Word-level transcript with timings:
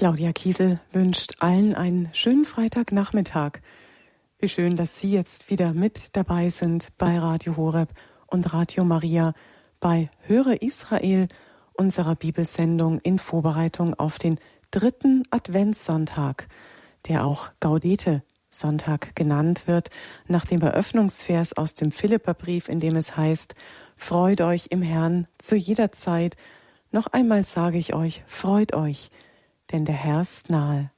Claudia 0.00 0.32
Kiesel 0.32 0.80
wünscht 0.92 1.34
allen 1.40 1.74
einen 1.74 2.08
schönen 2.14 2.46
Freitagnachmittag. 2.46 3.60
Wie 4.38 4.48
schön, 4.48 4.74
dass 4.74 4.98
Sie 4.98 5.12
jetzt 5.12 5.50
wieder 5.50 5.74
mit 5.74 6.16
dabei 6.16 6.48
sind 6.48 6.88
bei 6.96 7.18
Radio 7.18 7.58
Horeb 7.58 7.90
und 8.26 8.54
Radio 8.54 8.84
Maria 8.84 9.34
bei 9.78 10.08
Höre 10.20 10.62
Israel, 10.62 11.28
unserer 11.74 12.16
Bibelsendung 12.16 12.98
in 13.00 13.18
Vorbereitung 13.18 13.92
auf 13.92 14.18
den 14.18 14.38
dritten 14.70 15.22
Adventssonntag, 15.28 16.48
der 17.06 17.26
auch 17.26 17.50
Gaudete 17.60 18.22
Sonntag 18.50 19.14
genannt 19.14 19.66
wird, 19.66 19.90
nach 20.26 20.46
dem 20.46 20.62
Eröffnungsvers 20.62 21.52
aus 21.58 21.74
dem 21.74 21.92
Philipperbrief, 21.92 22.70
in 22.70 22.80
dem 22.80 22.96
es 22.96 23.18
heißt, 23.18 23.54
Freut 23.96 24.40
euch 24.40 24.68
im 24.70 24.80
Herrn 24.80 25.28
zu 25.36 25.56
jeder 25.56 25.92
Zeit. 25.92 26.36
Noch 26.90 27.08
einmal 27.08 27.44
sage 27.44 27.76
ich 27.76 27.92
euch, 27.92 28.24
freut 28.26 28.72
euch 28.72 29.10
denn 29.72 29.84
der 29.84 29.94
Herr 29.94 30.20
ist 30.20 30.50
nahe. 30.50 30.90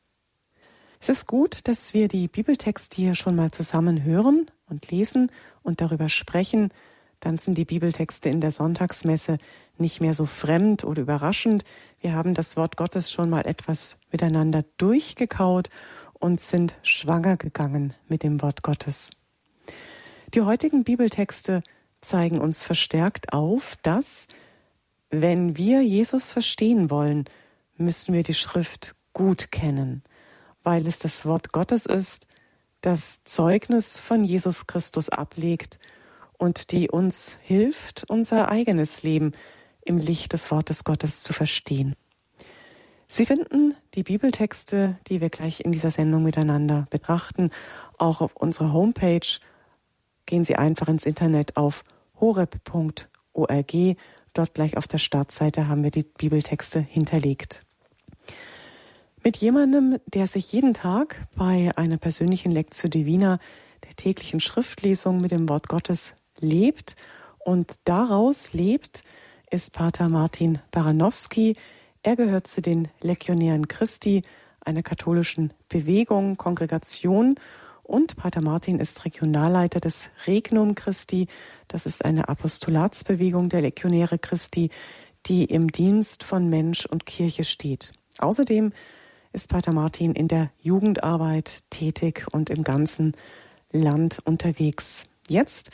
Es 1.00 1.08
ist 1.08 1.26
gut, 1.26 1.66
dass 1.66 1.94
wir 1.94 2.06
die 2.06 2.28
Bibeltexte 2.28 2.96
hier 2.96 3.14
schon 3.14 3.34
mal 3.34 3.50
zusammen 3.50 4.04
hören 4.04 4.50
und 4.68 4.90
lesen 4.90 5.32
und 5.62 5.80
darüber 5.80 6.08
sprechen. 6.08 6.70
Dann 7.18 7.38
sind 7.38 7.58
die 7.58 7.64
Bibeltexte 7.64 8.28
in 8.28 8.40
der 8.40 8.52
Sonntagsmesse 8.52 9.38
nicht 9.78 10.00
mehr 10.00 10.14
so 10.14 10.26
fremd 10.26 10.84
oder 10.84 11.02
überraschend. 11.02 11.64
Wir 12.00 12.12
haben 12.12 12.34
das 12.34 12.56
Wort 12.56 12.76
Gottes 12.76 13.10
schon 13.10 13.30
mal 13.30 13.46
etwas 13.46 13.98
miteinander 14.12 14.64
durchgekaut 14.76 15.70
und 16.12 16.40
sind 16.40 16.76
schwanger 16.82 17.36
gegangen 17.36 17.94
mit 18.08 18.22
dem 18.22 18.40
Wort 18.42 18.62
Gottes. 18.62 19.10
Die 20.34 20.42
heutigen 20.42 20.84
Bibeltexte 20.84 21.62
zeigen 22.00 22.40
uns 22.40 22.62
verstärkt 22.62 23.32
auf, 23.32 23.76
dass, 23.82 24.28
wenn 25.10 25.56
wir 25.56 25.82
Jesus 25.82 26.30
verstehen 26.30 26.90
wollen, 26.90 27.24
müssen 27.76 28.14
wir 28.14 28.22
die 28.22 28.34
Schrift 28.34 28.94
gut 29.12 29.50
kennen, 29.50 30.02
weil 30.62 30.86
es 30.86 30.98
das 30.98 31.26
Wort 31.26 31.52
Gottes 31.52 31.86
ist, 31.86 32.26
das 32.80 33.22
Zeugnis 33.24 33.98
von 33.98 34.24
Jesus 34.24 34.66
Christus 34.66 35.08
ablegt 35.08 35.78
und 36.38 36.72
die 36.72 36.90
uns 36.90 37.36
hilft, 37.40 38.04
unser 38.08 38.50
eigenes 38.50 39.02
Leben 39.02 39.32
im 39.84 39.98
Licht 39.98 40.32
des 40.32 40.50
Wortes 40.50 40.84
Gottes 40.84 41.22
zu 41.22 41.32
verstehen. 41.32 41.94
Sie 43.08 43.26
finden 43.26 43.74
die 43.94 44.02
Bibeltexte, 44.02 44.98
die 45.06 45.20
wir 45.20 45.28
gleich 45.28 45.60
in 45.60 45.70
dieser 45.70 45.90
Sendung 45.90 46.22
miteinander 46.22 46.86
betrachten, 46.88 47.50
auch 47.98 48.22
auf 48.22 48.34
unserer 48.36 48.72
Homepage. 48.72 49.38
Gehen 50.24 50.44
Sie 50.44 50.56
einfach 50.56 50.88
ins 50.88 51.04
Internet 51.04 51.56
auf 51.56 51.84
horeb.org. 52.18 53.72
Dort 54.34 54.54
gleich 54.54 54.76
auf 54.76 54.88
der 54.88 54.98
Startseite 54.98 55.68
haben 55.68 55.82
wir 55.82 55.90
die 55.90 56.04
Bibeltexte 56.04 56.80
hinterlegt. 56.80 57.64
Mit 59.24 59.36
jemandem, 59.36 59.98
der 60.06 60.26
sich 60.26 60.52
jeden 60.52 60.74
Tag 60.74 61.26
bei 61.36 61.70
einer 61.76 61.98
persönlichen 61.98 62.50
Lectio 62.50 62.88
Divina, 62.88 63.38
der 63.84 63.94
täglichen 63.94 64.40
Schriftlesung 64.40 65.20
mit 65.20 65.30
dem 65.30 65.48
Wort 65.48 65.68
Gottes 65.68 66.14
lebt 66.40 66.96
und 67.38 67.78
daraus 67.84 68.52
lebt, 68.52 69.04
ist 69.50 69.72
Pater 69.72 70.08
Martin 70.08 70.58
Baranowski. 70.70 71.56
Er 72.02 72.16
gehört 72.16 72.46
zu 72.46 72.62
den 72.62 72.88
Legionären 73.00 73.68
Christi, 73.68 74.22
einer 74.60 74.82
katholischen 74.82 75.52
Bewegung, 75.68 76.36
Kongregation 76.36 77.36
und 77.92 78.16
Pater 78.16 78.40
Martin 78.40 78.80
ist 78.80 79.04
Regionalleiter 79.04 79.78
des 79.78 80.08
Regnum 80.26 80.74
Christi. 80.74 81.26
Das 81.68 81.84
ist 81.84 82.04
eine 82.04 82.28
Apostolatsbewegung 82.28 83.50
der 83.50 83.60
Legionäre 83.60 84.18
Christi, 84.18 84.70
die 85.26 85.44
im 85.44 85.70
Dienst 85.70 86.24
von 86.24 86.48
Mensch 86.48 86.86
und 86.86 87.04
Kirche 87.04 87.44
steht. 87.44 87.92
Außerdem 88.18 88.72
ist 89.34 89.50
Pater 89.50 89.72
Martin 89.72 90.14
in 90.14 90.26
der 90.26 90.50
Jugendarbeit 90.58 91.64
tätig 91.68 92.26
und 92.32 92.48
im 92.48 92.64
ganzen 92.64 93.14
Land 93.72 94.20
unterwegs. 94.24 95.06
Jetzt 95.28 95.70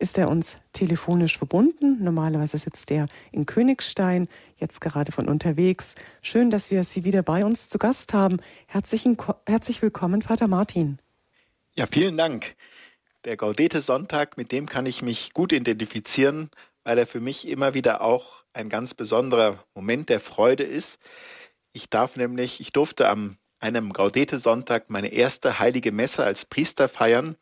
ist 0.00 0.18
er 0.18 0.28
uns 0.28 0.58
telefonisch 0.72 1.38
verbunden. 1.38 2.02
Normalerweise 2.02 2.58
sitzt 2.58 2.90
er 2.90 3.06
in 3.30 3.46
Königstein, 3.46 4.26
jetzt 4.56 4.80
gerade 4.80 5.12
von 5.12 5.28
unterwegs. 5.28 5.94
Schön, 6.20 6.50
dass 6.50 6.72
wir 6.72 6.82
Sie 6.82 7.04
wieder 7.04 7.22
bei 7.22 7.44
uns 7.44 7.68
zu 7.68 7.78
Gast 7.78 8.12
haben. 8.12 8.38
Herzlichen, 8.66 9.16
herzlich 9.46 9.82
willkommen, 9.82 10.20
Pater 10.20 10.48
Martin. 10.48 10.98
Ja, 11.76 11.86
vielen 11.86 12.16
Dank. 12.16 12.56
Der 13.24 13.36
Gaudete 13.36 13.80
Sonntag, 13.80 14.36
mit 14.36 14.50
dem 14.50 14.66
kann 14.66 14.86
ich 14.86 15.02
mich 15.02 15.32
gut 15.32 15.52
identifizieren, 15.52 16.50
weil 16.82 16.98
er 16.98 17.06
für 17.06 17.20
mich 17.20 17.46
immer 17.46 17.74
wieder 17.74 18.00
auch 18.00 18.44
ein 18.52 18.68
ganz 18.68 18.92
besonderer 18.92 19.64
Moment 19.74 20.08
der 20.08 20.20
Freude 20.20 20.64
ist. 20.64 21.00
Ich 21.72 21.88
darf 21.88 22.16
nämlich, 22.16 22.60
ich 22.60 22.72
durfte 22.72 23.08
am 23.08 23.38
einem 23.60 23.92
Gaudete-Sonntag 23.92 24.90
meine 24.90 25.12
erste 25.12 25.60
heilige 25.60 25.92
Messe 25.92 26.24
als 26.24 26.44
Priester 26.44 26.88
feiern. 26.88 27.36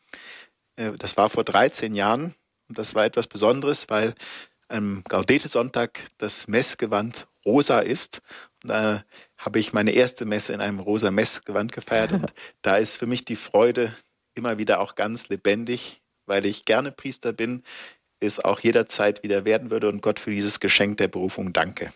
Äh, 0.75 0.91
das 0.97 1.17
war 1.17 1.29
vor 1.29 1.43
13 1.43 1.95
Jahren 1.95 2.35
und 2.67 2.77
das 2.77 2.93
war 2.93 3.05
etwas 3.05 3.25
Besonderes, 3.27 3.89
weil 3.89 4.13
am 4.67 5.03
Gaudete-Sonntag 5.05 5.99
das 6.19 6.47
Messgewand 6.47 7.27
rosa 7.45 7.79
ist. 7.79 8.21
Und 8.61 8.69
da 8.69 9.03
habe 9.37 9.59
ich 9.59 9.73
meine 9.73 9.91
erste 9.91 10.25
Messe 10.25 10.53
in 10.53 10.61
einem 10.61 10.79
rosa 10.79 11.09
Messgewand 11.09 11.71
gefeiert 11.71 12.11
und 12.11 12.31
da 12.61 12.75
ist 12.75 12.97
für 12.97 13.07
mich 13.07 13.25
die 13.25 13.37
Freude 13.37 13.95
immer 14.39 14.57
wieder 14.57 14.79
auch 14.79 14.95
ganz 14.95 15.29
lebendig, 15.29 16.01
weil 16.25 16.45
ich 16.45 16.65
gerne 16.65 16.91
Priester 16.91 17.33
bin, 17.33 17.63
es 18.19 18.39
auch 18.39 18.59
jederzeit 18.59 19.21
wieder 19.21 19.45
werden 19.45 19.69
würde 19.69 19.89
und 19.89 20.01
Gott 20.01 20.19
für 20.19 20.31
dieses 20.31 20.59
Geschenk 20.59 20.97
der 20.97 21.07
Berufung 21.07 21.53
danke. 21.53 21.93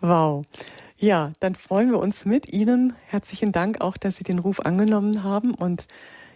Wow. 0.00 0.44
Ja, 0.96 1.32
dann 1.40 1.54
freuen 1.54 1.90
wir 1.90 1.98
uns 1.98 2.24
mit 2.24 2.52
Ihnen. 2.52 2.94
Herzlichen 3.06 3.52
Dank 3.52 3.80
auch, 3.80 3.96
dass 3.96 4.16
Sie 4.16 4.24
den 4.24 4.38
Ruf 4.38 4.60
angenommen 4.60 5.22
haben 5.22 5.54
und 5.54 5.86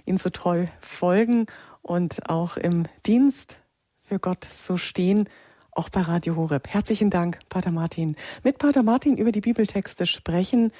ihn 0.04 0.18
so 0.18 0.30
treu 0.30 0.66
folgen 0.80 1.46
und 1.82 2.28
auch 2.28 2.56
im 2.56 2.84
Dienst 3.06 3.60
für 4.00 4.18
Gott 4.18 4.46
so 4.50 4.76
stehen, 4.76 5.28
auch 5.72 5.88
bei 5.88 6.00
Radio 6.00 6.36
Horeb. 6.36 6.68
Herzlichen 6.68 7.10
Dank, 7.10 7.38
Pater 7.48 7.70
Martin. 7.70 8.16
Mit 8.42 8.58
Pater 8.58 8.82
Martin 8.82 9.16
über 9.16 9.32
die 9.32 9.40
Bibeltexte 9.40 10.06
sprechen, 10.06 10.72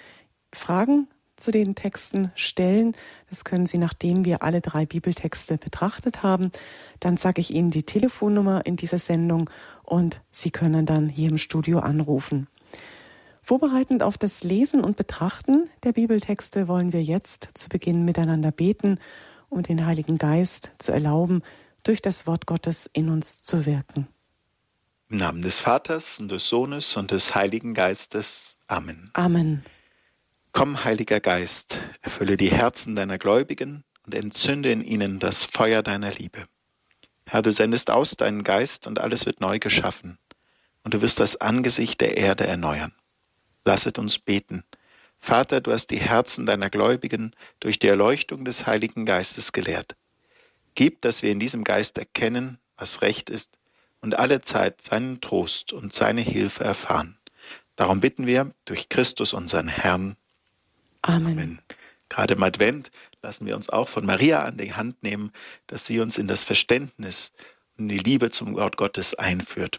Fragen 0.53 1.09
zu 1.41 1.51
den 1.51 1.75
Texten 1.75 2.31
stellen. 2.35 2.95
Das 3.29 3.45
können 3.45 3.67
Sie, 3.67 3.79
nachdem 3.79 4.25
wir 4.25 4.43
alle 4.43 4.61
drei 4.61 4.87
Bibeltexte 4.87 5.57
betrachtet 5.57 6.23
haben. 6.23 6.53
Dann 7.01 7.17
sage 7.17 7.41
ich 7.41 7.53
Ihnen 7.53 7.71
die 7.71 7.83
Telefonnummer 7.83 8.65
in 8.65 8.77
dieser 8.77 8.99
Sendung 8.99 9.51
und 9.83 10.21
Sie 10.31 10.51
können 10.51 10.87
dann 10.87 11.09
hier 11.09 11.31
im 11.31 11.39
Studio 11.39 11.81
anrufen. 11.81 12.47
Vorbereitend 13.43 14.03
auf 14.03 14.17
das 14.17 14.45
Lesen 14.45 14.85
und 14.85 14.97
Betrachten 14.97 15.69
der 15.83 15.93
Bibeltexte 15.93 16.69
wollen 16.69 16.93
wir 16.93 17.03
jetzt 17.03 17.49
zu 17.55 17.69
Beginn 17.69 18.05
miteinander 18.05 18.53
beten, 18.53 18.99
um 19.49 19.63
den 19.63 19.87
Heiligen 19.87 20.19
Geist 20.19 20.73
zu 20.79 20.93
erlauben, 20.93 21.43
durch 21.83 22.03
das 22.03 22.27
Wort 22.27 22.47
Gottes 22.47 22.89
in 22.93 23.09
uns 23.09 23.43
zu 23.43 23.67
wirken. 23.67 24.07
Im 25.09 25.17
Namen 25.17 25.43
des 25.43 25.61
Vaters 25.61 26.21
und 26.21 26.29
des 26.29 26.49
Sohnes 26.49 26.97
und 26.97 27.11
des 27.11 27.35
Heiligen 27.35 27.75
Geistes. 27.75 28.57
Amen. 28.69 29.11
Amen. 29.15 29.65
Komm, 30.53 30.85
Heiliger 30.85 31.21
Geist, 31.21 31.79
erfülle 32.03 32.37
die 32.37 32.51
Herzen 32.51 32.97
deiner 32.97 33.19
Gläubigen 33.19 33.85
und 34.05 34.15
entzünde 34.15 34.73
in 34.73 34.83
ihnen 34.83 35.21
das 35.21 35.45
Feuer 35.45 35.83
deiner 35.83 36.11
Liebe. 36.13 36.47
Herr, 37.25 37.43
du 37.43 37.53
sendest 37.53 37.89
aus 37.89 38.17
deinen 38.17 38.43
Geist 38.43 38.89
und 38.89 38.99
alles 38.99 39.27
wird 39.27 39.41
neu 39.41 39.61
geschaffen, 39.61 40.19
und 40.83 40.93
du 40.93 41.03
wirst 41.03 41.21
das 41.21 41.37
Angesicht 41.37 42.01
der 42.01 42.17
Erde 42.17 42.49
erneuern. 42.49 42.93
Lasset 43.65 43.99
uns 43.99 44.19
beten. 44.19 44.65
Vater, 45.21 45.61
du 45.61 45.71
hast 45.71 45.87
die 45.89 46.01
Herzen 46.01 46.47
deiner 46.47 46.69
Gläubigen 46.69 47.33
durch 47.61 47.79
die 47.79 47.87
Erleuchtung 47.87 48.45
des 48.45 48.67
Heiligen 48.67 49.07
Geistes 49.07 49.53
gelehrt. 49.53 49.95
Gib, 50.75 51.01
dass 51.03 51.23
wir 51.23 51.31
in 51.31 51.39
diesem 51.39 51.63
Geist 51.63 51.97
erkennen, 51.97 52.59
was 52.77 53.03
recht 53.03 53.31
ist 53.31 53.57
und 54.01 54.19
alle 54.19 54.41
Zeit 54.41 54.83
seinen 54.83 55.21
Trost 55.21 55.73
und 55.73 55.95
seine 55.95 56.23
Hilfe 56.23 56.65
erfahren. 56.65 57.19
Darum 57.77 58.01
bitten 58.01 58.27
wir 58.27 58.53
durch 58.65 58.89
Christus 58.89 59.33
unseren 59.33 59.69
Herrn. 59.69 60.17
Amen. 61.03 61.33
Amen. 61.33 61.59
Gerade 62.09 62.35
im 62.35 62.43
Advent 62.43 62.91
lassen 63.23 63.47
wir 63.47 63.57
uns 63.57 63.69
auch 63.69 63.89
von 63.89 64.05
Maria 64.05 64.43
an 64.45 64.59
die 64.59 64.73
Hand 64.73 65.03
nehmen, 65.03 65.33
dass 65.67 65.87
sie 65.87 66.01
uns 66.01 66.19
in 66.19 66.27
das 66.27 66.45
Verständnis 66.45 67.33
und 67.79 67.89
die 67.89 67.99
Liebe 67.99 68.31
zum 68.31 68.57
Wort 68.57 68.77
Gottes 68.77 69.15
einführt. 69.15 69.79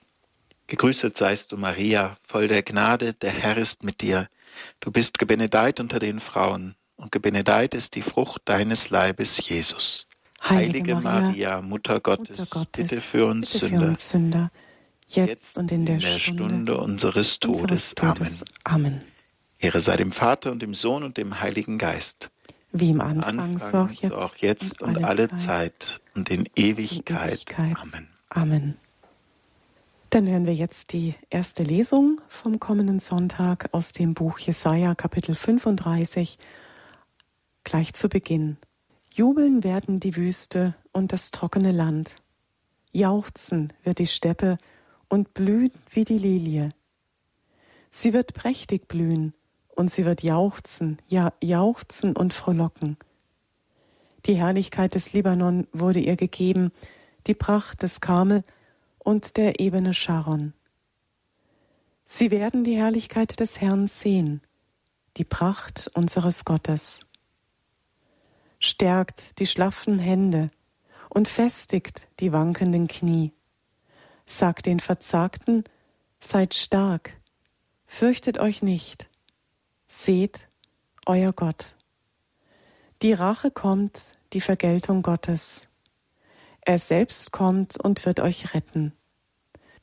Gegrüßet 0.67 1.17
seist 1.17 1.51
du, 1.51 1.57
Maria, 1.57 2.17
voll 2.23 2.47
der 2.47 2.63
Gnade, 2.63 3.13
der 3.13 3.31
Herr 3.31 3.57
ist 3.57 3.83
mit 3.83 4.01
dir. 4.01 4.29
Du 4.79 4.91
bist 4.91 5.19
gebenedeit 5.19 5.79
unter 5.79 5.99
den 5.99 6.19
Frauen, 6.19 6.75
und 6.95 7.11
gebenedeit 7.11 7.73
ist 7.73 7.95
die 7.95 8.03
Frucht 8.03 8.43
deines 8.45 8.89
Leibes, 8.89 9.49
Jesus. 9.49 10.07
Heilige, 10.41 10.93
Heilige 10.93 10.95
Maria, 10.95 11.21
Maria, 11.21 11.61
Mutter 11.61 11.99
Gottes, 11.99 12.37
Mutter 12.37 12.49
Gottes, 12.49 12.89
bitte 12.89 13.01
für 13.01 13.25
uns, 13.25 13.51
bitte 13.51 13.65
Sünder, 13.65 13.81
für 13.81 13.87
uns 13.87 14.09
Sünder, 14.09 14.51
jetzt 15.07 15.57
und 15.57 15.71
in 15.71 15.85
der, 15.85 15.95
in 15.95 16.01
der 16.01 16.07
Stunde, 16.07 16.43
Stunde, 16.43 16.77
unseres 16.77 17.39
Todes. 17.39 17.61
Unseres 17.61 17.95
Todes. 17.95 18.45
Amen. 18.63 18.85
Amen. 18.85 19.10
Ehre 19.61 19.79
sei 19.79 19.95
dem 19.95 20.11
Vater 20.11 20.51
und 20.51 20.61
dem 20.61 20.73
Sohn 20.73 21.03
und 21.03 21.17
dem 21.17 21.39
Heiligen 21.39 21.77
Geist. 21.77 22.29
Wie 22.71 22.89
im 22.89 23.01
Anfang, 23.01 23.39
Anfang 23.39 23.59
so 23.59 23.77
auch 23.79 23.91
jetzt, 23.91 24.13
auch 24.13 24.35
jetzt 24.37 24.81
und, 24.81 24.97
und 24.97 25.03
alle 25.03 25.29
Zeit, 25.29 25.45
Zeit 25.45 26.01
und 26.15 26.29
in 26.29 26.49
Ewigkeit. 26.55 27.21
In 27.21 27.27
Ewigkeit. 27.27 27.77
Amen. 27.77 28.07
Amen. 28.29 28.77
Dann 30.09 30.27
hören 30.27 30.45
wir 30.45 30.55
jetzt 30.55 30.93
die 30.93 31.15
erste 31.29 31.63
Lesung 31.63 32.19
vom 32.27 32.59
kommenden 32.59 32.99
Sonntag 32.99 33.69
aus 33.71 33.91
dem 33.91 34.13
Buch 34.13 34.39
Jesaja, 34.39 34.95
Kapitel 34.95 35.35
35, 35.35 36.37
gleich 37.63 37.93
zu 37.93 38.09
Beginn. 38.09 38.57
Jubeln 39.13 39.63
werden 39.63 39.99
die 39.99 40.15
Wüste 40.15 40.75
und 40.91 41.13
das 41.13 41.31
trockene 41.31 41.71
Land. 41.71 42.21
Jauchzen 42.93 43.73
wird 43.83 43.99
die 43.99 44.07
Steppe 44.07 44.57
und 45.07 45.33
blühen 45.33 45.71
wie 45.91 46.03
die 46.03 46.17
Lilie. 46.17 46.71
Sie 47.89 48.13
wird 48.13 48.33
prächtig 48.33 48.87
blühen 48.87 49.33
und 49.81 49.89
sie 49.89 50.05
wird 50.05 50.21
jauchzen, 50.21 50.99
ja 51.07 51.33
jauchzen 51.41 52.15
und 52.15 52.35
frohlocken. 52.35 52.97
Die 54.27 54.35
Herrlichkeit 54.35 54.93
des 54.93 55.11
Libanon 55.11 55.67
wurde 55.73 55.99
ihr 55.99 56.17
gegeben, 56.17 56.71
die 57.25 57.33
Pracht 57.33 57.81
des 57.81 57.99
Karmel 57.99 58.43
und 58.99 59.37
der 59.37 59.59
Ebene 59.59 59.95
Sharon. 59.95 60.53
Sie 62.05 62.29
werden 62.29 62.63
die 62.63 62.77
Herrlichkeit 62.77 63.39
des 63.39 63.59
Herrn 63.59 63.87
sehen, 63.87 64.41
die 65.17 65.25
Pracht 65.25 65.89
unseres 65.95 66.45
Gottes. 66.45 67.07
Stärkt 68.59 69.39
die 69.39 69.47
schlaffen 69.47 69.97
Hände 69.97 70.51
und 71.09 71.27
festigt 71.27 72.07
die 72.19 72.31
wankenden 72.31 72.87
Knie. 72.87 73.33
Sagt 74.27 74.67
den 74.67 74.79
Verzagten, 74.79 75.63
seid 76.19 76.53
stark, 76.53 77.19
fürchtet 77.87 78.37
euch 78.37 78.61
nicht, 78.61 79.09
seht 79.91 80.47
euer 81.05 81.33
Gott. 81.33 81.75
Die 83.01 83.11
Rache 83.11 83.51
kommt, 83.51 84.15
die 84.31 84.39
Vergeltung 84.39 85.01
Gottes. 85.01 85.67
Er 86.61 86.79
selbst 86.79 87.31
kommt 87.31 87.77
und 87.77 88.05
wird 88.05 88.21
euch 88.21 88.53
retten. 88.53 88.93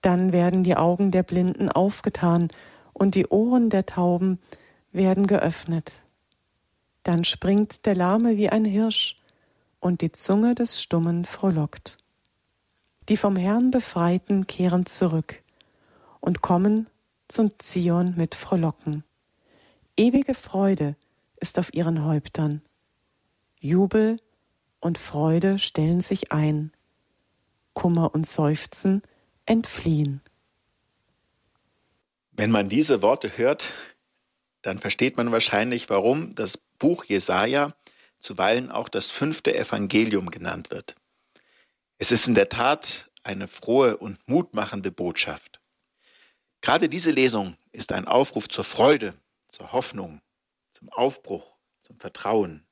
Dann 0.00 0.32
werden 0.32 0.64
die 0.64 0.76
Augen 0.76 1.10
der 1.10 1.24
Blinden 1.24 1.68
aufgetan 1.68 2.48
und 2.94 3.16
die 3.16 3.26
Ohren 3.26 3.68
der 3.68 3.84
Tauben 3.84 4.38
werden 4.92 5.26
geöffnet. 5.26 6.04
Dann 7.02 7.24
springt 7.24 7.84
der 7.84 7.94
Lahme 7.94 8.38
wie 8.38 8.48
ein 8.48 8.64
Hirsch 8.64 9.20
und 9.78 10.00
die 10.00 10.12
Zunge 10.12 10.54
des 10.54 10.82
Stummen 10.82 11.26
frohlockt. 11.26 11.98
Die 13.10 13.18
vom 13.18 13.36
Herrn 13.36 13.70
Befreiten 13.70 14.46
kehren 14.46 14.86
zurück 14.86 15.42
und 16.20 16.40
kommen 16.40 16.88
zum 17.28 17.50
Zion 17.58 18.14
mit 18.16 18.34
Frohlocken. 18.34 19.04
Ewige 19.98 20.34
Freude 20.34 20.94
ist 21.40 21.58
auf 21.58 21.74
ihren 21.74 22.04
Häuptern. 22.04 22.62
Jubel 23.58 24.16
und 24.78 24.96
Freude 24.96 25.58
stellen 25.58 26.02
sich 26.02 26.30
ein, 26.30 26.70
Kummer 27.72 28.14
und 28.14 28.24
Seufzen 28.24 29.02
entfliehen. 29.44 30.20
Wenn 32.30 32.52
man 32.52 32.68
diese 32.68 33.02
Worte 33.02 33.36
hört, 33.36 33.74
dann 34.62 34.78
versteht 34.78 35.16
man 35.16 35.32
wahrscheinlich, 35.32 35.90
warum 35.90 36.36
das 36.36 36.58
Buch 36.78 37.04
Jesaja 37.04 37.74
zuweilen 38.20 38.70
auch 38.70 38.88
das 38.88 39.06
fünfte 39.10 39.56
Evangelium 39.56 40.30
genannt 40.30 40.70
wird. 40.70 40.94
Es 41.98 42.12
ist 42.12 42.28
in 42.28 42.36
der 42.36 42.48
Tat 42.48 43.10
eine 43.24 43.48
frohe 43.48 43.96
und 43.96 44.20
mutmachende 44.28 44.92
Botschaft. 44.92 45.60
Gerade 46.60 46.88
diese 46.88 47.10
Lesung 47.10 47.56
ist 47.72 47.90
ein 47.90 48.06
Aufruf 48.06 48.48
zur 48.48 48.62
Freude, 48.62 49.14
zur 49.48 49.72
Hoffnung, 49.72 50.20
zum 50.72 50.88
Aufbruch, 50.90 51.56
zum 51.82 51.98
Vertrauen. 51.98 52.66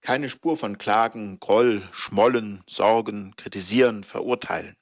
Keine 0.00 0.28
Spur 0.28 0.56
von 0.56 0.78
Klagen, 0.78 1.38
Groll, 1.38 1.88
Schmollen, 1.92 2.64
Sorgen, 2.66 3.36
Kritisieren, 3.36 4.02
Verurteilen. 4.02 4.76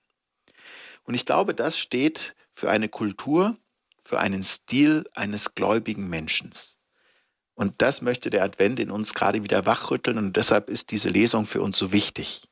Und 1.04 1.14
ich 1.14 1.26
glaube, 1.26 1.54
das 1.54 1.78
steht 1.78 2.34
für 2.54 2.70
eine 2.70 2.88
Kultur, 2.88 3.56
für 4.04 4.18
einen 4.18 4.44
Stil 4.44 5.08
eines 5.14 5.54
gläubigen 5.54 6.08
Menschen. 6.08 6.52
Und 7.54 7.82
das 7.82 8.00
möchte 8.00 8.30
der 8.30 8.42
Advent 8.42 8.80
in 8.80 8.90
uns 8.90 9.12
gerade 9.12 9.42
wieder 9.42 9.66
wachrütteln 9.66 10.16
und 10.16 10.36
deshalb 10.36 10.70
ist 10.70 10.90
diese 10.90 11.10
Lesung 11.10 11.46
für 11.46 11.60
uns 11.60 11.76
so 11.76 11.92
wichtig. 11.92 12.48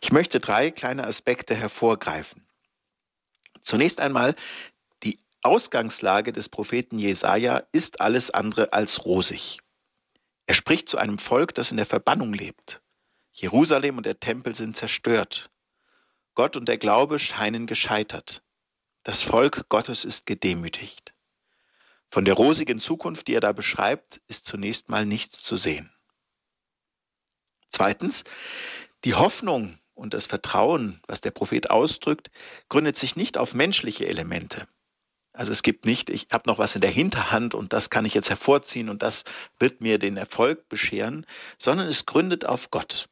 Ich 0.00 0.10
möchte 0.10 0.40
drei 0.40 0.70
kleine 0.70 1.06
Aspekte 1.06 1.54
hervorgreifen. 1.54 2.46
Zunächst 3.62 4.00
einmal, 4.00 4.34
Ausgangslage 5.42 6.32
des 6.32 6.48
Propheten 6.48 6.98
Jesaja 6.98 7.64
ist 7.72 8.00
alles 8.00 8.30
andere 8.30 8.72
als 8.72 9.04
rosig. 9.04 9.58
Er 10.46 10.54
spricht 10.54 10.88
zu 10.88 10.98
einem 10.98 11.18
Volk, 11.18 11.54
das 11.54 11.72
in 11.72 11.76
der 11.76 11.86
Verbannung 11.86 12.32
lebt. 12.32 12.80
Jerusalem 13.32 13.96
und 13.96 14.06
der 14.06 14.20
Tempel 14.20 14.54
sind 14.54 14.76
zerstört. 14.76 15.50
Gott 16.34 16.56
und 16.56 16.68
der 16.68 16.78
Glaube 16.78 17.18
scheinen 17.18 17.66
gescheitert. 17.66 18.42
Das 19.02 19.22
Volk 19.22 19.68
Gottes 19.68 20.04
ist 20.04 20.26
gedemütigt. 20.26 21.12
Von 22.08 22.24
der 22.24 22.34
rosigen 22.34 22.78
Zukunft, 22.78 23.26
die 23.26 23.34
er 23.34 23.40
da 23.40 23.52
beschreibt, 23.52 24.20
ist 24.28 24.44
zunächst 24.44 24.88
mal 24.88 25.06
nichts 25.06 25.42
zu 25.42 25.56
sehen. 25.56 25.92
Zweitens, 27.70 28.22
die 29.04 29.14
Hoffnung 29.14 29.78
und 29.94 30.14
das 30.14 30.26
Vertrauen, 30.26 31.02
was 31.08 31.20
der 31.20 31.30
Prophet 31.32 31.70
ausdrückt, 31.70 32.30
gründet 32.68 32.98
sich 32.98 33.16
nicht 33.16 33.38
auf 33.38 33.54
menschliche 33.54 34.06
Elemente. 34.06 34.68
Also 35.34 35.50
es 35.50 35.62
gibt 35.62 35.86
nicht, 35.86 36.10
ich 36.10 36.28
habe 36.30 36.48
noch 36.48 36.58
was 36.58 36.74
in 36.74 36.82
der 36.82 36.90
Hinterhand 36.90 37.54
und 37.54 37.72
das 37.72 37.88
kann 37.88 38.04
ich 38.04 38.12
jetzt 38.12 38.28
hervorziehen 38.28 38.90
und 38.90 39.02
das 39.02 39.24
wird 39.58 39.80
mir 39.80 39.98
den 39.98 40.18
Erfolg 40.18 40.68
bescheren, 40.68 41.26
sondern 41.58 41.88
es 41.88 42.04
gründet 42.04 42.44
auf 42.44 42.70
Gott. 42.70 43.08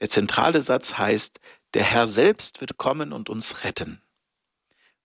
Der 0.00 0.08
zentrale 0.08 0.62
Satz 0.62 0.96
heißt, 0.96 1.40
der 1.74 1.84
Herr 1.84 2.08
selbst 2.08 2.60
wird 2.60 2.78
kommen 2.78 3.12
und 3.12 3.28
uns 3.28 3.64
retten. 3.64 4.02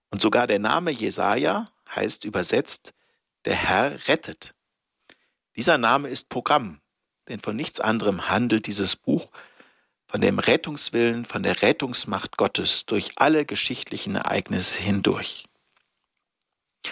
Und 0.10 0.22
sogar 0.22 0.48
der 0.48 0.60
Name 0.60 0.92
Jesaja 0.92 1.70
heißt 1.94 2.24
übersetzt, 2.24 2.94
der 3.44 3.56
Herr 3.56 4.08
rettet. 4.08 4.54
Dieser 5.58 5.78
Name 5.78 6.08
ist 6.08 6.30
Programm, 6.30 6.80
denn 7.28 7.42
von 7.42 7.56
nichts 7.56 7.82
anderem 7.82 8.30
handelt 8.30 8.68
dieses 8.68 8.96
Buch, 8.96 9.28
von 10.08 10.22
dem 10.22 10.40
Rettungswillen, 10.40 11.26
von 11.26 11.44
der 11.44 11.62
Rettungsmacht 11.62 12.38
Gottes 12.38 12.86
durch 12.86 13.12
alle 13.18 13.46
geschichtlichen 13.46 14.16
Ereignisse 14.16 14.80
hindurch. 14.80 15.47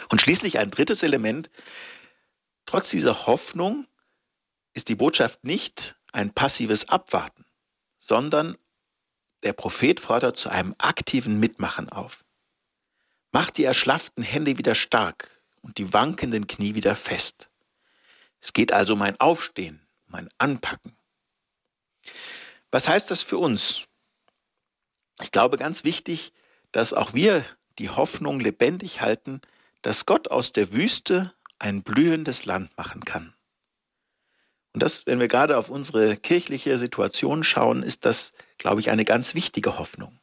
Und 0.10 0.22
schließlich 0.22 0.58
ein 0.60 0.72
drittes 0.72 1.04
Element. 1.04 1.50
Trotz 2.66 2.90
dieser 2.90 3.28
Hoffnung 3.28 3.88
ist 4.74 4.90
die 4.90 4.96
Botschaft 4.96 5.44
nicht 5.44 5.96
ein 6.12 6.34
passives 6.34 6.90
Abwarten, 6.90 7.46
sondern 8.00 8.58
der 9.44 9.54
Prophet 9.54 10.00
fordert 10.00 10.38
zu 10.38 10.50
einem 10.50 10.76
aktiven 10.78 11.40
Mitmachen 11.40 11.90
auf. 11.90 12.26
Macht 13.32 13.58
die 13.58 13.64
erschlafften 13.64 14.24
Hände 14.24 14.58
wieder 14.58 14.76
stark 14.76 15.30
und 15.62 15.78
die 15.78 15.94
wankenden 15.94 16.48
Knie 16.48 16.76
wieder 16.76 16.96
fest. 16.96 17.50
Es 18.42 18.54
geht 18.54 18.72
also 18.72 18.94
um 18.94 19.02
ein 19.02 19.20
Aufstehen, 19.20 19.86
um 20.08 20.16
ein 20.16 20.30
Anpacken. 20.38 20.96
Was 22.72 22.88
heißt 22.88 23.10
das 23.12 23.22
für 23.22 23.38
uns? 23.38 23.84
Ich 25.22 25.32
glaube 25.32 25.58
ganz 25.58 25.84
wichtig, 25.84 26.34
dass 26.72 26.94
auch 26.94 27.14
wir 27.14 27.46
die 27.80 27.90
Hoffnung 27.90 28.40
lebendig 28.40 29.02
halten, 29.02 29.42
dass 29.86 30.08
Gott 30.08 30.32
aus 30.32 30.52
der 30.52 30.72
Wüste 30.74 31.32
ein 31.60 31.84
blühendes 31.84 32.46
Land 32.46 32.76
machen 32.76 33.06
kann. 33.06 33.36
Und 34.74 34.82
das, 34.82 35.06
wenn 35.06 35.20
wir 35.20 35.28
gerade 35.28 35.58
auf 35.58 35.70
unsere 35.70 36.18
kirchliche 36.18 36.80
Situation 36.80 37.44
schauen, 37.44 37.84
ist 37.84 38.04
das, 38.04 38.34
glaube 38.58 38.82
ich, 38.82 38.90
eine 38.90 39.06
ganz 39.06 39.36
wichtige 39.36 39.78
Hoffnung. 39.78 40.20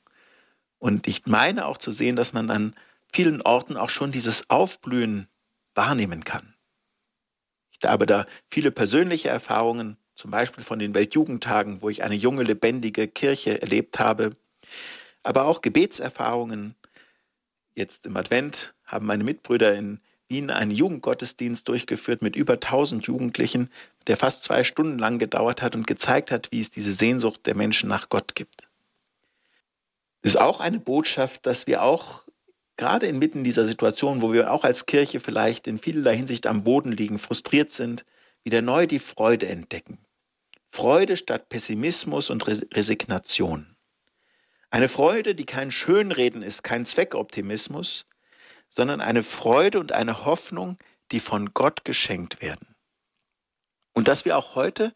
Und 0.79 1.07
ich 1.07 1.27
meine 1.27 1.67
auch 1.67 1.79
zu 1.79 1.93
sehen, 1.93 2.17
dass 2.17 2.33
man 2.33 2.51
an 2.51 2.75
vielen 3.13 3.41
Orten 3.41 3.77
auch 3.77 3.89
schon 3.89 4.11
dieses 4.11 4.51
Aufblühen 4.51 5.29
wahrnehmen 5.77 6.25
kann. 6.25 6.55
Ich 7.71 7.89
habe 7.89 8.05
da 8.05 8.27
viele 8.51 8.73
persönliche 8.73 9.29
Erfahrungen, 9.29 9.97
zum 10.17 10.33
Beispiel 10.33 10.65
von 10.65 10.81
den 10.81 10.93
Weltjugendtagen, 10.93 11.83
wo 11.83 11.89
ich 11.89 12.03
eine 12.03 12.17
junge, 12.17 12.43
lebendige 12.43 13.07
Kirche 13.07 13.63
erlebt 13.63 14.01
habe, 14.01 14.35
aber 15.23 15.45
auch 15.45 15.63
Gebetserfahrungen, 15.63 16.75
Jetzt 17.75 18.07
im 18.07 18.17
Advent 18.17 18.75
haben 18.85 19.07
meine 19.07 19.25
Mitbrüder 19.25 19.75
in 19.75 20.01
Wien 20.29 20.51
einen 20.51 20.71
Jugendgottesdienst 20.71 21.69
durchgeführt 21.69 22.23
mit 22.23 22.37
über 22.37 22.55
1000 22.55 23.07
Jugendlichen, 23.07 23.71
der 24.07 24.17
fast 24.17 24.45
zwei 24.45 24.65
Stunden 24.65 24.99
lang 24.99 25.19
gedauert 25.19 25.63
hat 25.63 25.75
und 25.75 25.87
gezeigt 25.87 26.31
hat, 26.31 26.51
wie 26.53 26.61
es 26.61 26.71
diese 26.71 26.93
Sehnsucht 26.93 27.47
der 27.47 27.55
Menschen 27.55 27.89
nach 27.89 28.09
Gott 28.09 28.35
gibt. 28.35 28.69
Es 30.23 30.35
ist 30.35 30.41
auch 30.41 30.61
eine 30.61 30.79
Botschaft, 30.79 31.47
dass 31.47 31.67
wir 31.67 31.83
auch 31.83 32.23
gerade 32.77 33.07
inmitten 33.07 33.45
dieser 33.45 33.65
Situation, 33.65 34.23
wo 34.23 34.33
wir 34.33 34.53
auch 34.53 34.65
als 34.65 34.87
Kirche 34.87 35.21
vielleicht 35.21 35.67
in 35.67 35.79
vielerlei 35.79 36.17
Hinsicht 36.17 36.47
am 36.47 36.65
Boden 36.65 36.93
liegen, 36.93 37.19
frustriert 37.19 37.73
sind, 37.73 38.05
wieder 38.45 38.63
neu 38.63 38.87
die 38.87 38.99
Freude 38.99 39.49
entdecken. 39.49 39.99
Freude 40.71 41.17
statt 41.17 41.49
Pessimismus 41.49 42.31
und 42.31 42.47
Resignation. 42.47 43.77
Eine 44.73 44.89
Freude, 44.89 45.35
die 45.35 45.45
kein 45.45 45.71
Schönreden 45.71 46.43
ist, 46.43 46.65
kein 46.65 46.87
Zweckoptimismus, 46.87 48.07
sondern 48.71 49.03
eine 49.03 49.23
Freude 49.23 49.79
und 49.79 49.93
eine 49.93 50.25
Hoffnung, 50.25 50.79
die 51.11 51.21
von 51.21 51.53
Gott 51.53 51.85
geschenkt 51.85 52.41
werden. 52.41 52.75
Und 53.93 54.09
dass 54.09 54.25
wir 54.25 54.39
auch 54.39 54.55
heute 54.55 54.95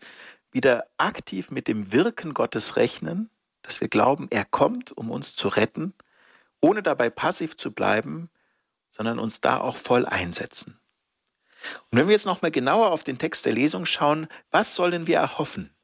wieder 0.51 0.87
aktiv 0.97 1.51
mit 1.51 1.69
dem 1.69 1.93
Wirken 1.93 2.33
Gottes 2.33 2.77
rechnen, 2.77 3.29
dass 3.61 3.83
wir 3.83 3.89
glauben, 3.89 4.29
er 4.31 4.47
kommt, 4.47 4.93
um 4.93 5.11
uns 5.11 5.37
zu 5.37 5.49
retten 5.49 5.93
ohne 6.63 6.83
dabei 6.83 7.11
passiv 7.11 7.59
zu 7.59 7.71
bleiben, 7.71 8.31
sondern 8.89 9.19
uns 9.19 9.43
da 9.43 9.61
auch 9.61 9.77
voll 9.77 10.07
einsetzen. 10.07 10.81
Und 11.91 11.99
wenn 11.99 12.09
wir 12.09 12.15
jetzt 12.15 12.25
nochmal 12.25 12.51
genauer 12.51 12.93
auf 12.93 13.05
den 13.05 13.19
Text 13.19 13.45
der 13.45 13.53
Lesung 13.53 13.85
schauen, 13.85 14.29
was 14.51 14.75
sollen 14.75 15.07
wir 15.07 15.19
erhoffen? 15.19 15.77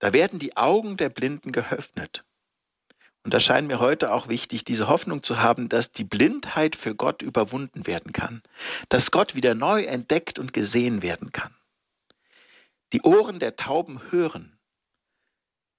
Da 0.00 0.12
werden 0.12 0.40
die 0.40 0.56
Augen 0.56 0.96
der 0.96 1.08
Blinden 1.08 1.52
geöffnet. 1.52 2.24
Und 3.26 3.34
da 3.34 3.40
scheint 3.40 3.66
mir 3.66 3.80
heute 3.80 4.12
auch 4.12 4.28
wichtig, 4.28 4.64
diese 4.64 4.86
Hoffnung 4.86 5.24
zu 5.24 5.40
haben, 5.40 5.68
dass 5.68 5.90
die 5.90 6.04
Blindheit 6.04 6.76
für 6.76 6.94
Gott 6.94 7.22
überwunden 7.22 7.84
werden 7.84 8.12
kann, 8.12 8.40
dass 8.88 9.10
Gott 9.10 9.34
wieder 9.34 9.56
neu 9.56 9.82
entdeckt 9.82 10.38
und 10.38 10.52
gesehen 10.52 11.02
werden 11.02 11.32
kann. 11.32 11.52
Die 12.92 13.02
Ohren 13.02 13.40
der 13.40 13.56
Tauben 13.56 14.12
hören. 14.12 14.60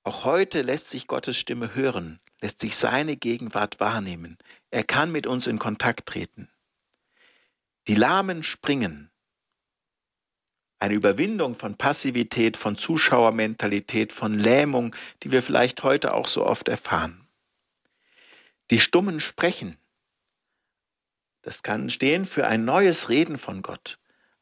Auch 0.04 0.26
heute 0.26 0.62
lässt 0.62 0.90
sich 0.90 1.08
Gottes 1.08 1.38
Stimme 1.38 1.74
hören, 1.74 2.20
lässt 2.42 2.60
sich 2.60 2.76
seine 2.76 3.16
Gegenwart 3.16 3.80
wahrnehmen. 3.80 4.38
Er 4.70 4.84
kann 4.84 5.14
mit 5.14 5.26
uns 5.26 5.48
in 5.48 5.58
Kontakt 5.58 6.06
treten. 6.06 6.50
Die 7.88 7.96
Lahmen 7.96 8.44
springen. 8.44 9.10
Eine 10.80 10.96
Überwindung 10.96 11.56
von 11.56 11.78
Passivität, 11.78 12.58
von 12.58 12.76
Zuschauermentalität, 12.76 14.12
von 14.12 14.38
Lähmung, 14.38 14.94
die 15.24 15.32
wir 15.32 15.42
vielleicht 15.42 15.84
heute 15.84 16.14
auch 16.14 16.28
so 16.28 16.46
oft 16.46 16.68
erfahren. 16.68 17.24
Die 18.70 18.80
Stummen 18.80 19.20
sprechen. 19.20 19.78
Das 21.42 21.64
kann 21.64 21.90
stehen 21.90 22.26
für 22.26 22.48
ein 22.48 22.66
neues 22.66 23.08
Reden 23.08 23.38
von 23.38 23.62
Gott, 23.62 24.00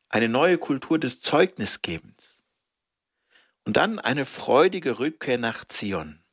eine 0.09 0.29
neue 0.29 0.57
Kultur 0.57 0.97
des 0.97 1.21
Zeugnisgebens. 1.21 2.41
Und 3.63 3.77
dann 3.77 3.99
eine 3.99 4.25
freudige 4.25 4.97
Rückkehr 4.97 5.37
nach 5.37 5.65
Zion. 5.65 6.23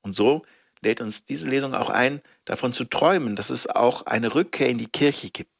Und 0.00 0.14
so 0.14 0.46
lädt 0.80 1.00
uns 1.00 1.24
diese 1.24 1.48
Lesung 1.48 1.74
auch 1.74 1.90
ein, 1.90 2.22
davon 2.46 2.72
zu 2.72 2.84
träumen, 2.84 3.36
dass 3.36 3.50
es 3.50 3.66
auch 3.66 4.06
eine 4.06 4.34
Rückkehr 4.34 4.68
in 4.68 4.78
die 4.78 4.88
Kirche 4.88 5.30
gibt. 5.30 5.50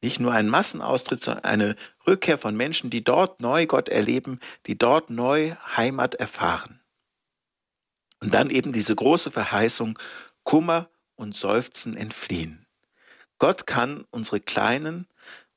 Nicht 0.00 0.20
nur 0.20 0.32
ein 0.32 0.48
Massenaustritt, 0.48 1.22
sondern 1.22 1.44
eine 1.44 1.76
Rückkehr 2.06 2.38
von 2.38 2.56
Menschen, 2.56 2.90
die 2.90 3.02
dort 3.02 3.40
neu 3.40 3.66
Gott 3.66 3.88
erleben, 3.88 4.38
die 4.66 4.78
dort 4.78 5.10
neu 5.10 5.56
Heimat 5.76 6.14
erfahren. 6.14 6.80
Und 8.20 8.34
dann 8.34 8.50
eben 8.50 8.72
diese 8.72 8.94
große 8.94 9.30
Verheißung, 9.30 9.98
Kummer 10.48 10.88
und 11.14 11.36
Seufzen 11.36 11.94
entfliehen. 11.94 12.64
Gott 13.38 13.66
kann 13.66 14.06
unsere 14.10 14.40
kleinen 14.40 15.06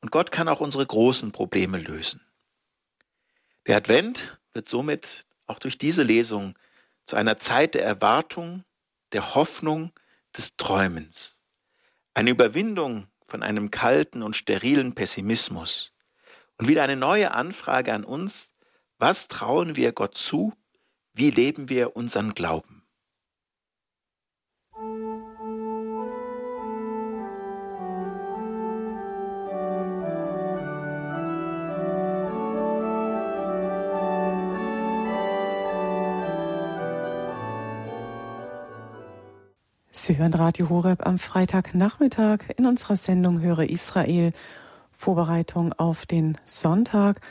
und 0.01 0.11
Gott 0.11 0.33
kann 0.33 0.49
auch 0.49 0.59
unsere 0.59 0.85
großen 0.85 1.31
Probleme 1.31 1.77
lösen. 1.77 2.19
Der 3.67 3.77
Advent 3.77 4.37
wird 4.51 4.67
somit 4.67 5.25
auch 5.47 5.59
durch 5.59 5.77
diese 5.77 6.03
Lesung 6.03 6.59
zu 7.05 7.15
einer 7.15 7.37
Zeit 7.37 7.75
der 7.75 7.85
Erwartung, 7.85 8.65
der 9.13 9.33
Hoffnung, 9.33 9.93
des 10.35 10.57
Träumens. 10.57 11.37
Eine 12.13 12.31
Überwindung 12.31 13.07
von 13.29 13.43
einem 13.43 13.71
kalten 13.71 14.21
und 14.21 14.35
sterilen 14.35 14.93
Pessimismus. 14.93 15.93
Und 16.57 16.67
wieder 16.67 16.83
eine 16.83 16.97
neue 16.97 17.31
Anfrage 17.31 17.93
an 17.93 18.03
uns, 18.03 18.51
was 18.97 19.29
trauen 19.29 19.77
wir 19.77 19.93
Gott 19.93 20.17
zu? 20.17 20.51
Wie 21.13 21.31
leben 21.31 21.69
wir 21.69 21.95
unseren 21.95 22.33
Glauben? 22.33 22.80
Sie 39.93 40.17
hören 40.17 40.33
Radio 40.33 40.67
Horeb 40.69 41.05
am 41.05 41.19
Freitagnachmittag 41.19 42.39
in 42.57 42.65
unserer 42.65 42.95
Sendung 42.95 43.39
Höre 43.39 43.69
Israel. 43.69 44.33
Vorbereitung 44.97 45.73
auf 45.73 46.07
den 46.07 46.37
Sonntag, 46.43 47.21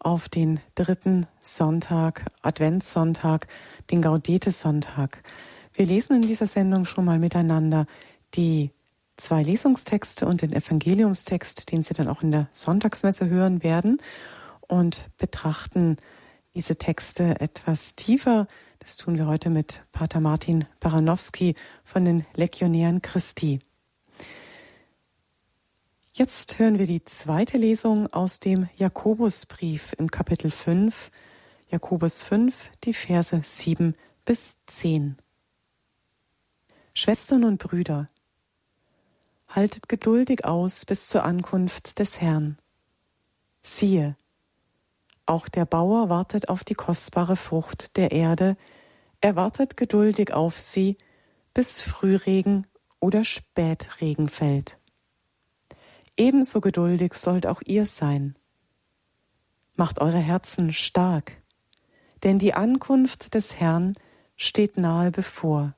auf 0.00 0.28
den 0.28 0.58
dritten 0.74 1.26
Sonntag, 1.40 2.24
Adventssonntag, 2.42 3.46
den 3.92 4.02
Gaudete-Sonntag. 4.02 5.22
Wir 5.74 5.86
lesen 5.86 6.16
in 6.16 6.22
dieser 6.22 6.46
Sendung 6.46 6.84
schon 6.86 7.04
mal 7.04 7.18
miteinander 7.18 7.86
die 8.34 8.70
zwei 9.16 9.42
Lesungstexte 9.42 10.26
und 10.26 10.42
den 10.42 10.52
Evangeliumstext, 10.52 11.70
den 11.70 11.82
Sie 11.82 11.94
dann 11.94 12.08
auch 12.08 12.22
in 12.22 12.32
der 12.32 12.48
Sonntagsmesse 12.52 13.28
hören 13.28 13.62
werden 13.62 14.00
und 14.60 15.08
betrachten 15.18 15.96
diese 16.54 16.76
Texte 16.76 17.40
etwas 17.40 17.96
tiefer 17.96 18.46
das 18.84 18.98
tun 18.98 19.16
wir 19.16 19.26
heute 19.26 19.48
mit 19.48 19.82
Pater 19.92 20.20
Martin 20.20 20.66
Baranowski 20.78 21.54
von 21.84 22.04
den 22.04 22.26
Legionären 22.36 23.00
Christi. 23.00 23.58
Jetzt 26.12 26.58
hören 26.58 26.78
wir 26.78 26.86
die 26.86 27.02
zweite 27.02 27.56
Lesung 27.56 28.12
aus 28.12 28.40
dem 28.40 28.68
Jakobusbrief 28.76 29.94
im 29.96 30.10
Kapitel 30.10 30.50
5, 30.50 31.10
Jakobus 31.70 32.22
5, 32.24 32.72
die 32.84 32.92
Verse 32.92 33.40
7 33.42 33.94
bis 34.26 34.58
10. 34.66 35.16
Schwestern 36.96 37.42
und 37.42 37.58
Brüder, 37.58 38.06
haltet 39.48 39.88
geduldig 39.88 40.44
aus 40.44 40.84
bis 40.84 41.08
zur 41.08 41.24
Ankunft 41.24 41.98
des 41.98 42.20
Herrn. 42.20 42.56
Siehe, 43.62 44.16
auch 45.26 45.48
der 45.48 45.64
Bauer 45.64 46.08
wartet 46.08 46.48
auf 46.48 46.62
die 46.62 46.74
kostbare 46.74 47.34
Frucht 47.34 47.96
der 47.96 48.12
Erde, 48.12 48.56
er 49.20 49.34
wartet 49.34 49.76
geduldig 49.76 50.32
auf 50.32 50.56
sie, 50.56 50.96
bis 51.52 51.80
Frühregen 51.80 52.64
oder 53.00 53.24
Spätregen 53.24 54.28
fällt. 54.28 54.78
Ebenso 56.16 56.60
geduldig 56.60 57.14
sollt 57.14 57.48
auch 57.48 57.60
ihr 57.66 57.86
sein. 57.86 58.36
Macht 59.74 60.00
eure 60.00 60.18
Herzen 60.18 60.72
stark, 60.72 61.42
denn 62.22 62.38
die 62.38 62.54
Ankunft 62.54 63.34
des 63.34 63.58
Herrn 63.58 63.94
steht 64.36 64.76
nahe 64.76 65.10
bevor. 65.10 65.74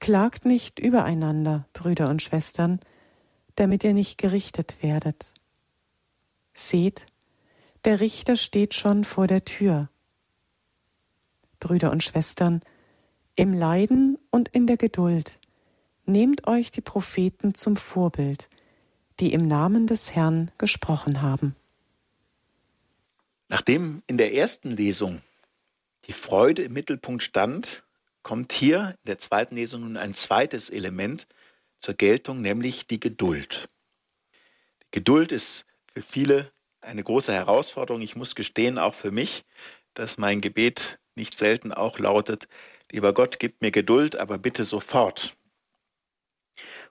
Klagt 0.00 0.46
nicht 0.46 0.78
übereinander, 0.78 1.66
Brüder 1.72 2.08
und 2.08 2.22
Schwestern, 2.22 2.80
damit 3.54 3.84
ihr 3.84 3.92
nicht 3.92 4.18
gerichtet 4.18 4.82
werdet. 4.82 5.34
Seht, 6.54 7.06
der 7.84 8.00
Richter 8.00 8.36
steht 8.36 8.74
schon 8.74 9.04
vor 9.04 9.26
der 9.26 9.44
Tür. 9.44 9.88
Brüder 11.60 11.90
und 11.90 12.02
Schwestern, 12.02 12.62
im 13.36 13.52
Leiden 13.52 14.18
und 14.30 14.48
in 14.48 14.66
der 14.66 14.76
Geduld 14.76 15.38
nehmt 16.06 16.46
euch 16.46 16.70
die 16.70 16.80
Propheten 16.80 17.54
zum 17.54 17.76
Vorbild, 17.76 18.48
die 19.20 19.32
im 19.32 19.46
Namen 19.46 19.86
des 19.86 20.14
Herrn 20.14 20.50
gesprochen 20.58 21.22
haben. 21.22 21.54
Nachdem 23.48 24.02
in 24.06 24.16
der 24.16 24.34
ersten 24.34 24.70
Lesung 24.70 25.20
die 26.06 26.12
Freude 26.12 26.62
im 26.62 26.72
Mittelpunkt 26.72 27.22
stand, 27.22 27.82
kommt 28.22 28.52
hier 28.52 28.96
in 29.02 29.06
der 29.06 29.18
zweiten 29.18 29.56
Lesung 29.56 29.82
nun 29.82 29.96
ein 29.96 30.14
zweites 30.14 30.70
Element 30.70 31.26
zur 31.80 31.94
Geltung, 31.94 32.40
nämlich 32.42 32.86
die 32.86 33.00
Geduld. 33.00 33.68
Die 34.84 34.90
Geduld 34.90 35.32
ist 35.32 35.64
für 35.92 36.02
viele 36.02 36.52
eine 36.80 37.02
große 37.02 37.32
Herausforderung. 37.32 38.02
Ich 38.02 38.16
muss 38.16 38.34
gestehen, 38.34 38.78
auch 38.78 38.94
für 38.94 39.10
mich, 39.10 39.44
dass 39.94 40.18
mein 40.18 40.40
Gebet 40.40 40.98
nicht 41.14 41.36
selten 41.36 41.72
auch 41.72 41.98
lautet, 41.98 42.48
lieber 42.90 43.12
Gott, 43.12 43.38
gib 43.38 43.60
mir 43.60 43.70
Geduld, 43.70 44.16
aber 44.16 44.38
bitte 44.38 44.64
sofort. 44.64 45.36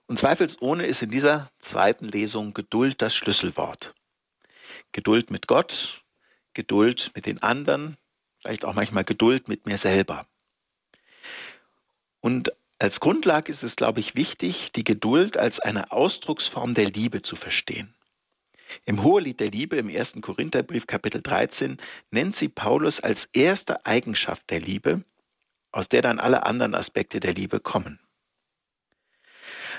Und 0.08 0.18
zweifelsohne 0.18 0.86
ist 0.88 1.02
in 1.02 1.12
dieser 1.12 1.52
zweiten 1.60 2.08
Lesung 2.08 2.54
Geduld 2.54 3.02
das 3.02 3.16
Schlüsselwort. 3.16 3.94
Geduld 4.92 5.30
mit 5.30 5.48
Gott, 5.48 6.04
Geduld 6.54 7.12
mit 7.16 7.26
den 7.26 7.42
anderen, 7.44 7.98
vielleicht 8.40 8.66
auch 8.66 8.74
manchmal 8.74 9.04
Geduld 9.04 9.48
mit 9.48 9.66
mir 9.66 9.78
selber. 9.78 10.26
Und 12.22 12.52
als 12.80 13.00
Grundlage 13.00 13.52
ist 13.52 13.64
es, 13.64 13.76
glaube 13.76 14.00
ich, 14.00 14.16
wichtig, 14.16 14.72
die 14.72 14.84
Geduld 14.84 15.38
als 15.38 15.60
eine 15.60 15.92
Ausdrucksform 15.92 16.74
der 16.74 16.90
Liebe 16.90 17.22
zu 17.22 17.36
verstehen. 17.36 17.94
Im 18.86 19.04
Hohelied 19.04 19.40
der 19.40 19.52
Liebe 19.52 19.78
im 19.78 19.90
1. 19.90 20.16
Korintherbrief 20.22 20.88
Kapitel 20.88 21.22
13 21.22 21.78
nennt 22.12 22.36
sie 22.36 22.50
Paulus 22.50 23.00
als 23.00 23.26
erste 23.34 23.86
Eigenschaft 23.86 24.50
der 24.50 24.62
Liebe, 24.62 25.04
aus 25.72 25.90
der 25.90 26.02
dann 26.02 26.20
alle 26.20 26.44
anderen 26.44 26.76
Aspekte 26.76 27.20
der 27.20 27.34
Liebe 27.34 27.60
kommen. 27.60 28.00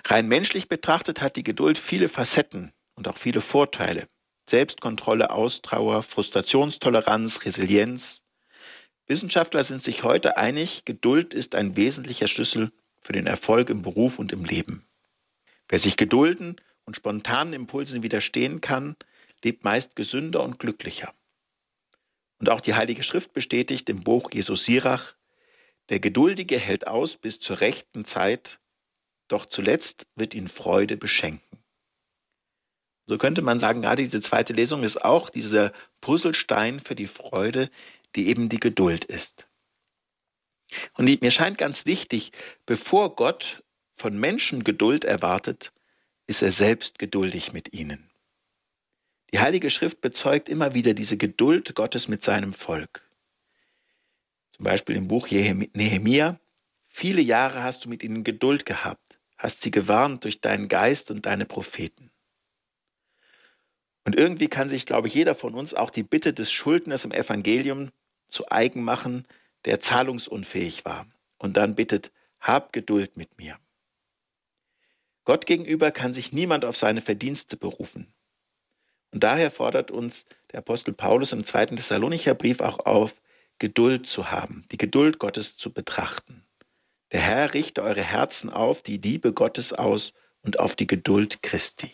Rein 0.05 0.29
menschlich 0.29 0.69
betrachtet 0.69 1.21
hat 1.21 1.37
die 1.37 1.43
Geduld 1.43 1.79
viele 1.79 2.09
Facetten 2.09 2.73
und 2.95 3.07
auch 3.09 3.19
viele 3.19 3.41
Vorteile. 3.41 4.09
Selbstkontrolle, 4.49 5.31
Austrauer, 5.31 6.03
Frustrationstoleranz, 6.03 7.45
Resilienz. 7.45 8.20
Wissenschaftler 9.11 9.65
sind 9.65 9.83
sich 9.83 10.05
heute 10.05 10.37
einig, 10.37 10.85
Geduld 10.85 11.35
ist 11.35 11.57
ein 11.57 11.75
wesentlicher 11.75 12.29
Schlüssel 12.29 12.71
für 13.03 13.13
den 13.13 13.27
Erfolg 13.27 13.69
im 13.69 13.83
Beruf 13.83 14.21
und 14.21 14.31
im 14.31 14.45
Leben. 14.45 14.87
Wer 15.69 15.81
sich 15.81 15.97
gedulden 15.97 16.61
und 16.85 16.95
spontanen 16.95 17.53
Impulsen 17.53 18.05
widerstehen 18.05 18.61
kann, 18.61 18.95
lebt 19.43 19.65
meist 19.65 19.97
gesünder 19.97 20.45
und 20.45 20.61
glücklicher. 20.61 21.13
Und 22.39 22.51
auch 22.51 22.61
die 22.61 22.75
Heilige 22.75 23.03
Schrift 23.03 23.33
bestätigt 23.33 23.89
im 23.89 24.05
Buch 24.05 24.31
Jesus 24.33 24.65
Sirach, 24.65 25.15
der 25.89 25.99
Geduldige 25.99 26.61
hält 26.61 26.87
aus 26.87 27.17
bis 27.17 27.41
zur 27.41 27.61
rechten 27.61 28.05
Zeit 28.05 28.61
doch 29.27 29.47
zuletzt 29.47 30.07
wird 30.15 30.35
ihn 30.35 30.47
Freude 30.47 30.97
beschenken. 30.97 31.59
So 33.07 33.19
könnte 33.19 33.43
man 33.43 33.59
sagen, 33.59 33.83
gerade 33.83 34.05
diese 34.05 34.21
zweite 34.21 34.53
Lesung 34.53 34.85
ist 34.85 35.03
auch 35.05 35.31
dieser 35.31 35.73
Puzzlestein 36.01 36.79
für 36.79 36.95
die 36.95 37.09
Freude, 37.09 37.71
die 38.17 38.29
eben 38.29 38.49
die 38.49 38.61
Geduld 38.61 39.05
ist. 39.05 39.47
Und 40.95 41.07
mir 41.21 41.31
scheint 41.31 41.59
ganz 41.59 41.87
wichtig, 41.87 42.33
bevor 42.67 43.17
Gott 43.17 43.63
von 43.97 44.19
Menschen 44.19 44.65
Geduld 44.65 45.05
erwartet, 45.05 45.73
ist 46.27 46.43
er 46.43 46.53
selbst 46.53 46.99
geduldig 46.99 47.53
mit 47.53 47.73
ihnen. 47.73 48.11
Die 49.33 49.41
Heilige 49.41 49.71
Schrift 49.71 50.01
bezeugt 50.01 50.49
immer 50.49 50.75
wieder 50.75 50.95
diese 50.95 51.17
Geduld 51.17 51.75
Gottes 51.75 52.09
mit 52.09 52.25
seinem 52.25 52.53
Volk. 52.53 53.03
Zum 54.53 54.65
Beispiel 54.65 54.97
im 54.97 55.09
Buch 55.09 55.29
Nehemia, 55.31 56.39
viele 56.89 57.21
Jahre 57.21 57.63
hast 57.63 57.85
du 57.85 57.89
mit 57.89 58.03
ihnen 58.03 58.25
Geduld 58.25 58.67
gehabt, 58.67 59.19
hast 59.39 59.63
sie 59.63 59.71
gewarnt 59.71 60.25
durch 60.25 60.41
deinen 60.41 60.69
Geist 60.69 61.11
und 61.11 61.27
deine 61.27 61.47
Propheten. 61.47 62.11
Und 64.05 64.17
irgendwie 64.17 64.49
kann 64.49 64.69
sich, 64.69 64.87
glaube 64.87 65.09
ich, 65.09 65.15
jeder 65.15 65.35
von 65.35 65.55
uns 65.55 65.75
auch 65.75 65.91
die 65.91 66.03
Bitte 66.03 66.33
des 66.33 66.51
Schuldners 66.51 67.05
im 67.05 67.13
Evangelium 67.13 67.91
zu 68.31 68.51
eigen 68.51 68.83
machen, 68.83 69.27
der 69.65 69.81
zahlungsunfähig 69.81 70.85
war 70.85 71.07
und 71.39 71.57
dann 71.57 71.75
bittet, 71.75 72.11
hab 72.41 72.73
Geduld 72.73 73.17
mit 73.17 73.39
mir. 73.39 73.59
Gott 75.25 75.47
gegenüber 75.47 75.91
kann 75.91 76.15
sich 76.15 76.33
niemand 76.33 76.65
auf 76.65 76.77
seine 76.77 77.03
Verdienste 77.03 77.57
berufen. 77.57 78.13
Und 79.13 79.23
daher 79.23 79.51
fordert 79.51 79.91
uns 79.91 80.25
der 80.53 80.61
Apostel 80.61 80.93
Paulus 80.93 81.33
im 81.33 81.45
zweiten 81.45 81.77
Thessalonicher 81.77 82.35
Brief 82.35 82.61
auch 82.61 82.81
auf, 82.81 83.15
Geduld 83.59 84.07
zu 84.07 84.31
haben, 84.31 84.67
die 84.73 84.79
Geduld 84.79 85.19
Gottes 85.19 85.57
zu 85.57 85.73
betrachten. 85.73 86.47
Der 87.13 87.21
Herr 87.21 87.53
richte 87.53 87.83
eure 87.83 88.03
Herzen 88.03 88.49
auf 88.49 88.83
die 88.83 88.97
Liebe 88.97 89.33
Gottes 89.35 89.73
aus 89.73 90.15
und 90.43 90.59
auf 90.59 90.77
die 90.77 90.87
Geduld 90.87 91.43
Christi. 91.43 91.93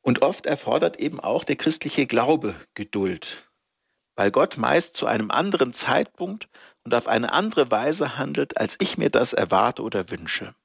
Und 0.00 0.22
oft 0.22 0.46
erfordert 0.46 0.98
eben 0.98 1.20
auch 1.20 1.44
der 1.44 1.56
christliche 1.56 2.06
Glaube 2.06 2.56
Geduld, 2.74 3.47
weil 4.18 4.32
Gott 4.32 4.56
meist 4.56 4.96
zu 4.96 5.06
einem 5.06 5.30
anderen 5.30 5.72
Zeitpunkt 5.72 6.48
und 6.82 6.92
auf 6.92 7.06
eine 7.06 7.32
andere 7.32 7.70
Weise 7.70 8.18
handelt, 8.18 8.56
als 8.56 8.74
ich 8.80 8.98
mir 8.98 9.10
das 9.10 9.32
erwarte 9.32 9.80
oder 9.82 10.10
wünsche. 10.10 10.56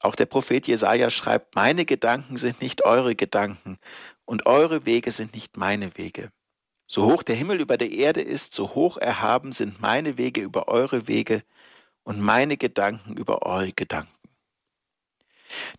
Auch 0.00 0.16
der 0.16 0.26
Prophet 0.26 0.66
Jesaja 0.66 1.10
schreibt: 1.10 1.54
Meine 1.54 1.84
Gedanken 1.84 2.36
sind 2.36 2.60
nicht 2.60 2.84
eure 2.84 3.14
Gedanken 3.14 3.78
und 4.24 4.46
eure 4.46 4.86
Wege 4.86 5.12
sind 5.12 5.34
nicht 5.34 5.56
meine 5.56 5.96
Wege. 5.96 6.32
So 6.88 7.04
hoch 7.04 7.22
der 7.22 7.36
Himmel 7.36 7.60
über 7.60 7.76
der 7.76 7.92
Erde 7.92 8.22
ist, 8.22 8.54
so 8.54 8.74
hoch 8.74 8.96
erhaben 8.96 9.52
sind 9.52 9.80
meine 9.80 10.18
Wege 10.18 10.40
über 10.40 10.66
eure 10.66 11.06
Wege 11.06 11.44
und 12.02 12.18
meine 12.20 12.56
Gedanken 12.56 13.16
über 13.16 13.42
eure 13.42 13.72
Gedanken. 13.72 14.10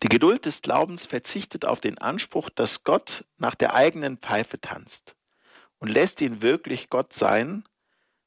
Die 0.02 0.08
Geduld 0.08 0.46
des 0.46 0.62
Glaubens 0.62 1.04
verzichtet 1.04 1.66
auf 1.66 1.82
den 1.82 1.98
Anspruch, 1.98 2.48
dass 2.48 2.84
Gott 2.84 3.26
nach 3.36 3.54
der 3.54 3.74
eigenen 3.74 4.16
Pfeife 4.16 4.58
tanzt 4.58 5.14
und 5.82 5.88
lässt 5.88 6.20
ihn 6.20 6.42
wirklich 6.42 6.90
Gott 6.90 7.12
sein 7.12 7.64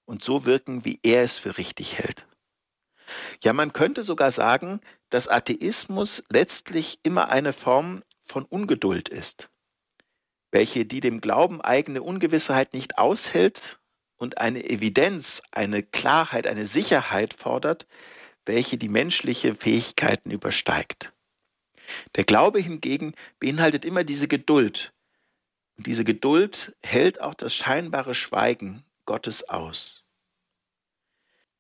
und 0.03 0.21
so 0.21 0.43
wirken, 0.43 0.83
wie 0.83 1.00
er 1.03 1.24
es 1.24 1.38
für 1.38 1.57
richtig 1.57 1.97
hält. 1.97 2.27
Ja, 3.41 3.53
man 3.53 3.71
könnte 3.71 4.03
sogar 4.03 4.31
sagen, 4.31 4.81
dass 5.09 5.29
Atheismus 5.29 6.21
letztlich 6.29 7.00
immer 7.03 7.29
eine 7.29 7.53
Form 7.53 8.03
von 8.25 8.43
Ungeduld 8.43 9.07
ist, 9.07 9.50
welche 10.51 10.85
die 10.85 11.00
dem 11.00 11.21
Glauben 11.21 11.62
eigene 11.62 12.03
Ungewissheit 12.03 12.74
nicht 12.74 12.97
aushält 12.97 13.79
und 14.17 14.38
eine 14.38 14.69
Evidenz, 14.69 15.41
eine 15.51 15.81
Klarheit, 15.81 16.47
eine 16.47 16.65
Sicherheit 16.65 17.35
fordert, 17.35 17.88
welche 18.45 18.77
die 18.77 18.89
menschliche 18.89 19.55
Fähigkeiten 19.55 20.29
übersteigt. 20.29 21.13
Der 22.15 22.25
Glaube 22.25 22.59
hingegen 22.59 23.15
beinhaltet 23.39 23.85
immer 23.85 24.03
diese 24.03 24.27
Geduld. 24.27 24.91
Und 25.77 25.88
diese 25.88 26.03
Geduld 26.03 26.75
hält 26.82 27.20
auch 27.20 27.34
das 27.34 27.53
scheinbare 27.53 28.15
Schweigen 28.15 28.84
Gottes 29.05 29.48
aus. 29.48 30.05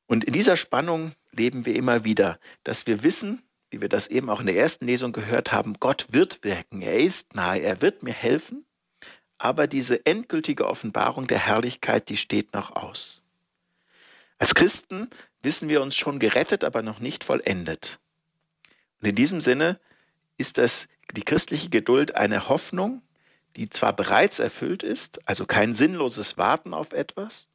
Und 0.07 0.23
in 0.23 0.33
dieser 0.33 0.57
Spannung 0.57 1.13
leben 1.31 1.65
wir 1.65 1.75
immer 1.75 2.03
wieder, 2.03 2.39
dass 2.63 2.87
wir 2.87 3.03
wissen, 3.03 3.41
wie 3.69 3.81
wir 3.81 3.89
das 3.89 4.07
eben 4.07 4.29
auch 4.29 4.39
in 4.39 4.45
der 4.45 4.55
ersten 4.55 4.85
Lesung 4.85 5.11
gehört 5.11 5.51
haben, 5.51 5.73
Gott 5.79 6.07
wird 6.11 6.43
wirken, 6.43 6.81
er 6.81 6.99
ist 6.99 7.33
nahe, 7.35 7.61
er 7.61 7.81
wird 7.81 8.03
mir 8.03 8.13
helfen, 8.13 8.65
aber 9.37 9.67
diese 9.67 10.05
endgültige 10.05 10.67
Offenbarung 10.67 11.27
der 11.27 11.39
Herrlichkeit, 11.39 12.09
die 12.09 12.17
steht 12.17 12.53
noch 12.53 12.75
aus. 12.75 13.21
Als 14.37 14.55
Christen 14.55 15.09
wissen 15.41 15.69
wir 15.69 15.81
uns 15.81 15.95
schon 15.95 16.19
gerettet, 16.19 16.63
aber 16.63 16.81
noch 16.81 16.99
nicht 16.99 17.23
vollendet. 17.23 17.99
Und 19.01 19.09
in 19.09 19.15
diesem 19.15 19.41
Sinne 19.41 19.79
ist 20.37 20.57
das 20.57 20.87
die 21.11 21.23
christliche 21.23 21.69
Geduld 21.69 22.15
eine 22.15 22.49
Hoffnung, 22.49 23.01
die 23.55 23.69
zwar 23.69 23.93
bereits 23.93 24.39
erfüllt 24.39 24.83
ist, 24.83 25.27
also 25.27 25.45
kein 25.45 25.73
sinnloses 25.73 26.37
Warten 26.37 26.73
auf 26.73 26.91
etwas, 26.91 27.47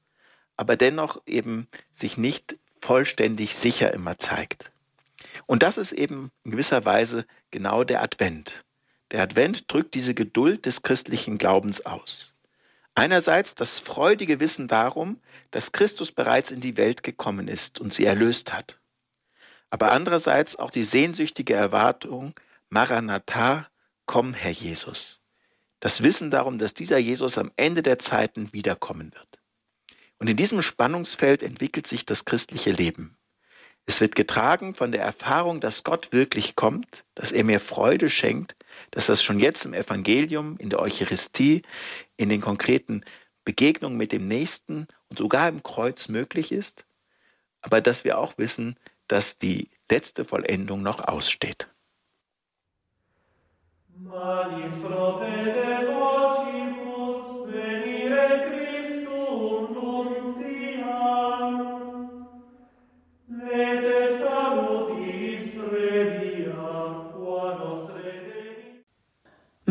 aber 0.56 0.76
dennoch 0.76 1.20
eben 1.26 1.68
sich 1.94 2.16
nicht 2.16 2.56
vollständig 2.80 3.54
sicher 3.54 3.92
immer 3.92 4.18
zeigt. 4.18 4.70
Und 5.46 5.62
das 5.62 5.78
ist 5.78 5.92
eben 5.92 6.30
in 6.44 6.52
gewisser 6.52 6.84
Weise 6.84 7.26
genau 7.50 7.84
der 7.84 8.02
Advent. 8.02 8.64
Der 9.10 9.22
Advent 9.22 9.72
drückt 9.72 9.94
diese 9.94 10.14
Geduld 10.14 10.66
des 10.66 10.82
christlichen 10.82 11.38
Glaubens 11.38 11.84
aus. 11.84 12.34
Einerseits 12.94 13.54
das 13.54 13.78
freudige 13.78 14.40
Wissen 14.40 14.68
darum, 14.68 15.20
dass 15.50 15.72
Christus 15.72 16.12
bereits 16.12 16.50
in 16.50 16.60
die 16.60 16.76
Welt 16.76 17.02
gekommen 17.02 17.48
ist 17.48 17.80
und 17.80 17.94
sie 17.94 18.04
erlöst 18.04 18.52
hat. 18.52 18.78
Aber 19.70 19.92
andererseits 19.92 20.56
auch 20.56 20.70
die 20.70 20.84
sehnsüchtige 20.84 21.54
Erwartung, 21.54 22.34
Maranatha, 22.68 23.68
komm, 24.06 24.34
Herr 24.34 24.50
Jesus. 24.50 25.19
Das 25.80 26.02
Wissen 26.02 26.30
darum, 26.30 26.58
dass 26.58 26.74
dieser 26.74 26.98
Jesus 26.98 27.38
am 27.38 27.50
Ende 27.56 27.82
der 27.82 27.98
Zeiten 27.98 28.52
wiederkommen 28.52 29.12
wird. 29.14 29.40
Und 30.18 30.28
in 30.28 30.36
diesem 30.36 30.60
Spannungsfeld 30.60 31.42
entwickelt 31.42 31.86
sich 31.86 32.04
das 32.04 32.26
christliche 32.26 32.70
Leben. 32.70 33.16
Es 33.86 34.00
wird 34.00 34.14
getragen 34.14 34.74
von 34.74 34.92
der 34.92 35.02
Erfahrung, 35.02 35.60
dass 35.60 35.82
Gott 35.82 36.12
wirklich 36.12 36.54
kommt, 36.54 37.04
dass 37.14 37.32
er 37.32 37.44
mir 37.44 37.58
Freude 37.58 38.10
schenkt, 38.10 38.54
dass 38.90 39.06
das 39.06 39.22
schon 39.22 39.40
jetzt 39.40 39.64
im 39.64 39.74
Evangelium, 39.74 40.58
in 40.58 40.68
der 40.68 40.80
Eucharistie, 40.80 41.62
in 42.18 42.28
den 42.28 42.42
konkreten 42.42 43.02
Begegnungen 43.44 43.96
mit 43.96 44.12
dem 44.12 44.28
Nächsten 44.28 44.86
und 45.08 45.18
sogar 45.18 45.48
im 45.48 45.62
Kreuz 45.62 46.08
möglich 46.08 46.52
ist, 46.52 46.84
aber 47.62 47.80
dass 47.80 48.04
wir 48.04 48.18
auch 48.18 48.36
wissen, 48.36 48.76
dass 49.08 49.38
die 49.38 49.70
letzte 49.90 50.24
Vollendung 50.24 50.82
noch 50.82 51.00
aussteht. 51.00 51.66
Manis 53.96 54.82
profede 54.82 55.69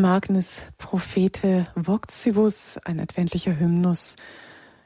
Magnus 0.00 0.62
Prophete 0.78 1.66
Vocibus, 1.74 2.78
ein 2.84 3.00
adventlicher 3.00 3.58
Hymnus, 3.58 4.16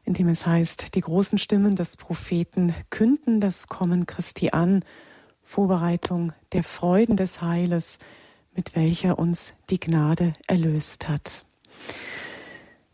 in 0.05 0.12
dem 0.12 0.29
es 0.29 0.44
heißt, 0.44 0.96
die 0.96 1.00
großen 1.03 1.38
Stimmen 1.38 1.77
des 1.77 1.96
Propheten 1.96 2.74
künden 2.90 3.40
das 3.40 3.68
Kommen 3.68 4.07
Christi 4.07 4.50
an, 4.50 4.85
Vorbereitung 5.42 6.33
der 6.53 6.64
Freuden 6.64 7.16
des 7.16 7.40
Heiles, 7.40 8.00
mit 8.57 8.74
welcher 8.74 9.18
uns 9.18 9.53
die 9.70 9.79
Gnade 9.79 10.33
erlöst 10.48 11.09
hat. 11.09 11.44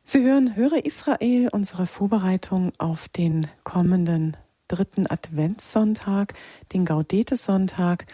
Sie 0.04 0.22
hören 0.22 0.56
Höre 0.56 0.84
Israel, 0.84 1.48
unsere 1.52 1.86
Vorbereitung 1.86 2.72
auf 2.76 3.08
den 3.08 3.46
kommenden 3.64 4.36
dritten 4.68 5.10
Adventssonntag, 5.10 6.34
den 6.74 6.84
Gaudete-Sonntag. 6.84 8.04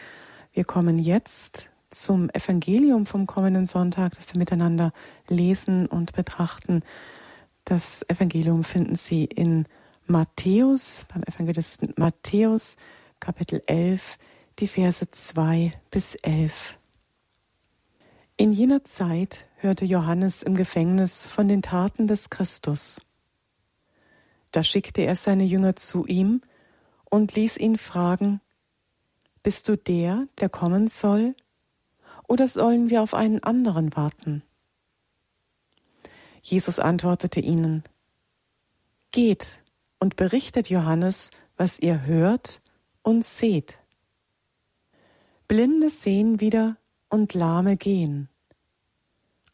Wir 0.52 0.64
kommen 0.64 1.00
jetzt 1.00 1.70
zum 2.00 2.30
Evangelium 2.30 3.06
vom 3.06 3.26
kommenden 3.26 3.66
Sonntag, 3.66 4.14
das 4.14 4.32
wir 4.32 4.38
miteinander 4.38 4.92
lesen 5.28 5.86
und 5.86 6.12
betrachten. 6.12 6.82
Das 7.64 8.04
Evangelium 8.08 8.64
finden 8.64 8.96
Sie 8.96 9.24
in 9.24 9.66
Matthäus, 10.06 11.06
beim 11.12 11.22
Evangelisten 11.22 11.92
Matthäus, 11.96 12.76
Kapitel 13.18 13.62
11, 13.66 14.18
die 14.58 14.68
Verse 14.68 15.10
2 15.10 15.72
bis 15.90 16.14
11. 16.16 16.78
In 18.36 18.52
jener 18.52 18.84
Zeit 18.84 19.46
hörte 19.56 19.84
Johannes 19.84 20.42
im 20.42 20.54
Gefängnis 20.54 21.26
von 21.26 21.48
den 21.48 21.62
Taten 21.62 22.06
des 22.06 22.30
Christus. 22.30 23.00
Da 24.52 24.62
schickte 24.62 25.02
er 25.02 25.16
seine 25.16 25.44
Jünger 25.44 25.74
zu 25.76 26.06
ihm 26.06 26.42
und 27.10 27.34
ließ 27.34 27.56
ihn 27.56 27.78
fragen, 27.78 28.40
Bist 29.42 29.68
du 29.68 29.76
der, 29.76 30.28
der 30.38 30.48
kommen 30.48 30.88
soll, 30.88 31.34
oder 32.28 32.48
sollen 32.48 32.90
wir 32.90 33.02
auf 33.02 33.14
einen 33.14 33.42
anderen 33.42 33.96
warten? 33.96 34.42
Jesus 36.42 36.78
antwortete 36.78 37.40
ihnen, 37.40 37.82
Geht 39.10 39.62
und 39.98 40.16
berichtet 40.16 40.68
Johannes, 40.68 41.30
was 41.56 41.78
ihr 41.78 42.04
hört 42.04 42.60
und 43.02 43.24
seht. 43.24 43.78
Blinde 45.48 45.90
sehen 45.90 46.40
wieder 46.40 46.76
und 47.08 47.34
Lahme 47.34 47.76
gehen. 47.76 48.28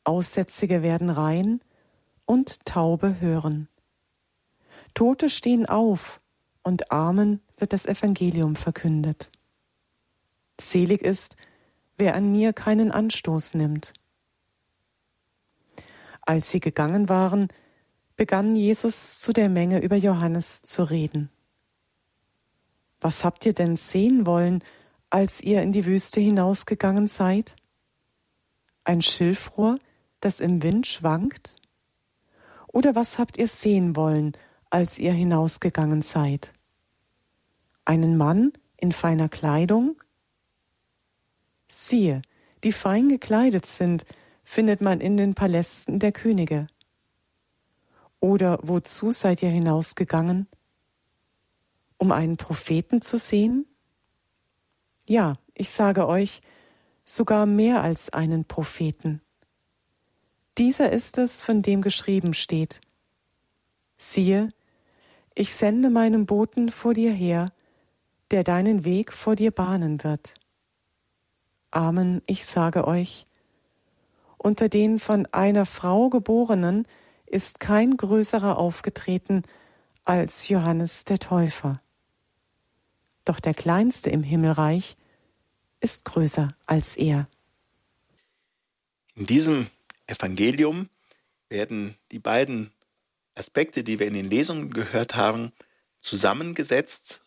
Aussätzige 0.04 0.82
werden 0.82 1.10
rein 1.10 1.60
und 2.24 2.64
Taube 2.64 3.20
hören. 3.20 3.68
Tote 4.94 5.30
stehen 5.30 5.66
auf 5.66 6.20
und 6.62 6.90
Armen 6.90 7.40
wird 7.56 7.72
das 7.72 7.86
Evangelium 7.86 8.56
verkündet. 8.56 9.30
Selig 10.60 11.02
ist, 11.02 11.36
wer 11.98 12.14
an 12.14 12.32
mir 12.32 12.52
keinen 12.52 12.90
Anstoß 12.90 13.54
nimmt. 13.54 13.92
Als 16.22 16.50
sie 16.50 16.60
gegangen 16.60 17.08
waren, 17.08 17.48
begann 18.16 18.54
Jesus 18.54 19.20
zu 19.20 19.32
der 19.32 19.48
Menge 19.48 19.80
über 19.80 19.96
Johannes 19.96 20.62
zu 20.62 20.84
reden. 20.84 21.30
Was 23.00 23.24
habt 23.24 23.44
ihr 23.46 23.52
denn 23.52 23.76
sehen 23.76 24.26
wollen, 24.26 24.62
als 25.10 25.40
ihr 25.40 25.62
in 25.62 25.72
die 25.72 25.84
Wüste 25.84 26.20
hinausgegangen 26.20 27.08
seid? 27.08 27.56
Ein 28.84 29.02
Schilfrohr, 29.02 29.78
das 30.20 30.40
im 30.40 30.62
Wind 30.62 30.86
schwankt? 30.86 31.56
Oder 32.68 32.94
was 32.94 33.18
habt 33.18 33.36
ihr 33.38 33.48
sehen 33.48 33.96
wollen, 33.96 34.32
als 34.70 34.98
ihr 34.98 35.12
hinausgegangen 35.12 36.02
seid? 36.02 36.52
Einen 37.84 38.16
Mann 38.16 38.52
in 38.76 38.92
feiner 38.92 39.28
Kleidung? 39.28 39.96
Siehe, 41.86 42.22
die 42.64 42.72
fein 42.72 43.08
gekleidet 43.08 43.66
sind, 43.66 44.04
findet 44.44 44.80
man 44.80 45.00
in 45.00 45.16
den 45.16 45.34
Palästen 45.34 45.98
der 45.98 46.12
Könige. 46.12 46.66
Oder 48.20 48.58
wozu 48.62 49.10
seid 49.10 49.42
ihr 49.42 49.50
hinausgegangen? 49.50 50.46
Um 51.98 52.12
einen 52.12 52.36
Propheten 52.36 53.02
zu 53.02 53.18
sehen? 53.18 53.66
Ja, 55.08 55.34
ich 55.54 55.70
sage 55.70 56.06
euch, 56.06 56.40
sogar 57.04 57.46
mehr 57.46 57.82
als 57.82 58.10
einen 58.10 58.44
Propheten. 58.44 59.20
Dieser 60.58 60.92
ist 60.92 61.18
es, 61.18 61.40
von 61.40 61.62
dem 61.62 61.82
geschrieben 61.82 62.34
steht. 62.34 62.80
Siehe, 63.96 64.50
ich 65.34 65.54
sende 65.54 65.90
meinen 65.90 66.26
Boten 66.26 66.70
vor 66.70 66.94
dir 66.94 67.12
her, 67.12 67.52
der 68.30 68.44
deinen 68.44 68.84
Weg 68.84 69.12
vor 69.12 69.34
dir 69.34 69.50
bahnen 69.50 70.04
wird. 70.04 70.34
Amen, 71.72 72.20
ich 72.26 72.44
sage 72.44 72.86
euch, 72.86 73.26
unter 74.36 74.68
den 74.68 74.98
von 74.98 75.26
einer 75.32 75.64
Frau 75.64 76.10
geborenen 76.10 76.86
ist 77.24 77.60
kein 77.60 77.96
größerer 77.96 78.58
aufgetreten 78.58 79.42
als 80.04 80.48
Johannes 80.50 81.06
der 81.06 81.18
Täufer. 81.18 81.80
Doch 83.24 83.40
der 83.40 83.54
Kleinste 83.54 84.10
im 84.10 84.22
Himmelreich 84.22 84.98
ist 85.80 86.04
größer 86.04 86.54
als 86.66 86.96
er. 86.96 87.26
In 89.14 89.24
diesem 89.24 89.68
Evangelium 90.06 90.90
werden 91.48 91.96
die 92.10 92.18
beiden 92.18 92.70
Aspekte, 93.34 93.82
die 93.82 93.98
wir 93.98 94.06
in 94.06 94.14
den 94.14 94.28
Lesungen 94.28 94.74
gehört 94.74 95.14
haben, 95.14 95.52
zusammengesetzt 96.00 97.22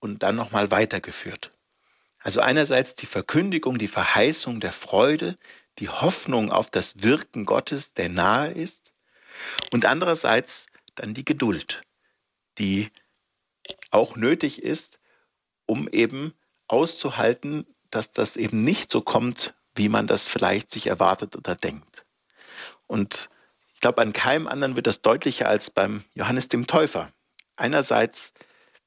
und 0.00 0.22
dann 0.22 0.36
nochmal 0.36 0.70
weitergeführt. 0.70 1.55
Also 2.26 2.40
einerseits 2.40 2.96
die 2.96 3.06
Verkündigung, 3.06 3.78
die 3.78 3.86
Verheißung 3.86 4.58
der 4.58 4.72
Freude, 4.72 5.38
die 5.78 5.88
Hoffnung 5.88 6.50
auf 6.50 6.68
das 6.68 7.00
Wirken 7.00 7.44
Gottes, 7.44 7.94
der 7.94 8.08
nahe 8.08 8.50
ist, 8.50 8.92
und 9.70 9.84
andererseits 9.84 10.66
dann 10.96 11.14
die 11.14 11.24
Geduld, 11.24 11.82
die 12.58 12.90
auch 13.92 14.16
nötig 14.16 14.60
ist, 14.60 14.98
um 15.66 15.86
eben 15.86 16.34
auszuhalten, 16.66 17.64
dass 17.92 18.10
das 18.12 18.36
eben 18.36 18.64
nicht 18.64 18.90
so 18.90 19.02
kommt, 19.02 19.54
wie 19.76 19.88
man 19.88 20.08
das 20.08 20.28
vielleicht 20.28 20.72
sich 20.72 20.88
erwartet 20.88 21.36
oder 21.36 21.54
denkt. 21.54 22.04
Und 22.88 23.30
ich 23.74 23.80
glaube, 23.80 24.02
an 24.02 24.12
keinem 24.12 24.48
anderen 24.48 24.74
wird 24.74 24.88
das 24.88 25.00
deutlicher 25.00 25.48
als 25.48 25.70
beim 25.70 26.02
Johannes 26.14 26.48
dem 26.48 26.66
Täufer. 26.66 27.12
Einerseits 27.54 28.34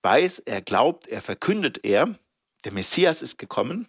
weiß 0.02 0.40
er, 0.40 0.62
glaubt 0.62 1.08
er, 1.08 1.22
verkündet 1.22 1.86
er, 1.86 2.20
der 2.64 2.74
Messias 2.74 3.22
ist 3.22 3.38
gekommen. 3.38 3.88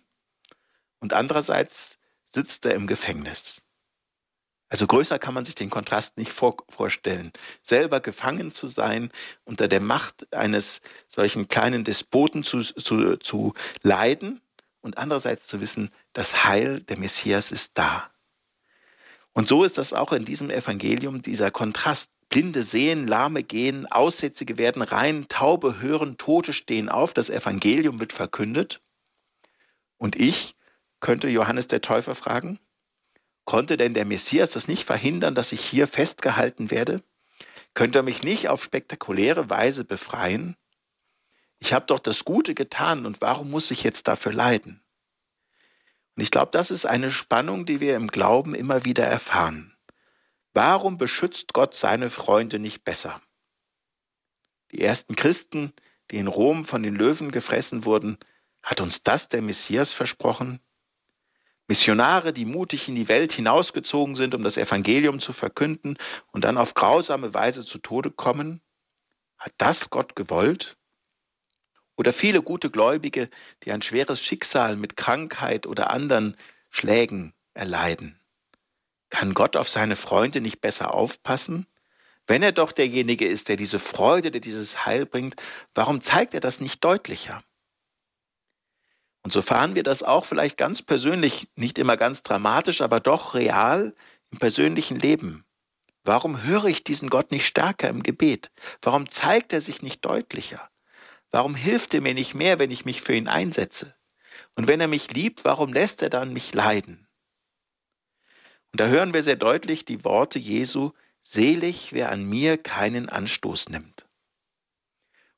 Und 1.01 1.13
andererseits 1.13 1.99
sitzt 2.29 2.67
er 2.67 2.75
im 2.75 2.87
Gefängnis. 2.87 3.63
Also 4.69 4.87
größer 4.87 5.19
kann 5.19 5.35
man 5.35 5.45
sich 5.45 5.57
den 5.57 5.69
Kontrast 5.69 6.17
nicht 6.17 6.33
vor, 6.33 6.57
vorstellen. 6.69 7.33
Selber 7.63 8.01
gefangen 8.01 8.53
zu 8.53 8.69
sein, 8.69 9.11
unter 9.45 9.67
der 9.67 9.81
Macht 9.81 10.33
eines 10.33 10.81
solchen 11.09 11.49
kleinen 11.49 11.83
Despoten 11.83 12.45
zu, 12.45 12.61
zu, 12.61 13.17
zu 13.17 13.55
leiden 13.83 14.41
und 14.81 14.97
andererseits 14.97 15.49
zu 15.49 15.61
wissen, 15.61 15.91
das 16.13 16.45
Heil 16.45 16.83
der 16.83 16.99
Messias 16.99 17.51
ist 17.51 17.77
da. 17.77 18.13
Und 19.33 19.49
so 19.49 19.65
ist 19.65 19.77
das 19.77 19.93
auch 19.93 20.13
in 20.13 20.25
diesem 20.25 20.51
Evangelium, 20.51 21.23
dieser 21.23 21.51
Kontrast. 21.51 22.11
Blinde 22.31 22.63
sehen, 22.63 23.09
Lahme 23.09 23.43
gehen, 23.43 23.87
Aussätzige 23.91 24.57
werden 24.57 24.83
rein, 24.83 25.27
Taube 25.29 25.81
hören, 25.81 26.17
Tote 26.17 26.53
stehen 26.53 26.89
auf, 26.89 27.13
das 27.13 27.29
Evangelium 27.29 27.99
wird 27.99 28.13
verkündet. 28.13 28.81
Und 29.99 30.15
ich 30.15 30.55
könnte 31.01 31.29
Johannes 31.29 31.67
der 31.67 31.81
Täufer 31.81 32.15
fragen, 32.15 32.61
konnte 33.45 33.77
denn 33.77 33.95
der 33.95 34.05
Messias 34.05 34.53
das 34.53 34.69
nicht 34.69 34.85
verhindern, 34.85 35.35
dass 35.35 35.51
ich 35.51 35.61
hier 35.61 35.89
festgehalten 35.89 36.71
werde? 36.71 37.03
Könnte 37.75 37.99
er 37.99 38.03
mich 38.05 38.23
nicht 38.23 38.49
auf 38.49 38.63
spektakuläre 38.63 39.51
Weise 39.51 39.85
befreien? 39.85 40.57
Ich 41.59 41.73
habe 41.73 41.87
doch 41.87 41.99
das 41.99 42.25
Gute 42.25 42.55
getan 42.55 43.07
und 43.07 43.21
warum 43.21 43.51
muss 43.51 43.73
ich 43.73 43.83
jetzt 43.83 44.07
dafür 44.07 44.33
leiden? 44.33 44.83
Und 46.15 46.23
ich 46.23 46.31
glaube, 46.31 46.53
das 46.53 46.71
ist 46.71 46.87
eine 46.87 47.11
Spannung, 47.11 47.67
die 47.67 47.81
wir 47.81 47.97
im 47.97 48.07
Glauben 48.07 48.55
immer 48.55 48.85
wieder 48.85 49.05
erfahren. 49.05 49.77
Warum 50.53 50.99
beschützt 50.99 51.53
Gott 51.53 51.75
seine 51.75 52.11
Freunde 52.11 52.59
nicht 52.59 52.83
besser? 52.83 53.23
Die 54.73 54.81
ersten 54.81 55.15
Christen, 55.15 55.73
die 56.11 56.17
in 56.17 56.27
Rom 56.27 56.65
von 56.65 56.83
den 56.83 56.97
Löwen 56.97 57.31
gefressen 57.31 57.85
wurden, 57.85 58.19
hat 58.63 58.81
uns 58.81 59.03
das 59.03 59.29
der 59.29 59.43
Messias 59.43 59.93
versprochen? 59.93 60.61
Missionare, 61.69 62.33
die 62.33 62.45
mutig 62.45 62.89
in 62.89 62.97
die 62.97 63.09
Welt 63.09 63.33
hinausgezogen 63.33 64.17
sind, 64.17 64.35
um 64.35 64.43
das 64.43 64.57
Evangelium 64.57 65.21
zu 65.21 65.33
verkünden 65.33 65.99
und 66.33 66.43
dann 66.43 66.59
auf 66.59 66.75
grausame 66.75 67.33
Weise 67.33 67.65
zu 67.65 67.79
Tode 67.79 68.11
kommen? 68.11 68.61
Hat 69.39 69.53
das 69.57 69.89
Gott 69.89 70.17
gewollt? 70.17 70.77
Oder 71.97 72.13
viele 72.13 72.43
gute 72.43 72.71
Gläubige, 72.71 73.31
die 73.63 73.71
ein 73.71 73.83
schweres 73.83 74.21
Schicksal 74.21 74.75
mit 74.75 74.97
Krankheit 74.97 75.67
oder 75.69 75.91
anderen 75.91 76.37
Schlägen 76.71 77.35
erleiden? 77.55 78.20
Kann 79.11 79.35
Gott 79.35 79.57
auf 79.57 79.69
seine 79.69 79.97
Freunde 79.97 80.41
nicht 80.41 80.61
besser 80.61 80.95
aufpassen? 80.95 81.67
Wenn 82.27 82.43
er 82.43 82.53
doch 82.53 82.73
derjenige 82.73 83.27
ist, 83.27 83.49
der 83.49 83.57
diese 83.57 83.81
Freude, 83.81 84.31
der 84.31 84.41
dieses 84.41 84.87
Heil 84.87 85.05
bringt, 85.05 85.35
warum 85.75 86.01
zeigt 86.01 86.33
er 86.33 86.41
das 86.41 86.61
nicht 86.61 86.85
deutlicher? 86.85 87.43
Und 89.23 89.33
so 89.33 89.43
fahren 89.43 89.75
wir 89.75 89.83
das 89.83 90.03
auch 90.03 90.25
vielleicht 90.25 90.57
ganz 90.57 90.81
persönlich, 90.81 91.49
nicht 91.55 91.79
immer 91.79 91.97
ganz 91.97 92.23
dramatisch, 92.23 92.81
aber 92.81 93.01
doch 93.01 93.35
real 93.35 93.95
im 94.31 94.39
persönlichen 94.39 94.99
Leben. 94.99 95.45
Warum 96.05 96.43
höre 96.43 96.67
ich 96.67 96.85
diesen 96.85 97.11
Gott 97.11 97.31
nicht 97.31 97.47
stärker 97.47 97.89
im 97.89 98.03
Gebet? 98.03 98.51
Warum 98.81 99.11
zeigt 99.11 99.53
er 99.53 99.61
sich 99.61 99.83
nicht 99.83 100.05
deutlicher? 100.05 100.71
Warum 101.31 101.55
hilft 101.55 101.93
er 101.95 102.01
mir 102.01 102.15
nicht 102.15 102.35
mehr, 102.35 102.59
wenn 102.59 102.71
ich 102.71 102.85
mich 102.85 103.03
für 103.03 103.15
ihn 103.15 103.29
einsetze? 103.29 103.95
Und 104.55 104.69
wenn 104.69 104.81
er 104.81 104.89
mich 104.89 105.11
liebt, 105.13 105.45
warum 105.45 105.73
lässt 105.73 106.01
er 106.01 106.11
dann 106.11 106.33
mich 106.33 106.55
leiden? 106.55 107.07
Und 108.73 108.81
da 108.81 108.87
hören 108.87 109.13
wir 109.13 109.23
sehr 109.23 109.37
deutlich 109.37 109.85
die 109.85 110.05
Worte 110.05 110.39
Jesu, 110.39 110.93
selig, 111.23 111.93
wer 111.93 112.11
an 112.11 112.25
mir 112.25 112.57
keinen 112.59 113.09
Anstoß 113.09 113.69
nimmt. 113.69 114.07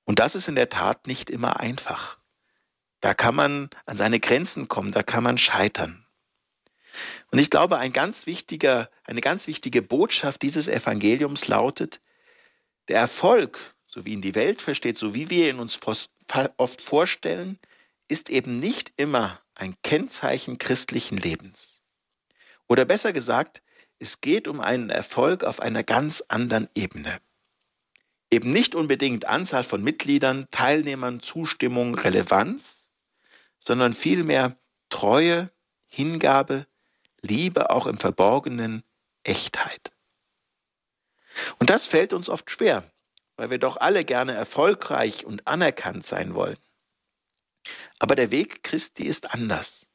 Und 0.05 0.19
das 0.19 0.35
ist 0.35 0.49
in 0.49 0.55
der 0.55 0.69
Tat 0.69 1.07
nicht 1.07 1.31
immer 1.31 1.61
einfach. 1.61 2.19
Da 3.01 3.15
kann 3.15 3.35
man 3.35 3.71
an 3.87 3.97
seine 3.97 4.21
Grenzen 4.21 4.69
kommen, 4.69 4.93
da 4.93 5.03
kann 5.03 5.25
man 5.25 5.39
scheitern. 5.39 6.07
Und 7.31 7.39
ich 7.39 7.51
glaube, 7.51 7.79
ein 7.79 7.93
ganz 7.93 8.27
eine 9.05 9.21
ganz 9.21 9.47
wichtige 9.47 9.83
Botschaft 9.83 10.43
dieses 10.43 10.69
Evangeliums 10.69 11.49
lautet, 11.49 12.01
der 12.89 12.99
Erfolg, 12.99 13.59
so 13.87 14.05
wie 14.05 14.13
ihn 14.13 14.23
die 14.23 14.35
Welt 14.35 14.61
versteht, 14.61 14.99
so 14.99 15.15
wie 15.15 15.31
wir 15.31 15.49
ihn 15.49 15.59
uns 15.59 15.79
oft 16.57 16.83
vorstellen, 16.83 17.59
ist 18.09 18.29
eben 18.29 18.59
nicht 18.59 18.93
immer 18.97 19.41
ein 19.55 19.77
Kennzeichen 19.83 20.59
christlichen 20.59 21.17
Lebens. 21.17 21.72
Oder 22.73 22.87
besser 22.87 23.13
gesagt, 23.13 23.61
es 23.99 24.23
geht 24.23 24.49
um 24.49 24.59
einen 24.59 24.89
Erfolg 24.89 25.45
auf 25.45 25.61
einer 25.61 25.85
ganz 25.85 26.25
anderen 26.29 26.71
Ebene. 26.75 27.21
Eben 28.31 28.51
nicht 28.51 28.75
unbedingt 28.75 29.27
Anzahl 29.27 29.63
von 29.63 29.83
Mitgliedern, 29.83 30.49
Teilnehmern, 30.53 31.21
Zustimmung, 31.21 31.95
Relevanz, 31.95 32.87
sondern 33.59 33.93
vielmehr 33.93 34.57
Treue, 34.89 35.51
Hingabe, 35.87 36.67
Liebe 37.21 37.69
auch 37.69 37.87
im 37.87 37.99
Verborgenen, 37.99 38.85
Echtheit. 39.23 39.93
Und 41.59 41.69
das 41.69 41.85
fällt 41.87 42.15
uns 42.15 42.31
oft 42.31 42.51
schwer, 42.51 42.91
weil 43.37 43.51
wir 43.51 43.59
doch 43.59 43.77
alle 43.77 44.07
gerne 44.07 44.33
erfolgreich 44.33 45.27
und 45.27 45.47
anerkannt 45.47 46.07
sein 46.07 46.33
wollen. 46.33 46.57
Aber 47.99 48.15
der 48.15 48.31
Weg 48.31 48.63
Christi 48.63 49.05
ist 49.05 49.31
anders. 49.31 49.87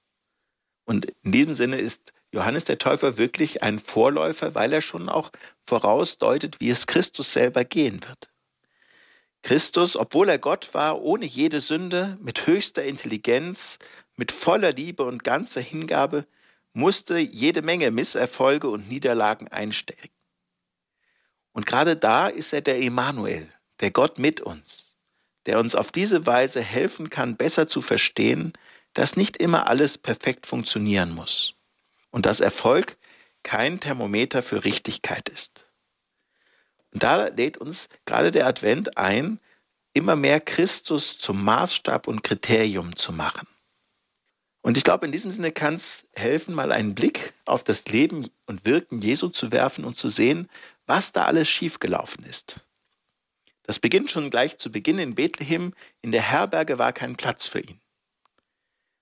Und 0.85 1.05
in 1.23 1.31
diesem 1.31 1.55
Sinne 1.55 1.79
ist 1.79 2.13
Johannes 2.31 2.65
der 2.65 2.77
Täufer 2.77 3.17
wirklich 3.17 3.63
ein 3.63 3.79
Vorläufer, 3.79 4.53
weil 4.53 4.73
er 4.73 4.81
schon 4.81 5.07
auch 5.07 5.31
vorausdeutet, 5.65 6.59
wie 6.59 6.69
es 6.69 6.87
Christus 6.87 7.31
selber 7.31 7.63
gehen 7.63 8.01
wird. 8.05 8.29
Christus, 9.43 9.95
obwohl 9.95 10.27
er 10.27 10.39
Gott 10.39 10.73
war, 10.73 11.01
ohne 11.01 11.25
jede 11.25 11.61
Sünde, 11.61 12.17
mit 12.21 12.45
höchster 12.45 12.83
Intelligenz, 12.83 13.79
mit 14.17 14.31
voller 14.31 14.73
Liebe 14.73 15.03
und 15.03 15.23
ganzer 15.23 15.61
Hingabe, 15.61 16.27
musste 16.73 17.17
jede 17.17 17.61
Menge 17.61 17.91
Misserfolge 17.91 18.69
und 18.69 18.89
Niederlagen 18.89 19.47
einstecken. 19.47 20.09
Und 21.53 21.65
gerade 21.65 21.95
da 21.95 22.27
ist 22.27 22.51
er 22.51 22.61
der 22.61 22.81
Emanuel, 22.81 23.47
der 23.79 23.91
Gott 23.91 24.19
mit 24.19 24.41
uns, 24.41 24.95
der 25.45 25.59
uns 25.59 25.75
auf 25.75 25.91
diese 25.91 26.25
Weise 26.25 26.61
helfen 26.61 27.09
kann, 27.09 27.37
besser 27.37 27.67
zu 27.67 27.81
verstehen, 27.81 28.53
dass 28.93 29.15
nicht 29.15 29.37
immer 29.37 29.69
alles 29.69 29.97
perfekt 29.97 30.45
funktionieren 30.45 31.11
muss 31.11 31.56
und 32.11 32.25
dass 32.25 32.39
Erfolg 32.39 32.97
kein 33.43 33.79
Thermometer 33.79 34.43
für 34.43 34.63
Richtigkeit 34.63 35.29
ist. 35.29 35.65
Und 36.91 37.03
da 37.03 37.27
lädt 37.27 37.57
uns 37.57 37.89
gerade 38.05 38.31
der 38.31 38.47
Advent 38.47 38.97
ein, 38.97 39.39
immer 39.93 40.15
mehr 40.15 40.39
Christus 40.39 41.17
zum 41.17 41.43
Maßstab 41.43 42.07
und 42.07 42.23
Kriterium 42.23 42.95
zu 42.95 43.11
machen. 43.11 43.47
Und 44.61 44.77
ich 44.77 44.83
glaube, 44.83 45.05
in 45.05 45.11
diesem 45.11 45.31
Sinne 45.31 45.51
kann 45.51 45.75
es 45.75 46.05
helfen, 46.13 46.53
mal 46.53 46.71
einen 46.71 46.93
Blick 46.93 47.33
auf 47.45 47.63
das 47.63 47.85
Leben 47.85 48.29
und 48.47 48.65
Wirken 48.65 49.01
Jesu 49.01 49.29
zu 49.29 49.51
werfen 49.51 49.85
und 49.85 49.95
zu 49.95 50.09
sehen, 50.09 50.49
was 50.85 51.13
da 51.13 51.25
alles 51.25 51.47
schiefgelaufen 51.47 52.25
ist. 52.25 52.59
Das 53.63 53.79
beginnt 53.79 54.11
schon 54.11 54.29
gleich 54.29 54.57
zu 54.57 54.71
Beginn 54.71 54.99
in 54.99 55.15
Bethlehem. 55.15 55.73
In 56.01 56.11
der 56.11 56.21
Herberge 56.21 56.79
war 56.79 56.93
kein 56.93 57.15
Platz 57.15 57.47
für 57.47 57.59
ihn. 57.59 57.79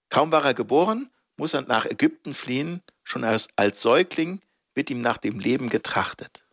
Kaum 0.10 0.32
war 0.32 0.44
er 0.46 0.54
geboren, 0.54 1.10
muss 1.38 1.54
er 1.54 1.62
nach 1.62 1.86
Ägypten 1.86 2.34
fliehen. 2.34 2.82
Schon 3.04 3.24
als, 3.24 3.48
als 3.56 3.82
Säugling 3.82 4.42
wird 4.74 4.90
ihm 4.90 5.02
nach 5.02 5.18
dem 5.18 5.40
Leben 5.40 5.70
getrachtet. 5.70 6.46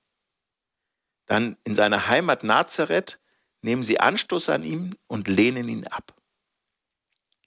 Dann 1.27 1.57
in 1.65 1.75
seiner 1.75 2.09
Heimat 2.09 2.45
Nazareth 2.45 3.19
nehmen 3.63 3.83
sie 3.83 4.01
Anstoß 4.01 4.49
an 4.49 4.65
ihm 4.65 4.97
und 5.07 5.29
lehnen 5.29 5.69
ihn 5.69 5.87
ab. 5.87 6.15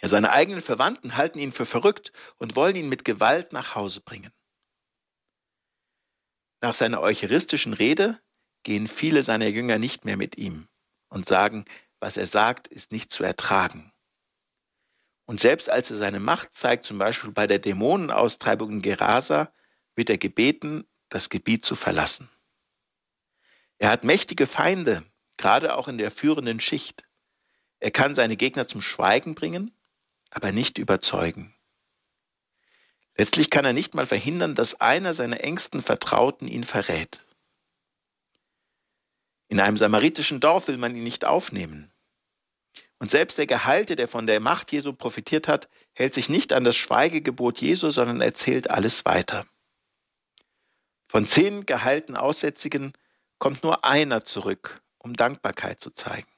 Ja, 0.01 0.07
seine 0.07 0.31
eigenen 0.31 0.61
Verwandten 0.61 1.17
halten 1.17 1.39
ihn 1.39 1.51
für 1.51 1.65
verrückt 1.65 2.11
und 2.37 2.55
wollen 2.55 2.75
ihn 2.75 2.89
mit 2.89 3.05
Gewalt 3.05 3.53
nach 3.53 3.75
Hause 3.75 4.01
bringen. 4.01 4.31
Nach 6.61 6.73
seiner 6.73 7.01
eucharistischen 7.01 7.73
Rede 7.73 8.19
gehen 8.63 8.87
viele 8.87 9.23
seiner 9.23 9.47
Jünger 9.47 9.77
nicht 9.77 10.05
mehr 10.05 10.17
mit 10.17 10.37
ihm 10.37 10.67
und 11.09 11.27
sagen, 11.27 11.65
was 11.99 12.17
er 12.17 12.25
sagt, 12.25 12.67
ist 12.67 12.91
nicht 12.91 13.11
zu 13.11 13.23
ertragen. 13.23 13.93
Und 15.25 15.39
selbst 15.39 15.69
als 15.69 15.89
er 15.89 15.97
seine 15.97 16.19
Macht 16.19 16.53
zeigt, 16.53 16.85
zum 16.85 16.97
Beispiel 16.97 17.31
bei 17.31 17.47
der 17.47 17.59
Dämonenaustreibung 17.59 18.71
in 18.71 18.81
Gerasa, 18.81 19.51
wird 19.95 20.09
er 20.09 20.17
gebeten, 20.17 20.85
das 21.09 21.29
Gebiet 21.29 21.65
zu 21.65 21.75
verlassen. 21.75 22.29
Er 23.77 23.89
hat 23.89 24.03
mächtige 24.03 24.47
Feinde, 24.47 25.03
gerade 25.37 25.75
auch 25.75 25.87
in 25.87 25.97
der 25.97 26.11
führenden 26.11 26.59
Schicht. 26.59 27.03
Er 27.79 27.91
kann 27.91 28.15
seine 28.15 28.37
Gegner 28.37 28.67
zum 28.67 28.81
Schweigen 28.81 29.35
bringen, 29.35 29.71
aber 30.29 30.51
nicht 30.51 30.77
überzeugen. 30.77 31.53
Letztlich 33.17 33.49
kann 33.49 33.65
er 33.65 33.73
nicht 33.73 33.93
mal 33.95 34.07
verhindern, 34.07 34.55
dass 34.55 34.79
einer 34.81 35.13
seiner 35.13 35.41
engsten 35.41 35.81
Vertrauten 35.81 36.47
ihn 36.47 36.65
verrät. 36.65 37.25
In 39.47 39.59
einem 39.59 39.77
samaritischen 39.77 40.39
Dorf 40.39 40.67
will 40.67 40.77
man 40.77 40.95
ihn 40.95 41.03
nicht 41.03 41.23
aufnehmen. 41.23 41.91
Und 42.99 43.11
selbst 43.11 43.37
der 43.37 43.47
Gehalte, 43.47 43.95
der 43.95 44.07
von 44.07 44.25
der 44.25 44.39
Macht 44.39 44.71
Jesu 44.71 44.93
profitiert 44.93 45.47
hat, 45.47 45.69
hält 45.93 46.13
sich 46.13 46.29
nicht 46.29 46.53
an 46.53 46.63
das 46.63 46.75
Schweigegebot 46.75 47.59
Jesu, 47.59 47.89
sondern 47.89 48.21
erzählt 48.21 48.69
alles 48.69 49.05
weiter. 49.05 49.45
Von 51.07 51.27
zehn 51.27 51.65
geheilten 51.65 52.15
Aussätzigen 52.15 52.93
kommt 53.37 53.63
nur 53.63 53.83
einer 53.85 54.23
zurück, 54.23 54.81
um 54.97 55.13
Dankbarkeit 55.13 55.81
zu 55.81 55.91
zeigen. 55.91 56.29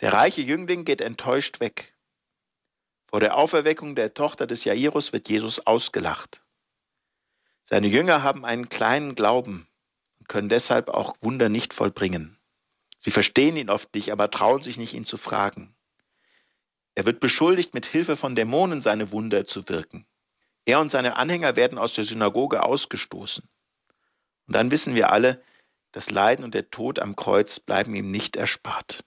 Der 0.00 0.12
reiche 0.12 0.40
Jüngling 0.40 0.84
geht 0.84 1.00
enttäuscht 1.00 1.60
weg. 1.60 1.94
Vor 3.06 3.20
der 3.20 3.36
Auferweckung 3.36 3.94
der 3.94 4.14
Tochter 4.14 4.46
des 4.46 4.64
Jairus 4.64 5.12
wird 5.12 5.28
Jesus 5.28 5.64
ausgelacht. 5.66 6.42
Seine 7.66 7.86
Jünger 7.86 8.22
haben 8.22 8.44
einen 8.44 8.68
kleinen 8.68 9.14
Glauben 9.14 9.68
und 10.18 10.28
können 10.28 10.48
deshalb 10.48 10.88
auch 10.88 11.16
Wunder 11.20 11.48
nicht 11.48 11.72
vollbringen. 11.72 12.38
Sie 13.02 13.10
verstehen 13.10 13.56
ihn 13.56 13.68
oft 13.68 13.94
nicht, 13.94 14.10
aber 14.10 14.30
trauen 14.30 14.62
sich 14.62 14.78
nicht, 14.78 14.94
ihn 14.94 15.04
zu 15.04 15.18
fragen. 15.18 15.74
Er 16.94 17.04
wird 17.04 17.20
beschuldigt, 17.20 17.74
mit 17.74 17.86
Hilfe 17.86 18.16
von 18.16 18.34
Dämonen 18.34 18.80
seine 18.80 19.10
Wunder 19.10 19.44
zu 19.44 19.68
wirken. 19.68 20.06
Er 20.64 20.80
und 20.80 20.90
seine 20.90 21.16
Anhänger 21.16 21.56
werden 21.56 21.78
aus 21.78 21.94
der 21.94 22.04
Synagoge 22.04 22.62
ausgestoßen. 22.62 23.48
Und 24.46 24.54
dann 24.54 24.70
wissen 24.70 24.94
wir 24.94 25.10
alle, 25.10 25.42
das 25.90 26.10
Leiden 26.10 26.44
und 26.44 26.54
der 26.54 26.70
Tod 26.70 26.98
am 26.98 27.16
Kreuz 27.16 27.58
bleiben 27.58 27.94
ihm 27.94 28.10
nicht 28.10 28.36
erspart. 28.36 29.04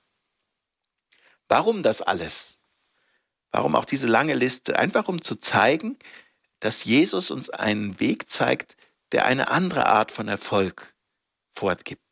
Warum 1.48 1.82
das 1.84 2.02
alles? 2.02 2.58
Warum 3.52 3.76
auch 3.76 3.86
diese 3.86 4.08
lange 4.08 4.34
Liste? 4.34 4.78
Einfach 4.78 5.08
um 5.08 5.22
zu 5.22 5.36
zeigen, 5.38 5.98
dass 6.60 6.84
Jesus 6.84 7.32
uns 7.32 7.50
einen 7.50 8.00
Weg 8.00 8.30
zeigt, 8.30 8.76
der 9.12 9.26
eine 9.26 9.48
andere 9.48 9.86
Art 9.86 10.12
von 10.12 10.28
Erfolg 10.28 10.94
fortgibt. 11.56 12.05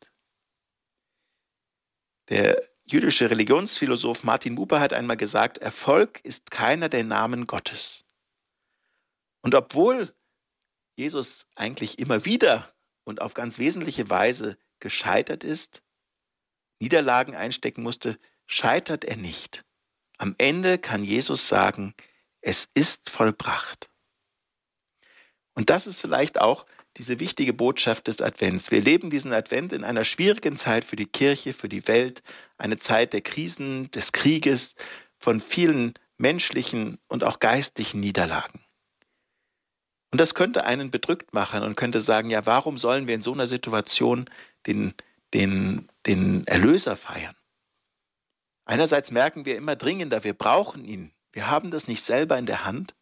Der 2.28 2.62
jüdische 2.84 3.30
Religionsphilosoph 3.30 4.24
Martin 4.24 4.54
Buber 4.54 4.80
hat 4.80 4.92
einmal 4.92 5.16
gesagt, 5.16 5.58
Erfolg 5.58 6.20
ist 6.24 6.50
keiner 6.50 6.88
der 6.88 7.04
Namen 7.04 7.46
Gottes. 7.46 8.04
Und 9.42 9.54
obwohl 9.54 10.14
Jesus 10.96 11.46
eigentlich 11.54 11.98
immer 11.98 12.24
wieder 12.24 12.74
und 13.04 13.20
auf 13.20 13.34
ganz 13.34 13.58
wesentliche 13.58 14.08
Weise 14.08 14.56
gescheitert 14.80 15.44
ist, 15.44 15.82
Niederlagen 16.78 17.34
einstecken 17.34 17.82
musste, 17.82 18.18
scheitert 18.46 19.04
er 19.04 19.16
nicht. 19.16 19.64
Am 20.18 20.34
Ende 20.38 20.78
kann 20.78 21.04
Jesus 21.04 21.48
sagen, 21.48 21.94
es 22.40 22.68
ist 22.74 23.10
vollbracht. 23.10 23.88
Und 25.54 25.70
das 25.70 25.86
ist 25.86 26.00
vielleicht 26.00 26.40
auch 26.40 26.66
diese 26.96 27.18
wichtige 27.18 27.52
Botschaft 27.52 28.06
des 28.06 28.20
Advents. 28.20 28.70
Wir 28.70 28.80
leben 28.80 29.10
diesen 29.10 29.32
Advent 29.32 29.72
in 29.72 29.84
einer 29.84 30.04
schwierigen 30.04 30.56
Zeit 30.56 30.84
für 30.84 30.96
die 30.96 31.06
Kirche, 31.06 31.52
für 31.52 31.68
die 31.68 31.86
Welt, 31.88 32.22
eine 32.56 32.78
Zeit 32.78 33.12
der 33.12 33.20
Krisen, 33.20 33.90
des 33.90 34.12
Krieges, 34.12 34.74
von 35.18 35.40
vielen 35.40 35.94
menschlichen 36.18 36.98
und 37.08 37.24
auch 37.24 37.40
geistlichen 37.40 38.00
Niederlagen. 38.00 38.64
Und 40.12 40.20
das 40.20 40.34
könnte 40.34 40.64
einen 40.64 40.92
bedrückt 40.92 41.32
machen 41.32 41.62
und 41.64 41.76
könnte 41.76 42.00
sagen, 42.00 42.30
ja, 42.30 42.46
warum 42.46 42.78
sollen 42.78 43.08
wir 43.08 43.16
in 43.16 43.22
so 43.22 43.32
einer 43.32 43.48
Situation 43.48 44.30
den, 44.66 44.94
den, 45.32 45.88
den 46.06 46.46
Erlöser 46.46 46.96
feiern? 46.96 47.34
Einerseits 48.64 49.10
merken 49.10 49.44
wir 49.44 49.56
immer 49.56 49.74
dringender, 49.74 50.22
wir 50.22 50.34
brauchen 50.34 50.84
ihn. 50.84 51.12
Wir 51.32 51.50
haben 51.50 51.72
das 51.72 51.88
nicht 51.88 52.04
selber 52.04 52.38
in 52.38 52.46
der 52.46 52.64
Hand, 52.64 52.94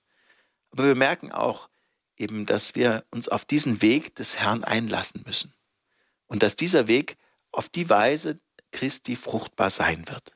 aber 0.71 0.87
wir 0.87 0.95
merken 0.95 1.31
auch, 1.31 1.69
eben, 2.23 2.47
dass 2.47 2.75
wir 2.75 3.05
uns 3.11 3.29
auf 3.29 3.45
diesen 3.45 3.83
Weg 3.83 4.15
des 4.15 4.37
Herrn 4.37 4.65
einlassen 4.65 5.23
müssen 5.27 5.53
und 6.27 6.43
dass 6.43 6.57
dieser 6.57 6.87
Weg 6.87 7.19
auf 7.51 7.69
die 7.69 7.91
Weise 7.91 8.41
Christi 8.71 9.17
fruchtbar 9.17 9.71
sein 9.71 10.09
wird. 10.09 10.33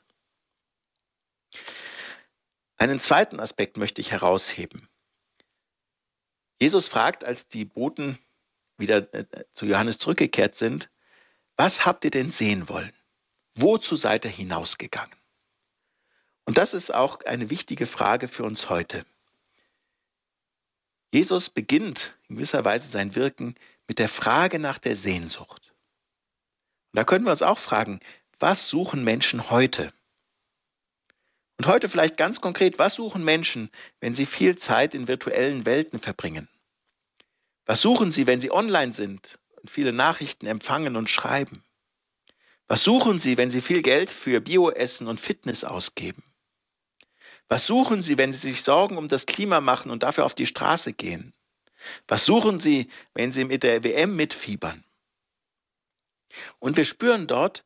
Einen 2.77 3.01
zweiten 3.01 3.41
Aspekt 3.41 3.79
möchte 3.79 4.01
ich 4.03 4.11
herausheben. 4.11 4.89
Jesus 6.61 6.89
fragt, 6.89 7.25
als 7.25 7.49
die 7.49 7.65
Boten 7.65 8.19
wieder 8.77 9.13
äh, 9.15 9.25
zu 9.55 9.65
Johannes 9.65 9.99
zurückgekehrt 9.99 10.55
sind, 10.55 10.91
was 11.57 11.87
habt 11.87 12.05
ihr 12.05 12.11
denn 12.11 12.31
sehen 12.31 12.69
wollen? 12.69 12.93
Wozu 13.55 13.97
seid 13.97 14.27
ihr 14.27 14.31
hinausgegangen? 14.31 15.17
Und 16.45 16.59
das 16.59 16.75
ist 16.75 16.93
auch 16.93 17.23
eine 17.23 17.49
wichtige 17.49 17.87
Frage 17.87 18.29
für 18.29 18.45
uns 18.45 18.69
heute. 18.69 19.07
Jesus 21.13 21.49
beginnt 21.49 22.17
in 22.29 22.37
gewisser 22.37 22.65
Weise 22.65 22.89
sein 22.89 23.15
Wirken 23.15 23.55
mit 23.87 23.99
der 23.99 24.09
Frage 24.09 24.59
nach 24.59 24.79
der 24.79 24.97
Sehnsucht. 24.97 25.73
Und 26.93 26.99
da 26.99 27.05
können 27.05 27.25
wir 27.25 27.31
uns 27.31 27.43
auch 27.43 27.59
fragen, 27.59 28.01
was 28.39 28.69
suchen 28.69 29.05
Menschen 29.05 29.51
heute? 29.51 29.93
Und 31.59 31.67
heute 31.67 31.89
vielleicht 31.89 32.17
ganz 32.17 32.41
konkret, 32.41 32.79
was 32.79 32.95
suchen 32.95 33.25
Menschen, 33.25 33.71
wenn 34.01 34.15
sie 34.15 34.27
viel 34.27 34.59
Zeit 34.59 34.95
in 34.95 35.09
virtuellen 35.09 35.65
Welten 35.65 36.01
verbringen? 36.01 36.49
Was 37.65 37.81
suchen 37.81 38.13
sie, 38.13 38.27
wenn 38.27 38.41
sie 38.41 38.51
online 38.51 38.93
sind 38.93 39.39
und 39.61 39.71
viele 39.71 39.93
Nachrichten 39.93 40.47
empfangen 40.47 40.97
und 40.97 41.09
schreiben? 41.09 41.65
Was 42.69 42.83
suchen 42.83 43.21
sie, 43.21 43.37
wenn 43.37 43.51
sie 43.51 43.63
viel 43.63 43.83
Geld 43.83 44.11
für 44.11 44.41
Bioessen 44.41 45.07
und 45.07 45.21
Fitness 45.21 45.65
ausgeben? 45.65 46.23
Was 47.49 47.67
suchen 47.67 48.03
Sie, 48.03 48.19
wenn 48.19 48.33
Sie 48.33 48.39
sich 48.39 48.63
Sorgen 48.63 48.99
um 48.99 49.09
das 49.09 49.27
Klima 49.27 49.61
machen 49.61 49.91
und 49.91 50.03
dafür 50.03 50.25
auf 50.25 50.35
die 50.35 50.47
Straße 50.47 50.93
gehen? 50.93 51.33
Was 52.09 52.25
suchen 52.25 52.59
Sie, 52.59 52.91
wenn 53.15 53.33
Sie 53.33 53.45
mit 53.45 53.63
der 53.63 53.85
WM 53.85 54.17
mitfiebern? 54.17 54.85
Und 56.59 56.77
wir 56.77 56.85
spüren 56.85 57.27
dort, 57.27 57.65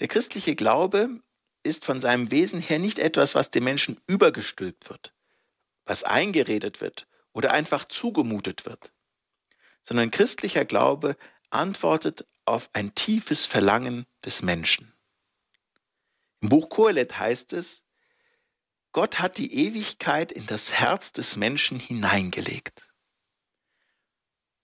der 0.00 0.08
christliche 0.08 0.56
Glaube 0.56 1.20
ist 1.62 1.84
von 1.84 2.00
seinem 2.00 2.30
Wesen 2.30 2.60
her 2.60 2.78
nicht 2.78 2.98
etwas, 2.98 3.34
was 3.34 3.50
dem 3.50 3.64
Menschen 3.64 4.00
übergestülpt 4.06 4.88
wird, 4.90 5.14
was 5.84 6.02
eingeredet 6.02 6.80
wird 6.80 7.06
oder 7.32 7.52
einfach 7.52 7.84
zugemutet 7.84 8.64
wird, 8.64 8.92
sondern 9.84 10.10
christlicher 10.10 10.64
Glaube 10.64 11.16
antwortet 11.50 12.26
auf 12.44 12.68
ein 12.72 12.94
tiefes 12.94 13.46
Verlangen 13.46 14.06
des 14.24 14.42
Menschen. 14.42 14.94
Im 16.40 16.48
Buch 16.48 16.68
Kohelet 16.68 17.18
heißt 17.18 17.52
es, 17.52 17.83
Gott 18.94 19.18
hat 19.18 19.38
die 19.38 19.52
Ewigkeit 19.52 20.30
in 20.30 20.46
das 20.46 20.72
Herz 20.72 21.12
des 21.12 21.34
Menschen 21.34 21.80
hineingelegt. 21.80 22.80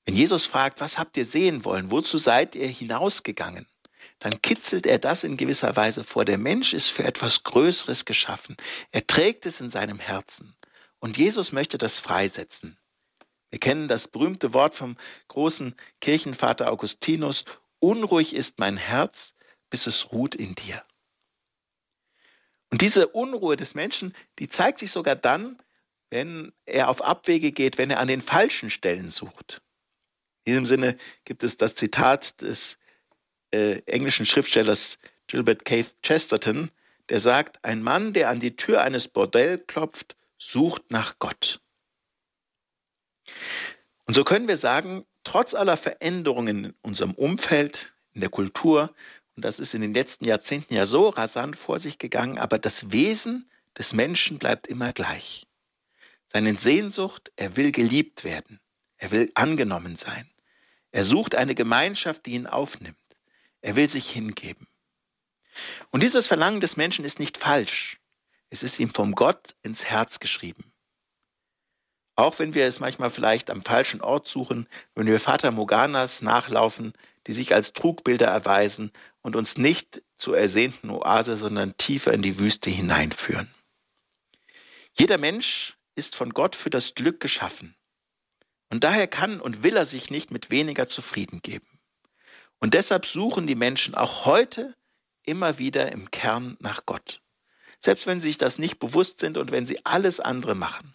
Wenn 0.05 0.15
Jesus 0.15 0.47
fragt, 0.47 0.81
was 0.81 0.99
habt 0.99 1.17
ihr 1.17 1.25
sehen 1.25 1.65
wollen, 1.65 1.91
wozu 1.91 2.17
seid 2.17 2.55
ihr 2.55 2.69
hinausgegangen, 2.69 3.67
dann 4.21 4.41
kitzelt 4.41 4.87
er 4.87 5.01
das 5.01 5.25
in 5.25 5.37
gewisser 5.37 5.75
Weise 5.75 6.05
vor. 6.05 6.25
Der 6.25 6.39
Mensch 6.39 6.75
ist 6.75 6.91
für 6.91 7.03
etwas 7.03 7.43
Größeres 7.43 8.05
geschaffen. 8.05 8.57
Er 8.93 9.05
trägt 9.05 9.47
es 9.47 9.61
in 9.61 9.69
seinem 9.69 9.99
Herzen. 9.99 10.57
Und 11.01 11.19
Jesus 11.19 11.51
möchte 11.51 11.77
das 11.77 11.99
freisetzen. 11.99 12.79
Wir 13.51 13.59
kennen 13.59 13.89
das 13.89 14.07
berühmte 14.07 14.55
Wort 14.55 14.77
vom 14.77 14.97
großen 15.27 15.75
Kirchenvater 16.01 16.71
Augustinus, 16.71 17.45
unruhig 17.81 18.37
ist 18.37 18.61
mein 18.61 18.77
Herz, 18.77 19.35
bis 19.71 19.89
es 19.89 20.13
ruht 20.13 20.37
in 20.37 20.55
dir. 20.55 20.85
Und 22.71 22.83
diese 22.83 23.09
Unruhe 23.09 23.57
des 23.57 23.75
Menschen, 23.75 24.15
die 24.39 24.49
zeigt 24.49 24.79
sich 24.79 24.91
sogar 24.91 25.17
dann, 25.17 25.59
wenn 26.11 26.53
er 26.67 26.89
auf 26.89 27.03
Abwege 27.03 27.53
geht, 27.53 27.79
wenn 27.79 27.91
er 27.91 27.99
an 27.99 28.09
den 28.09 28.23
falschen 28.23 28.71
Stellen 28.71 29.11
sucht. 29.11 29.61
In 30.45 30.53
diesem 30.53 30.67
Sinne 30.67 30.99
gibt 31.25 31.45
es 31.45 31.57
das 31.57 31.75
Zitat 31.75 32.41
des 32.41 32.79
äh, 33.53 33.83
englischen 33.87 34.27
Schriftstellers 34.27 34.99
Gilbert 35.27 35.65
Keith 35.65 35.95
Chesterton, 36.03 36.71
der 37.09 37.21
sagt, 37.21 37.65
ein 37.65 37.83
Mann, 37.83 38.13
der 38.13 38.29
an 38.29 38.41
die 38.41 38.57
Tür 38.57 38.83
eines 38.83 39.09
Bordell 39.09 39.59
klopft, 39.59 40.17
sucht 40.39 40.91
nach 40.91 41.19
Gott. 41.19 41.61
Und 44.07 44.15
so 44.15 44.25
können 44.25 44.49
wir 44.49 44.57
sagen, 44.57 45.05
trotz 45.23 45.55
aller 45.55 45.77
Veränderungen 45.77 46.65
in 46.65 46.75
unserem 46.83 47.13
Umfeld, 47.15 47.93
in 48.13 48.21
der 48.21 48.31
Kultur, 48.31 48.95
und 49.41 49.47
das 49.47 49.59
ist 49.59 49.73
in 49.73 49.81
den 49.81 49.95
letzten 49.95 50.27
Jahrzehnten 50.27 50.75
ja 50.75 50.85
so 50.85 51.09
rasant 51.09 51.57
vor 51.57 51.79
sich 51.79 51.97
gegangen, 51.97 52.37
aber 52.37 52.59
das 52.59 52.93
Wesen 52.93 53.51
des 53.79 53.95
Menschen 53.95 54.39
bleibt 54.39 54.67
immer 54.67 54.93
gleich. 54.93 55.47
Seine 56.31 56.59
Sehnsucht, 56.59 57.33
er 57.37 57.57
will 57.57 57.73
geliebt 57.73 58.23
werden, 58.23 58.61
er 58.99 59.13
will 59.13 59.33
angenommen 59.35 59.97
sein. 59.97 60.31
Er 60.91 61.05
sucht 61.05 61.35
eine 61.35 61.55
Gemeinschaft, 61.55 62.27
die 62.27 62.33
ihn 62.33 62.47
aufnimmt. 62.47 62.99
Er 63.63 63.77
will 63.77 63.89
sich 63.89 64.11
hingeben. 64.11 64.69
Und 65.91 66.03
dieses 66.03 66.27
Verlangen 66.27 66.61
des 66.61 66.77
Menschen 66.77 67.07
ist 67.07 67.19
nicht 67.19 67.39
falsch. 67.39 67.99
Es 68.51 68.63
ist 68.63 68.79
ihm 68.79 68.93
vom 68.93 69.15
Gott 69.15 69.55
ins 69.63 69.87
Herz 69.87 70.21
geschrieben. 70.21 70.71
Auch 72.15 72.39
wenn 72.39 72.53
wir 72.53 72.67
es 72.67 72.79
manchmal 72.79 73.09
vielleicht 73.09 73.49
am 73.49 73.63
falschen 73.63 74.03
Ort 74.03 74.29
suchen, 74.29 74.69
wenn 74.95 75.07
wir 75.07 75.19
Vater 75.19 75.51
Morganas 75.51 76.21
nachlaufen, 76.21 76.93
die 77.27 77.33
sich 77.33 77.55
als 77.55 77.73
Trugbilder 77.73 78.27
erweisen 78.27 78.93
und 79.23 79.37
uns 79.37 79.59
nicht 79.59 80.03
zur 80.17 80.39
ersehnten 80.39 80.91
Oase, 80.91 81.37
sondern 81.37 81.77
tiefer 81.77 82.13
in 82.13 82.23
die 82.23 82.39
Wüste 82.39 82.71
hineinführen. 82.71 83.53
Jeder 84.93 85.19
Mensch 85.19 85.77
ist 85.95 86.17
von 86.17 86.31
Gott 86.31 86.57
für 86.57 86.71
das 86.71 86.95
Glück 86.95 87.21
geschaffen. 87.21 87.77
Und 88.71 88.85
daher 88.85 89.09
kann 89.09 89.41
und 89.41 89.63
will 89.63 89.77
er 89.77 89.87
sich 89.87 90.11
nicht 90.11 90.31
mit 90.31 90.51
weniger 90.51 90.87
zufrieden 90.87 91.43
geben. 91.43 91.81
Und 92.59 92.75
deshalb 92.75 93.07
suchen 93.07 93.47
die 93.47 93.55
Menschen 93.55 93.95
auch 93.95 94.25
heute 94.25 94.77
immer 95.25 95.59
wieder 95.59 95.91
im 95.93 96.11
Kern 96.11 96.57
nach 96.61 96.87
Gott. 96.87 97.21
Selbst 97.81 98.07
wenn 98.07 98.21
sie 98.21 98.29
sich 98.29 98.39
das 98.39 98.59
nicht 98.59 98.79
bewusst 98.79 99.21
sind 99.21 99.39
und 99.39 99.51
wenn 99.51 99.67
sie 99.67 99.85
alles 99.85 100.21
andere 100.21 100.55
machen. 100.55 100.95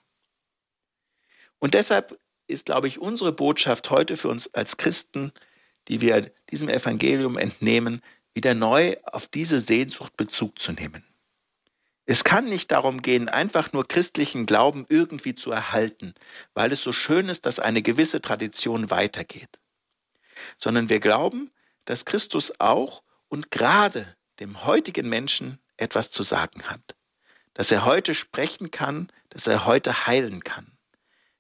Und 1.60 1.74
deshalb 1.74 2.20
ist, 2.48 2.66
glaube 2.66 2.88
ich, 2.88 3.00
unsere 3.00 3.32
Botschaft 3.32 3.90
heute 3.90 4.18
für 4.18 4.30
uns 4.30 4.54
als 4.54 4.78
Christen, 4.78 5.32
die 5.88 6.02
wir 6.02 6.32
diesem 6.50 6.70
Evangelium 6.70 7.38
entnehmen, 7.38 8.02
wieder 8.34 8.54
neu 8.54 8.98
auf 9.04 9.28
diese 9.28 9.60
Sehnsucht 9.60 10.18
Bezug 10.18 10.60
zu 10.60 10.72
nehmen. 10.72 11.04
Es 12.06 12.24
kann 12.24 12.46
nicht 12.46 12.72
darum 12.72 13.02
gehen, 13.02 13.30
einfach 13.30 13.74
nur 13.74 13.88
christlichen 13.88 14.46
Glauben 14.46 14.86
irgendwie 14.90 15.34
zu 15.34 15.52
erhalten, 15.52 16.14
weil 16.54 16.72
es 16.72 16.84
so 16.84 16.92
schön 16.92 17.30
ist, 17.30 17.46
dass 17.46 17.60
eine 17.60 17.82
gewisse 17.82 18.22
Tradition 18.22 18.92
weitergeht, 18.92 19.60
sondern 20.58 20.90
wir 20.90 21.00
glauben, 21.00 21.52
dass 21.86 22.06
Christus 22.06 22.54
auch 22.60 23.02
und 23.28 23.50
gerade 23.50 24.16
dem 24.40 24.66
heutigen 24.66 25.10
Menschen 25.10 25.60
etwas 25.78 26.12
zu 26.12 26.22
sagen 26.22 26.64
hat, 26.64 26.96
dass 27.54 27.72
er 27.72 27.86
heute 27.86 28.14
sprechen 28.14 28.70
kann, 28.70 29.12
dass 29.30 29.48
er 29.48 29.66
heute 29.66 30.06
heilen 30.06 30.44
kann 30.44 30.76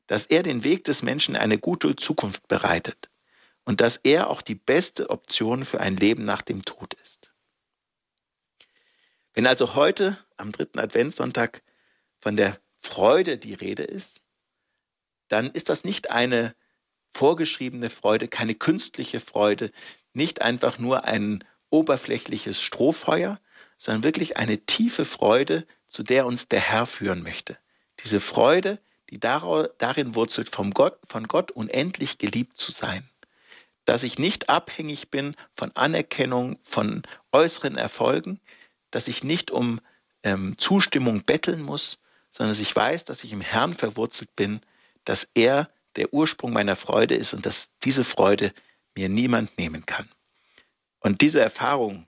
dass 0.08 0.25
er 0.25 0.43
den 0.43 0.63
Weg 0.63 0.84
des 0.86 1.01
Menschen 1.01 1.36
eine 1.36 1.58
gute 1.58 1.95
Zukunft 1.95 2.47
bereitet 2.47 3.10
und 3.65 3.82
dass 3.82 3.97
er 3.97 4.30
auch 4.30 4.41
die 4.41 4.56
beste 4.56 5.10
Option 5.10 5.65
für 5.65 5.80
ein 5.80 5.97
Leben 5.97 6.23
nach 6.23 6.41
dem 6.41 6.63
Tod 6.63 6.93
ist. 6.93 7.32
Wenn 9.34 9.47
also 9.47 9.75
heute 9.75 10.17
am 10.38 10.51
dritten 10.51 10.80
Adventssonntag 10.80 11.62
von 12.19 12.38
der 12.38 12.60
Freude 12.82 13.38
die 13.38 13.54
Rede 13.54 13.84
ist, 13.84 14.21
dann 15.28 15.51
ist 15.51 15.69
das 15.69 15.84
nicht 15.84 16.10
eine 16.10 16.56
vorgeschriebene 17.13 17.89
Freude, 17.89 18.28
keine 18.28 18.56
künstliche 18.56 19.19
Freude, 19.19 19.71
nicht 20.13 20.41
einfach 20.41 20.78
nur 20.78 21.06
ein 21.06 21.43
oberflächliches 21.69 22.62
Strohfeuer, 22.62 23.39
sondern 23.78 24.04
wirklich 24.04 24.38
eine 24.38 24.60
tiefe 24.60 25.04
Freude, 25.04 25.65
zu 25.88 26.04
der 26.04 26.25
uns 26.25 26.47
der 26.47 26.62
Herr 26.62 26.86
führen 26.86 27.23
möchte. 27.23 27.58
Diese 28.04 28.19
Freude, 28.19 28.80
die 29.10 29.19
darin 29.19 30.15
wurzelt, 30.15 30.49
vom 30.49 30.71
Gott, 30.71 30.97
von 31.08 31.28
Gott 31.28 31.51
unendlich 31.51 32.17
geliebt 32.17 32.58
zu 32.58 32.71
sein. 32.71 33.10
Dass 33.85 34.03
ich 34.03 34.17
nicht 34.19 34.49
abhängig 34.49 35.09
bin 35.09 35.35
von 35.55 35.71
Anerkennung, 35.75 36.59
von 36.63 37.03
äußeren 37.31 37.77
Erfolgen, 37.77 38.39
dass 38.91 39.07
ich 39.07 39.23
nicht 39.23 39.51
um 39.51 39.79
ähm, 40.23 40.57
Zustimmung 40.57 41.23
betteln 41.23 41.61
muss, 41.61 41.99
sondern 42.31 42.51
dass 42.51 42.59
ich 42.59 42.75
weiß, 42.75 43.05
dass 43.05 43.23
ich 43.23 43.31
im 43.31 43.41
Herrn 43.41 43.73
verwurzelt 43.73 44.35
bin, 44.35 44.61
dass 45.05 45.27
er 45.35 45.69
der 45.95 46.13
Ursprung 46.13 46.51
meiner 46.51 46.75
Freude 46.75 47.15
ist 47.15 47.33
und 47.33 47.45
dass 47.45 47.69
diese 47.83 48.03
Freude 48.03 48.53
mir 48.95 49.09
niemand 49.09 49.57
nehmen 49.57 49.85
kann. 49.85 50.09
Und 50.99 51.21
diese 51.21 51.39
Erfahrung, 51.39 52.07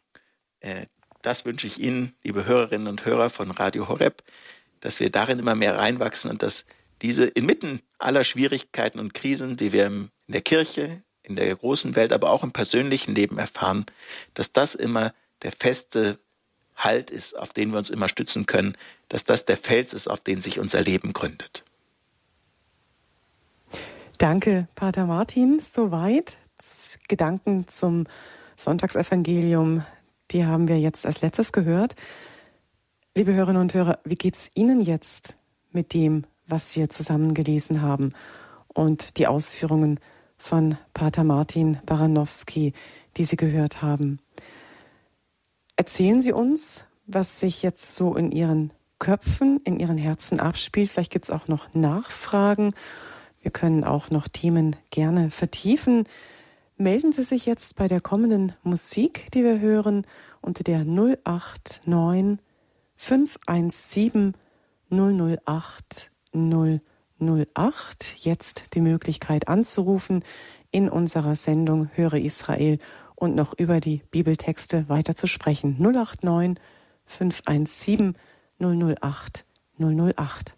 äh, 0.59 0.87
das 1.21 1.45
wünsche 1.45 1.67
ich 1.67 1.79
Ihnen, 1.79 2.15
liebe 2.23 2.45
Hörerinnen 2.45 2.87
und 2.87 3.05
Hörer 3.05 3.29
von 3.29 3.51
Radio 3.51 3.87
Horeb, 3.87 4.23
dass 4.79 4.99
wir 4.99 5.09
darin 5.09 5.39
immer 5.39 5.55
mehr 5.55 5.77
reinwachsen 5.77 6.31
und 6.31 6.41
dass 6.41 6.65
diese 7.01 7.25
inmitten 7.25 7.81
aller 7.99 8.23
Schwierigkeiten 8.23 8.99
und 8.99 9.13
Krisen, 9.13 9.57
die 9.57 9.71
wir 9.71 9.85
in 9.85 10.11
der 10.27 10.41
Kirche, 10.41 11.03
in 11.27 11.35
der 11.35 11.55
großen 11.55 11.95
Welt, 11.95 12.13
aber 12.13 12.31
auch 12.31 12.43
im 12.43 12.51
persönlichen 12.51 13.13
Leben 13.13 13.37
erfahren, 13.37 13.85
dass 14.33 14.51
das 14.51 14.75
immer 14.75 15.13
der 15.43 15.51
feste 15.51 16.19
Halt 16.75 17.09
ist, 17.09 17.35
auf 17.35 17.53
den 17.53 17.71
wir 17.71 17.79
uns 17.79 17.89
immer 17.89 18.07
stützen 18.07 18.45
können, 18.45 18.77
dass 19.09 19.23
das 19.23 19.45
der 19.45 19.57
Fels 19.57 19.93
ist, 19.93 20.07
auf 20.07 20.19
den 20.19 20.41
sich 20.41 20.59
unser 20.59 20.81
Leben 20.81 21.11
gründet. 21.11 21.63
Danke, 24.19 24.67
Pater 24.75 25.05
Martin. 25.05 25.59
Soweit 25.59 26.37
Gedanken 27.07 27.67
zum 27.67 28.05
Sonntagsevangelium, 28.55 29.85
die 30.31 30.45
haben 30.45 30.67
wir 30.67 30.79
jetzt 30.79 31.05
als 31.05 31.21
letztes 31.21 31.51
gehört. 31.51 31.95
Liebe 33.15 33.33
Hörerinnen 33.33 33.61
und 33.61 33.73
Hörer, 33.73 33.99
wie 34.03 34.15
geht 34.15 34.35
es 34.35 34.51
Ihnen 34.53 34.81
jetzt 34.81 35.35
mit 35.71 35.93
dem, 35.93 36.25
was 36.47 36.75
wir 36.75 36.89
zusammen 36.89 37.33
gelesen 37.33 37.81
haben 37.81 38.13
und 38.67 39.17
die 39.17 39.27
Ausführungen 39.27 39.99
von 40.37 40.77
Pater 40.93 41.23
Martin 41.23 41.79
Baranowski, 41.85 42.73
die 43.17 43.23
Sie 43.23 43.37
gehört 43.37 43.81
haben. 43.81 44.19
Erzählen 45.75 46.21
Sie 46.21 46.31
uns, 46.31 46.85
was 47.05 47.39
sich 47.39 47.63
jetzt 47.63 47.95
so 47.95 48.15
in 48.15 48.31
Ihren 48.31 48.71
Köpfen, 48.99 49.59
in 49.63 49.79
Ihren 49.79 49.97
Herzen 49.97 50.39
abspielt. 50.39 50.91
Vielleicht 50.91 51.11
gibt 51.11 51.25
es 51.25 51.31
auch 51.31 51.47
noch 51.47 51.73
Nachfragen. 51.73 52.73
Wir 53.41 53.51
können 53.51 53.83
auch 53.83 54.09
noch 54.09 54.27
Themen 54.27 54.75
gerne 54.89 55.31
vertiefen. 55.31 56.07
Melden 56.77 57.11
Sie 57.11 57.23
sich 57.23 57.45
jetzt 57.45 57.75
bei 57.75 57.87
der 57.87 58.01
kommenden 58.01 58.53
Musik, 58.63 59.31
die 59.33 59.43
wir 59.43 59.59
hören, 59.59 60.05
unter 60.41 60.63
der 60.63 60.83
089 60.83 62.39
517 62.95 64.33
008 64.89 66.11
008 67.19 68.15
jetzt 68.17 68.75
die 68.75 68.81
Möglichkeit 68.81 69.47
anzurufen 69.47 70.23
in 70.71 70.89
unserer 70.89 71.35
Sendung 71.35 71.89
Höre 71.93 72.15
Israel 72.15 72.79
und 73.15 73.35
noch 73.35 73.53
über 73.57 73.79
die 73.79 74.03
Bibeltexte 74.11 74.89
weiter 74.89 75.15
zu 75.15 75.27
sprechen. 75.27 75.77
089 75.79 76.61
517 77.05 78.15
008 78.59 79.45
008. 79.79 80.56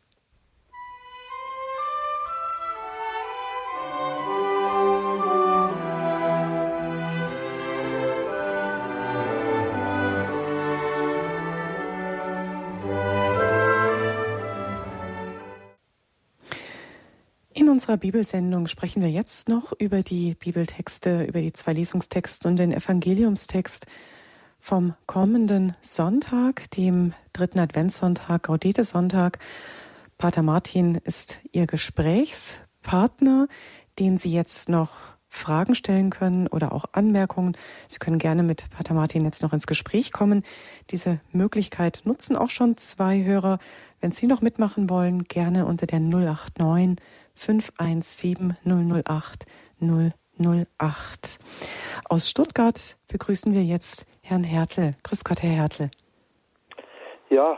unserer 17.90 18.02
Bibelsendung 18.02 18.68
sprechen 18.68 19.02
wir 19.02 19.10
jetzt 19.10 19.50
noch 19.50 19.74
über 19.80 20.04
die 20.04 20.36
Bibeltexte, 20.36 21.24
über 21.24 21.42
die 21.42 21.54
zwei 21.54 21.74
Lesungstexte 21.74 22.48
und 22.48 22.58
den 22.58 22.72
Evangeliumstext 22.72 23.88
vom 24.60 24.94
kommenden 25.08 25.76
Sonntag, 25.82 26.70
dem 26.70 27.14
dritten 27.34 27.58
Adventssonntag, 27.58 28.44
Gaudete-Sonntag. 28.44 29.40
Pater 30.20 30.44
Martin 30.44 31.00
ist 31.04 31.40
Ihr 31.52 31.66
Gesprächspartner, 31.66 33.48
den 33.98 34.20
Sie 34.20 34.34
jetzt 34.34 34.70
noch 34.70 34.92
Fragen 35.28 35.74
stellen 35.74 36.12
können 36.12 36.46
oder 36.46 36.74
auch 36.74 36.86
Anmerkungen. 36.92 37.58
Sie 37.88 37.98
können 37.98 38.20
gerne 38.20 38.44
mit 38.44 38.70
Pater 38.70 38.94
Martin 38.94 39.26
jetzt 39.26 39.42
noch 39.42 39.54
ins 39.54 39.66
Gespräch 39.66 40.12
kommen. 40.12 40.44
Diese 40.92 41.20
Möglichkeit 41.32 42.04
nutzen 42.06 42.36
auch 42.36 42.52
schon 42.52 42.78
zwei 42.78 43.24
Hörer. 43.24 43.58
Wenn 44.00 44.12
Sie 44.12 44.28
noch 44.28 44.42
mitmachen 44.42 44.92
wollen, 44.92 45.24
gerne 45.24 45.66
unter 45.66 45.88
der 45.88 46.00
089 46.00 46.98
517 47.40 48.58
008 48.66 49.46
008. 49.80 51.40
Aus 52.10 52.30
Stuttgart 52.30 52.98
begrüßen 53.10 53.54
wir 53.54 53.64
jetzt 53.64 54.06
Herrn 54.22 54.44
Hertel. 54.44 54.96
Grüß 55.04 55.24
Gott, 55.24 55.42
Herr 55.42 55.52
Hertel. 55.52 55.90
Ja, 57.30 57.58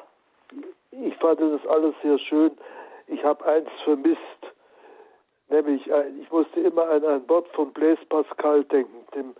ich 0.92 1.16
fand 1.18 1.42
das 1.42 1.66
alles 1.66 1.96
sehr 2.04 2.20
schön. 2.20 2.52
Ich 3.08 3.24
habe 3.24 3.44
eins 3.46 3.70
vermisst, 3.84 4.20
nämlich 5.50 5.82
ich 6.22 6.32
musste 6.32 6.60
immer 6.60 6.88
an 6.88 7.04
ein 7.04 7.28
Wort 7.28 7.48
von 7.56 7.74
Blaise 7.74 8.06
Pascal 8.08 8.64
denken, 8.66 9.04
dem 9.16 9.34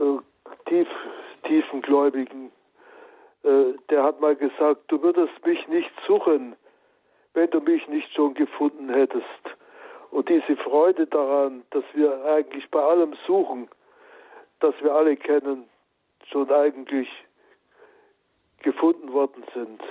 äh, 0.00 0.20
tief, 0.68 0.88
tiefen 1.42 1.82
Gläubigen. 1.82 2.52
Äh, 3.42 3.74
der 3.90 4.04
hat 4.04 4.20
mal 4.20 4.36
gesagt, 4.36 4.84
du 4.88 5.02
würdest 5.02 5.34
mich 5.44 5.66
nicht 5.66 5.90
suchen, 6.06 6.54
wenn 7.34 7.50
du 7.50 7.60
mich 7.60 7.86
nicht 7.88 8.12
schon 8.14 8.34
gefunden 8.34 8.88
hättest. 8.88 9.55
Und 10.16 10.30
diese 10.30 10.56
Freude 10.56 11.06
daran, 11.06 11.62
dass 11.72 11.84
wir 11.92 12.24
eigentlich 12.24 12.70
bei 12.70 12.80
allem 12.80 13.14
suchen, 13.26 13.68
das 14.60 14.74
wir 14.80 14.94
alle 14.94 15.14
kennen, 15.14 15.64
schon 16.32 16.50
eigentlich 16.50 17.06
gefunden 18.62 19.12
worden 19.12 19.44
sind. 19.52 19.82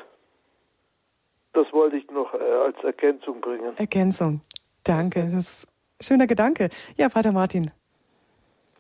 Das 1.54 1.72
wollte 1.72 1.98
ich 1.98 2.10
noch 2.10 2.34
äh, 2.34 2.38
als 2.38 2.76
Ergänzung 2.84 3.40
bringen. 3.40 3.78
Ergänzung. 3.78 4.42
Danke. 4.84 5.26
Das 5.26 5.36
ist 5.36 5.68
ein 5.68 6.04
schöner 6.04 6.26
Gedanke. 6.26 6.70
Ja, 6.98 7.12
Vater 7.12 7.32
Martin. 7.32 7.70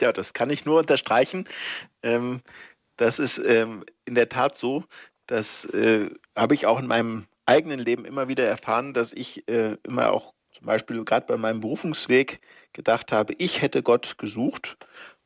Ja, 0.02 0.12
das 0.12 0.34
kann 0.34 0.50
ich 0.50 0.66
nur 0.66 0.80
unterstreichen. 0.80 1.48
Ähm, 2.02 2.42
das 2.98 3.20
ist 3.20 3.38
ähm, 3.38 3.86
in 4.06 4.16
der 4.16 4.30
Tat 4.30 4.58
so. 4.58 4.84
Das 5.28 5.66
äh, 5.66 6.10
habe 6.36 6.56
ich 6.56 6.66
auch 6.66 6.80
in 6.80 6.88
meinem 6.88 7.28
eigenen 7.46 7.78
Leben 7.78 8.04
immer 8.04 8.28
wieder 8.28 8.48
erfahren, 8.48 8.96
dass 8.96 9.14
ich 9.14 9.48
äh, 9.48 9.78
immer 9.84 10.12
auch 10.12 10.35
zum 10.58 10.68
Beispiel 10.68 11.04
gerade 11.04 11.26
bei 11.26 11.38
meinem 11.38 11.62
Berufungsweg 11.62 12.40
gedacht 12.74 13.12
habe, 13.12 13.34
ich 13.38 13.62
hätte 13.62 13.84
Gott 13.84 14.18
gesucht 14.18 14.78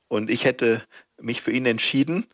und 0.07 0.29
ich 0.29 0.43
hätte 0.43 0.83
mich 1.17 1.41
für 1.41 1.51
ihn 1.51 1.65
entschieden 1.65 2.25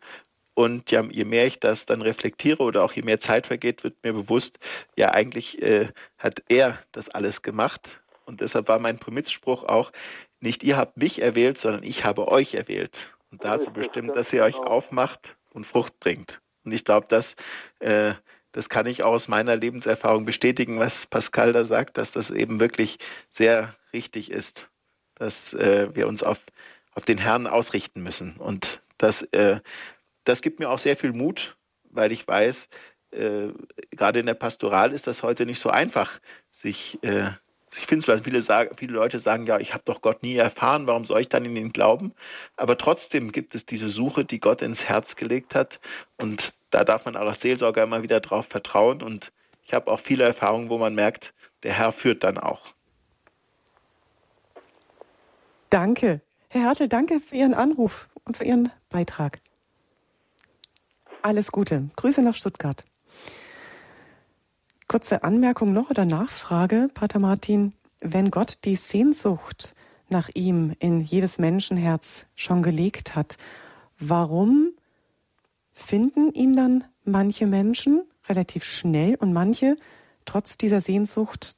und 0.54 0.90
ja, 0.90 1.04
je 1.04 1.26
mehr 1.26 1.46
ich 1.46 1.60
das 1.60 1.84
dann 1.84 2.00
reflektiere 2.00 2.62
oder 2.62 2.82
auch 2.82 2.92
je 2.92 3.02
mehr 3.02 3.20
Zeit 3.20 3.46
vergeht, 3.46 3.84
wird 3.84 4.02
mir 4.02 4.14
bewusst, 4.14 4.58
ja, 4.96 5.10
eigentlich 5.10 5.60
äh, 5.60 5.88
hat 6.16 6.42
er 6.48 6.78
das 6.92 7.10
alles 7.10 7.42
gemacht. 7.42 8.00
Und 8.24 8.40
deshalb 8.40 8.66
war 8.68 8.78
mein 8.78 8.98
Primizspruch 8.98 9.64
auch, 9.64 9.92
nicht 10.40 10.64
ihr 10.64 10.78
habt 10.78 10.96
mich 10.96 11.20
erwählt, 11.20 11.58
sondern 11.58 11.82
ich 11.82 12.04
habe 12.04 12.28
euch 12.28 12.54
erwählt. 12.54 12.96
Und 13.30 13.44
dazu 13.44 13.70
bestimmt, 13.70 14.16
dass 14.16 14.32
ihr 14.32 14.44
euch 14.44 14.54
genau. 14.54 14.68
aufmacht 14.68 15.36
und 15.50 15.66
Frucht 15.66 16.00
bringt. 16.00 16.40
Und 16.64 16.72
ich 16.72 16.86
glaube, 16.86 17.06
das, 17.10 17.36
äh, 17.80 18.14
das 18.56 18.68
kann 18.68 18.86
ich 18.86 19.02
auch 19.02 19.12
aus 19.12 19.28
meiner 19.28 19.54
Lebenserfahrung 19.54 20.24
bestätigen, 20.24 20.78
was 20.78 21.06
Pascal 21.06 21.52
da 21.52 21.64
sagt, 21.64 21.98
dass 21.98 22.10
das 22.10 22.30
eben 22.30 22.58
wirklich 22.58 22.98
sehr 23.30 23.76
richtig 23.92 24.30
ist, 24.30 24.68
dass 25.14 25.54
äh, 25.54 25.94
wir 25.94 26.08
uns 26.08 26.22
auf, 26.22 26.38
auf 26.92 27.04
den 27.04 27.18
Herrn 27.18 27.46
ausrichten 27.46 28.02
müssen. 28.02 28.36
Und 28.38 28.80
das 28.98 29.22
äh, 29.32 29.60
das 30.26 30.42
gibt 30.42 30.58
mir 30.58 30.68
auch 30.68 30.78
sehr 30.78 30.96
viel 30.96 31.12
Mut, 31.12 31.56
weil 31.90 32.12
ich 32.12 32.26
weiß, 32.26 32.68
äh, 33.12 33.48
gerade 33.92 34.20
in 34.20 34.26
der 34.26 34.34
Pastoral 34.34 34.92
ist 34.92 35.06
das 35.06 35.22
heute 35.22 35.46
nicht 35.46 35.60
so 35.60 35.70
einfach, 35.70 36.20
sich 36.50 37.02
äh, 37.02 37.30
ich 37.72 37.86
finde 37.86 38.12
es, 38.12 38.20
viele, 38.22 38.42
sagen, 38.42 38.76
viele 38.76 38.92
Leute 38.92 39.18
sagen, 39.18 39.46
ja, 39.46 39.58
ich 39.58 39.74
habe 39.74 39.82
doch 39.84 40.00
Gott 40.00 40.22
nie 40.22 40.36
erfahren, 40.36 40.86
warum 40.86 41.04
soll 41.04 41.20
ich 41.20 41.28
dann 41.28 41.44
in 41.44 41.56
ihn 41.56 41.72
glauben? 41.72 42.14
Aber 42.56 42.78
trotzdem 42.78 43.32
gibt 43.32 43.54
es 43.54 43.66
diese 43.66 43.88
Suche, 43.88 44.24
die 44.24 44.40
Gott 44.40 44.62
ins 44.62 44.84
Herz 44.84 45.16
gelegt 45.16 45.54
hat. 45.54 45.80
Und 46.16 46.54
da 46.70 46.84
darf 46.84 47.04
man 47.04 47.16
auch 47.16 47.26
als 47.26 47.40
Seelsorger 47.40 47.82
immer 47.82 48.02
wieder 48.02 48.20
drauf 48.20 48.46
vertrauen. 48.46 49.02
Und 49.02 49.32
ich 49.62 49.74
habe 49.74 49.90
auch 49.90 50.00
viele 50.00 50.24
Erfahrungen, 50.24 50.70
wo 50.70 50.78
man 50.78 50.94
merkt, 50.94 51.34
der 51.62 51.72
Herr 51.72 51.92
führt 51.92 52.22
dann 52.22 52.38
auch. 52.38 52.74
Danke. 55.70 56.20
Herr 56.48 56.62
Hertel, 56.62 56.88
danke 56.88 57.20
für 57.20 57.34
Ihren 57.34 57.54
Anruf 57.54 58.08
und 58.24 58.36
für 58.36 58.44
Ihren 58.44 58.70
Beitrag. 58.88 59.40
Alles 61.22 61.50
Gute. 61.50 61.90
Grüße 61.96 62.22
nach 62.22 62.34
Stuttgart. 62.34 62.84
Kurze 64.88 65.24
Anmerkung 65.24 65.72
noch 65.72 65.90
oder 65.90 66.04
Nachfrage, 66.04 66.88
Pater 66.94 67.18
Martin. 67.18 67.72
Wenn 68.00 68.30
Gott 68.30 68.58
die 68.64 68.76
Sehnsucht 68.76 69.74
nach 70.08 70.28
ihm 70.34 70.76
in 70.78 71.00
jedes 71.00 71.38
Menschenherz 71.38 72.26
schon 72.36 72.62
gelegt 72.62 73.16
hat, 73.16 73.36
warum 73.98 74.70
finden 75.72 76.32
ihn 76.32 76.54
dann 76.54 76.84
manche 77.04 77.48
Menschen 77.48 78.04
relativ 78.28 78.62
schnell 78.62 79.16
und 79.16 79.32
manche 79.32 79.76
trotz 80.24 80.56
dieser 80.56 80.80
Sehnsucht 80.80 81.56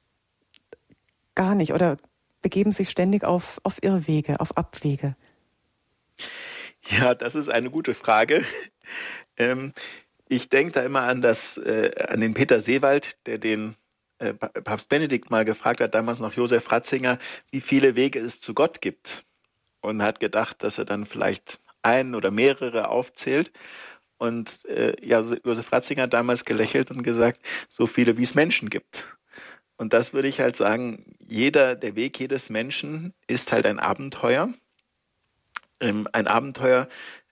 gar 1.34 1.54
nicht 1.54 1.74
oder 1.74 1.98
begeben 2.40 2.72
sich 2.72 2.88
ständig 2.88 3.24
auf, 3.24 3.60
auf 3.62 3.82
Irrwege, 3.82 4.40
auf 4.40 4.56
Abwege? 4.56 5.16
Ja, 6.88 7.14
das 7.14 7.34
ist 7.34 7.50
eine 7.50 7.70
gute 7.70 7.94
Frage. 7.94 8.44
Ähm, 9.36 9.74
ich 10.28 10.48
denke 10.48 10.72
da 10.72 10.82
immer 10.82 11.02
an, 11.02 11.22
das, 11.22 11.56
äh, 11.58 11.92
an 12.08 12.20
den 12.20 12.34
Peter 12.34 12.60
Seewald, 12.60 13.16
der 13.26 13.38
den 13.38 13.76
äh, 14.18 14.34
Papst 14.34 14.88
Benedikt 14.88 15.30
mal 15.30 15.44
gefragt 15.44 15.80
hat, 15.80 15.94
damals 15.94 16.18
noch 16.18 16.34
Josef 16.34 16.70
Ratzinger, 16.70 17.18
wie 17.50 17.60
viele 17.60 17.94
Wege 17.94 18.20
es 18.20 18.40
zu 18.40 18.54
Gott 18.54 18.80
gibt. 18.80 19.24
Und 19.80 20.02
hat 20.02 20.18
gedacht, 20.18 20.62
dass 20.62 20.76
er 20.76 20.84
dann 20.84 21.06
vielleicht 21.06 21.60
einen 21.82 22.14
oder 22.14 22.30
mehrere 22.30 22.88
aufzählt. 22.88 23.52
Und 24.18 24.64
äh, 24.66 24.94
ja, 25.06 25.20
Josef 25.44 25.72
Ratzinger 25.72 26.02
hat 26.04 26.12
damals 26.12 26.44
gelächelt 26.44 26.90
und 26.90 27.04
gesagt, 27.04 27.40
so 27.68 27.86
viele 27.86 28.18
wie 28.18 28.24
es 28.24 28.34
Menschen 28.34 28.70
gibt. 28.70 29.06
Und 29.76 29.92
das 29.92 30.12
würde 30.12 30.26
ich 30.26 30.40
halt 30.40 30.56
sagen, 30.56 31.14
jeder, 31.20 31.76
der 31.76 31.94
Weg 31.94 32.18
jedes 32.18 32.50
Menschen 32.50 33.14
ist 33.28 33.52
halt 33.52 33.64
ein 33.64 33.78
Abenteuer. 33.78 34.52
Ähm, 35.78 36.08
ein 36.12 36.26
Abenteuer, 36.26 36.88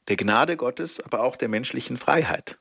der 0.07 0.17
Gnade 0.17 0.57
Gottes, 0.57 1.01
aber 1.01 1.25
auch 1.25 1.35
der 1.35 1.49
menschlichen 1.49 1.97
Freiheit. 1.97 2.57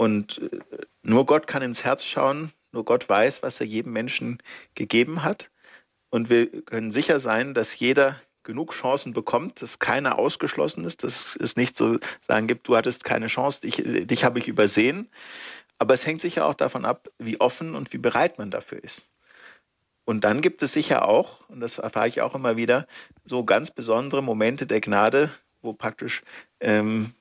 Und 0.00 0.38
äh, 0.38 0.60
nur 1.02 1.26
Gott 1.26 1.46
kann 1.46 1.60
ins 1.60 1.84
Herz 1.84 2.04
schauen, 2.04 2.54
nur 2.72 2.86
Gott 2.86 3.06
weiß, 3.06 3.42
was 3.42 3.60
er 3.60 3.66
jedem 3.66 3.92
Menschen 3.92 4.38
gegeben 4.74 5.22
hat. 5.22 5.50
Und 6.08 6.30
wir 6.30 6.62
können 6.62 6.90
sicher 6.90 7.20
sein, 7.20 7.52
dass 7.52 7.78
jeder 7.78 8.18
genug 8.42 8.72
Chancen 8.72 9.12
bekommt, 9.12 9.60
dass 9.60 9.78
keiner 9.78 10.18
ausgeschlossen 10.18 10.84
ist, 10.86 11.04
dass 11.04 11.36
es 11.36 11.54
nicht 11.56 11.76
so 11.76 11.98
sagen 12.26 12.46
gibt, 12.46 12.66
du 12.66 12.76
hattest 12.76 13.04
keine 13.04 13.26
Chance, 13.26 13.60
dich, 13.60 13.82
dich 13.84 14.24
habe 14.24 14.38
ich 14.38 14.48
übersehen. 14.48 15.10
Aber 15.76 15.92
es 15.92 16.06
hängt 16.06 16.22
sicher 16.22 16.46
auch 16.46 16.54
davon 16.54 16.86
ab, 16.86 17.10
wie 17.18 17.38
offen 17.38 17.74
und 17.74 17.92
wie 17.92 17.98
bereit 17.98 18.38
man 18.38 18.50
dafür 18.50 18.82
ist. 18.82 19.06
Und 20.06 20.24
dann 20.24 20.40
gibt 20.40 20.62
es 20.62 20.72
sicher 20.72 21.06
auch, 21.06 21.46
und 21.50 21.60
das 21.60 21.76
erfahre 21.76 22.08
ich 22.08 22.22
auch 22.22 22.34
immer 22.34 22.56
wieder, 22.56 22.86
so 23.26 23.44
ganz 23.44 23.70
besondere 23.70 24.22
Momente 24.22 24.66
der 24.66 24.80
Gnade, 24.80 25.30
wo 25.60 25.74
praktisch 25.74 26.22
ähm, 26.60 27.12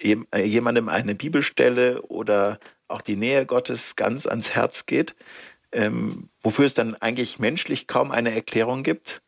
jemandem 0.00 0.88
eine 0.88 1.14
Bibelstelle 1.14 2.02
oder 2.02 2.58
auch 2.88 3.02
die 3.02 3.16
Nähe 3.16 3.46
Gottes 3.46 3.96
ganz 3.96 4.26
ans 4.26 4.50
Herz 4.50 4.86
geht, 4.86 5.14
ähm, 5.72 6.30
wofür 6.42 6.66
es 6.66 6.74
dann 6.74 6.94
eigentlich 6.94 7.38
menschlich 7.38 7.86
kaum 7.86 8.10
eine 8.10 8.34
Erklärung 8.34 8.82
gibt 8.82 9.20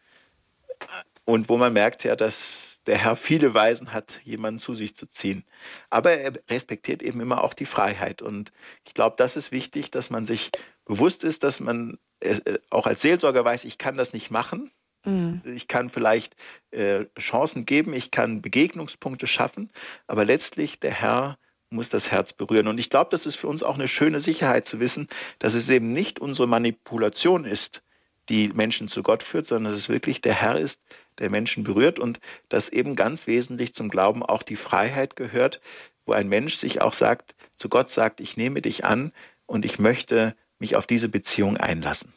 und 1.24 1.48
wo 1.48 1.58
man 1.58 1.72
merkt 1.72 2.04
ja, 2.04 2.16
dass 2.16 2.70
der 2.86 2.98
Herr 2.98 3.16
viele 3.16 3.54
Weisen 3.54 3.92
hat, 3.92 4.20
jemanden 4.24 4.58
zu 4.58 4.74
sich 4.74 4.96
zu 4.96 5.06
ziehen. 5.06 5.44
Aber 5.90 6.12
er 6.12 6.32
respektiert 6.48 7.02
eben 7.02 7.20
immer 7.20 7.44
auch 7.44 7.54
die 7.54 7.66
Freiheit. 7.66 8.22
Und 8.22 8.52
ich 8.84 8.94
glaube, 8.94 9.16
das 9.18 9.36
ist 9.36 9.52
wichtig, 9.52 9.90
dass 9.90 10.10
man 10.10 10.26
sich 10.26 10.50
bewusst 10.86 11.22
ist, 11.22 11.44
dass 11.44 11.60
man 11.60 11.98
äh, 12.20 12.58
auch 12.70 12.86
als 12.86 13.02
Seelsorger 13.02 13.44
weiß, 13.44 13.64
ich 13.64 13.78
kann 13.78 13.96
das 13.96 14.12
nicht 14.12 14.30
machen. 14.30 14.72
Mhm. 15.04 15.42
Ich 15.54 15.68
kann 15.68 15.90
vielleicht 15.90 16.36
äh, 16.70 17.06
Chancen 17.18 17.66
geben, 17.66 17.94
ich 17.94 18.10
kann 18.10 18.42
Begegnungspunkte 18.42 19.26
schaffen, 19.26 19.70
aber 20.06 20.24
letztlich 20.24 20.80
der 20.80 20.92
Herr 20.92 21.38
muss 21.70 21.88
das 21.88 22.10
Herz 22.10 22.32
berühren. 22.32 22.66
Und 22.66 22.78
ich 22.78 22.90
glaube, 22.90 23.10
das 23.10 23.26
ist 23.26 23.36
für 23.36 23.46
uns 23.46 23.62
auch 23.62 23.76
eine 23.76 23.88
schöne 23.88 24.20
Sicherheit 24.20 24.66
zu 24.66 24.80
wissen, 24.80 25.08
dass 25.38 25.54
es 25.54 25.68
eben 25.68 25.92
nicht 25.92 26.18
unsere 26.18 26.48
Manipulation 26.48 27.44
ist, 27.44 27.82
die 28.28 28.48
Menschen 28.48 28.88
zu 28.88 29.02
Gott 29.02 29.22
führt, 29.22 29.46
sondern 29.46 29.72
dass 29.72 29.82
es 29.82 29.88
wirklich 29.88 30.20
der 30.20 30.34
Herr 30.34 30.58
ist, 30.58 30.80
der 31.18 31.30
Menschen 31.30 31.64
berührt 31.64 31.98
und 31.98 32.20
dass 32.48 32.68
eben 32.68 32.96
ganz 32.96 33.26
wesentlich 33.26 33.74
zum 33.74 33.88
Glauben 33.88 34.22
auch 34.22 34.42
die 34.42 34.56
Freiheit 34.56 35.16
gehört, 35.16 35.60
wo 36.06 36.12
ein 36.12 36.28
Mensch 36.28 36.56
sich 36.56 36.80
auch 36.80 36.94
sagt, 36.94 37.34
zu 37.56 37.68
Gott 37.68 37.90
sagt, 37.90 38.20
ich 38.20 38.36
nehme 38.36 38.62
dich 38.62 38.84
an 38.84 39.12
und 39.46 39.64
ich 39.64 39.78
möchte 39.78 40.34
mich 40.58 40.76
auf 40.76 40.86
diese 40.86 41.08
Beziehung 41.08 41.56
einlassen. 41.56 42.12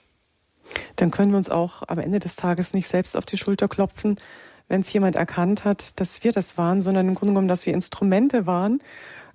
Dann 0.95 1.11
können 1.11 1.31
wir 1.31 1.37
uns 1.37 1.49
auch 1.49 1.83
am 1.87 1.99
Ende 1.99 2.19
des 2.19 2.35
Tages 2.35 2.73
nicht 2.73 2.87
selbst 2.87 3.17
auf 3.17 3.25
die 3.25 3.37
Schulter 3.37 3.67
klopfen, 3.67 4.17
wenn 4.67 4.81
es 4.81 4.93
jemand 4.93 5.15
erkannt 5.15 5.65
hat, 5.65 5.99
dass 5.99 6.23
wir 6.23 6.31
das 6.31 6.57
waren, 6.57 6.81
sondern 6.81 7.07
im 7.07 7.15
Grunde 7.15 7.33
genommen, 7.33 7.47
dass 7.47 7.65
wir 7.65 7.73
Instrumente 7.73 8.47
waren 8.47 8.81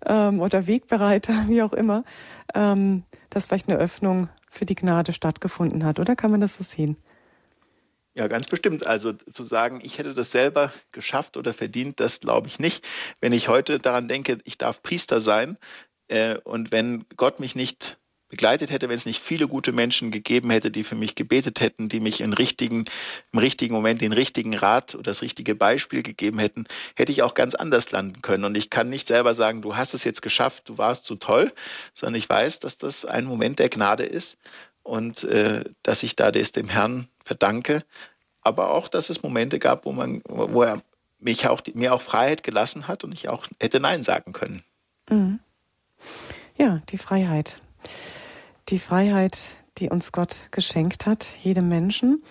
ähm, 0.07 0.41
oder 0.41 0.66
Wegbereiter, 0.66 1.45
wie 1.49 1.62
auch 1.62 1.72
immer, 1.72 2.05
ähm, 2.55 3.05
dass 3.31 3.47
vielleicht 3.47 3.68
eine 3.68 3.79
Öffnung 3.79 4.29
für 4.51 4.66
die 4.66 4.74
Gnade 4.74 5.12
stattgefunden 5.12 5.85
hat. 5.85 5.99
Oder 5.99 6.16
kann 6.16 6.31
man 6.31 6.41
das 6.41 6.57
so 6.57 6.64
sehen? 6.64 6.97
Ja, 8.14 8.26
ganz 8.26 8.49
bestimmt. 8.49 8.85
Also 8.85 9.12
zu 9.12 9.45
sagen, 9.45 9.81
ich 9.81 9.99
hätte 9.99 10.12
das 10.12 10.33
selber 10.33 10.72
geschafft 10.91 11.37
oder 11.37 11.55
verdient, 11.55 12.01
das 12.01 12.18
glaube 12.18 12.49
ich 12.49 12.59
nicht. 12.59 12.85
Wenn 13.20 13.33
ich 13.33 13.47
heute 13.47 13.79
daran 13.79 14.09
denke, 14.09 14.39
ich 14.45 14.59
darf 14.59 14.83
Priester 14.83 15.20
sein 15.20 15.57
äh, 16.09 16.37
und 16.39 16.72
wenn 16.72 17.05
Gott 17.16 17.39
mich 17.39 17.55
nicht 17.55 17.97
begleitet 18.29 18.70
hätte, 18.70 18.89
wenn 18.89 18.97
es 18.97 19.07
nicht 19.07 19.22
viele 19.22 19.49
gute 19.49 19.72
Menschen 19.72 20.11
gegeben 20.11 20.51
hätte, 20.51 20.70
die 20.70 20.85
für 20.85 20.95
mich 20.95 21.14
gebetet 21.14 21.61
hätten, 21.61 21.89
die 21.89 22.01
mich 22.01 22.20
im 22.20 22.33
richtigen, 22.33 22.85
im 23.33 23.39
richtigen 23.39 23.74
Moment 23.74 24.01
den 24.01 24.12
richtigen 24.12 24.55
Rat 24.55 24.95
oder 24.95 25.05
das 25.05 25.22
richtige 25.22 25.55
Beispiel 25.55 26.03
gegeben 26.03 26.39
hätten, 26.39 26.66
hätte 26.95 27.12
ich 27.12 27.22
auch 27.22 27.35
ganz 27.35 27.55
anders 27.55 27.91
landen 27.91 28.20
können. 28.20 28.45
Und 28.45 28.57
ich 28.57 28.68
kann 28.70 28.91
nicht 28.91 29.09
selber 29.09 29.35
sagen, 29.35 29.62
du 29.62 29.76
hast 29.76 29.95
es 29.95 30.05
jetzt 30.05 30.22
geschafft, 30.22 30.68
du 30.68 30.76
warst 30.76 31.07
so 31.07 31.14
toll, 31.14 31.53
sondern 31.95 32.16
ich 32.16 32.29
weiß, 32.29 32.61
dass 32.61 32.76
das 32.76 33.05
ein 33.05 33.24
Moment 33.24 33.59
der 33.59 33.70
Gnade 33.70 34.05
ist 34.05 34.37
und 34.83 35.24
äh, 35.24 35.64
dass 35.83 36.03
ich 36.03 36.14
da 36.14 36.31
das 36.31 36.53
dem 36.53 36.68
Herrn 36.68 37.09
verdanke, 37.24 37.85
aber 38.43 38.70
auch, 38.70 38.89
dass 38.89 39.11
es 39.11 39.22
Momente 39.22 39.59
gab, 39.59 39.85
wo 39.85 39.93
man, 39.93 40.22
wo 40.26 40.62
er 40.62 40.83
mich 41.18 41.49
auch, 41.49 41.62
mir 41.74 41.95
auch 41.95 42.03
Freiheit 42.03 42.43
gelassen 42.43 42.89
hat 42.89 43.05
und 43.05 43.12
ich 43.12 43.29
auch 43.29 43.47
hätte 43.59 43.81
Nein 43.81 44.03
sagen 44.03 44.33
können. 44.33 44.62
Mhm. 45.09 45.41
Ja, 46.57 46.81
die 46.91 46.99
Freiheit 46.99 47.59
die 48.69 48.79
Freiheit, 48.79 49.51
die 49.79 49.89
uns 49.89 50.12
Gott 50.12 50.49
geschenkt 50.51 51.07
hat, 51.07 51.29
jedem 51.41 51.69
Menschen. 51.69 52.23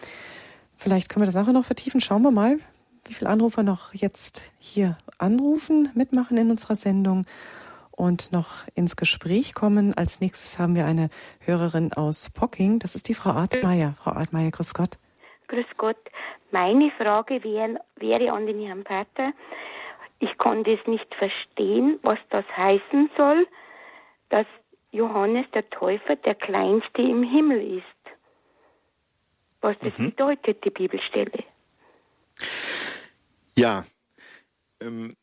Vielleicht 0.73 1.09
können 1.09 1.23
wir 1.23 1.31
das 1.31 1.35
nachher 1.35 1.53
noch 1.53 1.65
vertiefen. 1.65 2.01
Schauen 2.01 2.21
wir 2.21 2.31
mal, 2.31 2.59
wie 3.05 3.13
viele 3.13 3.29
Anrufer 3.29 3.63
noch 3.63 3.93
jetzt 3.93 4.51
hier 4.59 4.97
anrufen, 5.17 5.89
mitmachen 5.95 6.37
in 6.37 6.51
unserer 6.51 6.75
Sendung 6.75 7.25
und 7.91 8.31
noch 8.31 8.67
ins 8.75 8.95
Gespräch 8.95 9.55
kommen. 9.55 9.95
Als 9.95 10.21
nächstes 10.21 10.59
haben 10.59 10.75
wir 10.75 10.85
eine 10.85 11.09
Hörerin 11.39 11.93
aus 11.93 12.29
Pocking. 12.29 12.79
Das 12.79 12.93
ist 12.93 13.09
die 13.09 13.15
Frau 13.15 13.31
Artmeier. 13.31 13.95
Frau 13.97 14.11
Artmeier, 14.11 14.51
grüß 14.51 14.75
Gott. 14.75 14.99
Grüß 15.47 15.65
Gott. 15.77 15.97
Meine 16.51 16.91
Frage 16.91 17.43
wäre, 17.43 17.79
wäre 17.95 18.31
an 18.31 18.45
den 18.45 18.63
Herrn 18.65 18.83
Pater. 18.83 19.33
Ich 20.19 20.37
konnte 20.37 20.73
es 20.73 20.87
nicht 20.87 21.13
verstehen, 21.15 21.99
was 22.03 22.19
das 22.29 22.45
heißen 22.55 23.09
soll, 23.17 23.47
dass 24.29 24.45
Johannes 24.91 25.45
der 25.53 25.69
Täufer 25.69 26.15
der 26.15 26.35
Kleinste 26.35 27.01
im 27.01 27.23
Himmel 27.23 27.77
ist. 27.77 27.83
Was 29.61 29.75
das 29.79 29.97
mhm. 29.97 30.11
bedeutet, 30.11 30.63
die 30.63 30.69
Bibelstelle. 30.69 31.43
Ja, 33.57 33.85
ähm, 34.79 35.15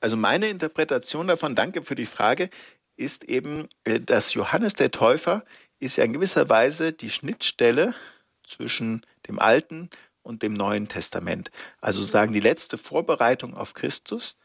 also 0.00 0.16
meine 0.16 0.48
Interpretation 0.48 1.26
davon, 1.26 1.54
danke 1.54 1.82
für 1.82 1.94
die 1.94 2.06
Frage, 2.06 2.50
ist 2.96 3.24
eben, 3.24 3.68
äh, 3.84 4.00
dass 4.00 4.34
Johannes 4.34 4.74
der 4.74 4.90
Täufer 4.90 5.44
ist 5.80 5.96
ja 5.96 6.04
in 6.04 6.12
gewisser 6.12 6.48
Weise 6.48 6.92
die 6.92 7.10
Schnittstelle 7.10 7.94
zwischen 8.46 9.04
dem 9.28 9.38
Alten 9.38 9.90
und 10.22 10.42
dem 10.42 10.52
Neuen 10.52 10.88
Testament. 10.88 11.50
Also 11.80 12.02
sagen 12.02 12.32
die 12.32 12.40
letzte 12.40 12.78
Vorbereitung 12.78 13.56
auf 13.56 13.74
Christus, 13.74 14.36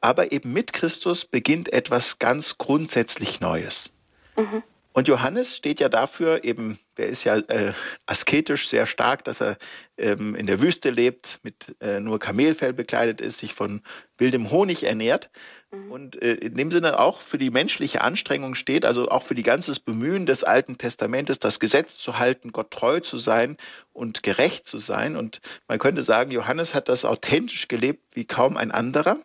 aber 0.00 0.32
eben 0.32 0.52
mit 0.52 0.72
Christus 0.72 1.24
beginnt 1.24 1.72
etwas 1.72 2.18
ganz 2.18 2.58
grundsätzlich 2.58 3.40
Neues. 3.40 3.92
Mhm. 4.36 4.62
Und 4.92 5.08
Johannes 5.08 5.56
steht 5.56 5.80
ja 5.80 5.88
dafür, 5.88 6.44
eben, 6.44 6.78
der 6.98 7.08
ist 7.08 7.24
ja 7.24 7.38
äh, 7.38 7.72
asketisch 8.04 8.68
sehr 8.68 8.86
stark, 8.86 9.24
dass 9.24 9.40
er 9.40 9.56
ähm, 9.96 10.34
in 10.34 10.46
der 10.46 10.60
Wüste 10.60 10.90
lebt, 10.90 11.40
mit 11.42 11.74
äh, 11.80 11.98
nur 11.98 12.18
Kamelfell 12.18 12.74
bekleidet 12.74 13.20
ist, 13.20 13.38
sich 13.38 13.54
von 13.54 13.80
wildem 14.18 14.50
Honig 14.50 14.84
ernährt 14.84 15.30
mhm. 15.70 15.90
und 15.90 16.20
äh, 16.20 16.34
in 16.34 16.56
dem 16.56 16.70
Sinne 16.70 16.98
auch 16.98 17.22
für 17.22 17.38
die 17.38 17.48
menschliche 17.48 18.02
Anstrengung 18.02 18.54
steht, 18.54 18.84
also 18.84 19.08
auch 19.08 19.22
für 19.22 19.34
die 19.34 19.42
ganzes 19.42 19.80
Bemühen 19.80 20.26
des 20.26 20.44
Alten 20.44 20.76
Testamentes, 20.76 21.38
das 21.38 21.58
Gesetz 21.58 21.96
zu 21.96 22.18
halten, 22.18 22.52
Gott 22.52 22.70
treu 22.70 23.00
zu 23.00 23.16
sein 23.16 23.56
und 23.94 24.22
gerecht 24.22 24.66
zu 24.66 24.78
sein. 24.78 25.16
Und 25.16 25.40
man 25.68 25.78
könnte 25.78 26.02
sagen, 26.02 26.30
Johannes 26.30 26.74
hat 26.74 26.90
das 26.90 27.06
authentisch 27.06 27.66
gelebt 27.66 28.04
wie 28.14 28.26
kaum 28.26 28.58
ein 28.58 28.70
anderer. 28.70 29.16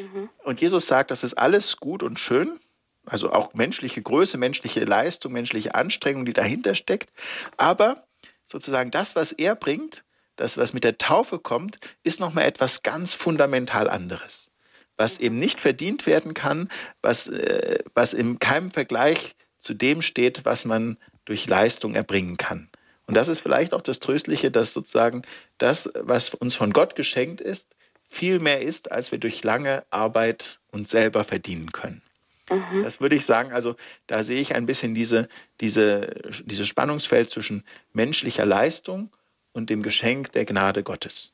Mhm. 0.00 0.28
Und 0.44 0.60
Jesus 0.60 0.86
sagt, 0.86 1.10
das 1.10 1.22
ist 1.22 1.34
alles 1.34 1.76
gut 1.76 2.02
und 2.02 2.18
schön, 2.18 2.58
also 3.06 3.32
auch 3.32 3.54
menschliche 3.54 4.02
Größe, 4.02 4.38
menschliche 4.38 4.84
Leistung, 4.84 5.32
menschliche 5.32 5.74
Anstrengung, 5.74 6.24
die 6.24 6.32
dahinter 6.32 6.74
steckt. 6.74 7.10
Aber 7.56 8.06
sozusagen 8.50 8.90
das, 8.90 9.16
was 9.16 9.32
er 9.32 9.54
bringt, 9.54 10.04
das, 10.36 10.56
was 10.56 10.72
mit 10.72 10.84
der 10.84 10.98
Taufe 10.98 11.38
kommt, 11.38 11.78
ist 12.02 12.20
nochmal 12.20 12.44
etwas 12.44 12.82
ganz 12.82 13.14
fundamental 13.14 13.88
anderes. 13.88 14.50
Was 14.96 15.18
eben 15.18 15.38
nicht 15.38 15.60
verdient 15.60 16.06
werden 16.06 16.34
kann, 16.34 16.70
was, 17.02 17.26
äh, 17.26 17.78
was 17.94 18.12
in 18.12 18.38
keinem 18.38 18.70
Vergleich 18.70 19.34
zu 19.60 19.74
dem 19.74 20.02
steht, 20.02 20.44
was 20.44 20.64
man 20.64 20.96
durch 21.24 21.46
Leistung 21.46 21.94
erbringen 21.94 22.36
kann. 22.36 22.68
Und 23.06 23.14
das 23.14 23.28
ist 23.28 23.40
vielleicht 23.40 23.74
auch 23.74 23.82
das 23.82 23.98
Tröstliche, 23.98 24.50
dass 24.50 24.72
sozusagen 24.72 25.22
das, 25.58 25.90
was 25.94 26.32
uns 26.34 26.54
von 26.54 26.72
Gott 26.72 26.96
geschenkt 26.96 27.40
ist, 27.40 27.66
viel 28.10 28.40
mehr 28.40 28.60
ist, 28.60 28.92
als 28.92 29.12
wir 29.12 29.18
durch 29.18 29.42
lange 29.42 29.84
Arbeit 29.90 30.58
uns 30.70 30.90
selber 30.90 31.24
verdienen 31.24 31.72
können. 31.72 32.02
Mhm. 32.50 32.82
Das 32.82 33.00
würde 33.00 33.14
ich 33.14 33.24
sagen, 33.26 33.52
also 33.52 33.76
da 34.08 34.22
sehe 34.22 34.40
ich 34.40 34.54
ein 34.54 34.66
bisschen 34.66 34.94
diese, 34.94 35.28
diese, 35.60 36.14
dieses 36.44 36.68
Spannungsfeld 36.68 37.30
zwischen 37.30 37.64
menschlicher 37.92 38.44
Leistung 38.44 39.10
und 39.52 39.70
dem 39.70 39.82
Geschenk 39.82 40.32
der 40.32 40.44
Gnade 40.44 40.82
Gottes. 40.82 41.32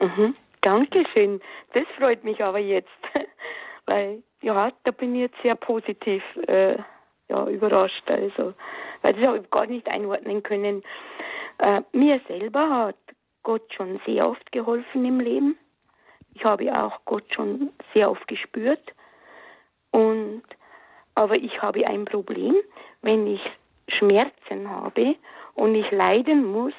Mhm. 0.00 0.34
Dankeschön. 0.60 1.40
Das 1.74 1.82
freut 1.98 2.22
mich 2.22 2.42
aber 2.42 2.60
jetzt, 2.60 2.88
weil 3.86 4.22
ja, 4.42 4.70
da 4.84 4.90
bin 4.92 5.14
ich 5.16 5.22
jetzt 5.22 5.42
sehr 5.42 5.56
positiv 5.56 6.22
äh, 6.46 6.76
ja, 7.28 7.46
überrascht. 7.48 8.08
Also, 8.08 8.54
weil 9.02 9.14
das 9.14 9.26
habe 9.26 9.38
ich 9.38 9.50
gar 9.50 9.66
nicht 9.66 9.88
einordnen 9.88 10.42
können. 10.42 10.82
Äh, 11.58 11.82
mir 11.92 12.20
selber 12.28 12.68
hat 12.70 12.96
Gott 13.42 13.72
schon 13.74 14.00
sehr 14.06 14.28
oft 14.28 14.52
geholfen 14.52 15.04
im 15.04 15.18
Leben. 15.18 15.56
Ich 16.34 16.44
habe 16.44 16.74
auch 16.76 17.00
Gott 17.04 17.24
schon 17.34 17.70
sehr 17.92 18.10
oft 18.10 18.26
gespürt. 18.26 18.92
Und, 19.90 20.42
aber 21.14 21.36
ich 21.36 21.60
habe 21.60 21.86
ein 21.86 22.04
Problem, 22.04 22.54
wenn 23.02 23.26
ich 23.26 23.40
Schmerzen 23.88 24.70
habe 24.70 25.16
und 25.54 25.74
ich 25.74 25.90
leiden 25.90 26.44
muss, 26.44 26.74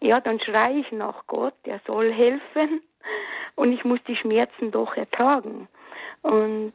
ja, 0.00 0.20
dann 0.20 0.40
schreie 0.40 0.80
ich 0.80 0.90
nach 0.90 1.26
Gott, 1.28 1.54
er 1.64 1.80
soll 1.86 2.12
helfen 2.12 2.82
und 3.54 3.72
ich 3.72 3.84
muss 3.84 4.00
die 4.08 4.16
Schmerzen 4.16 4.72
doch 4.72 4.96
ertragen. 4.96 5.68
Und 6.22 6.72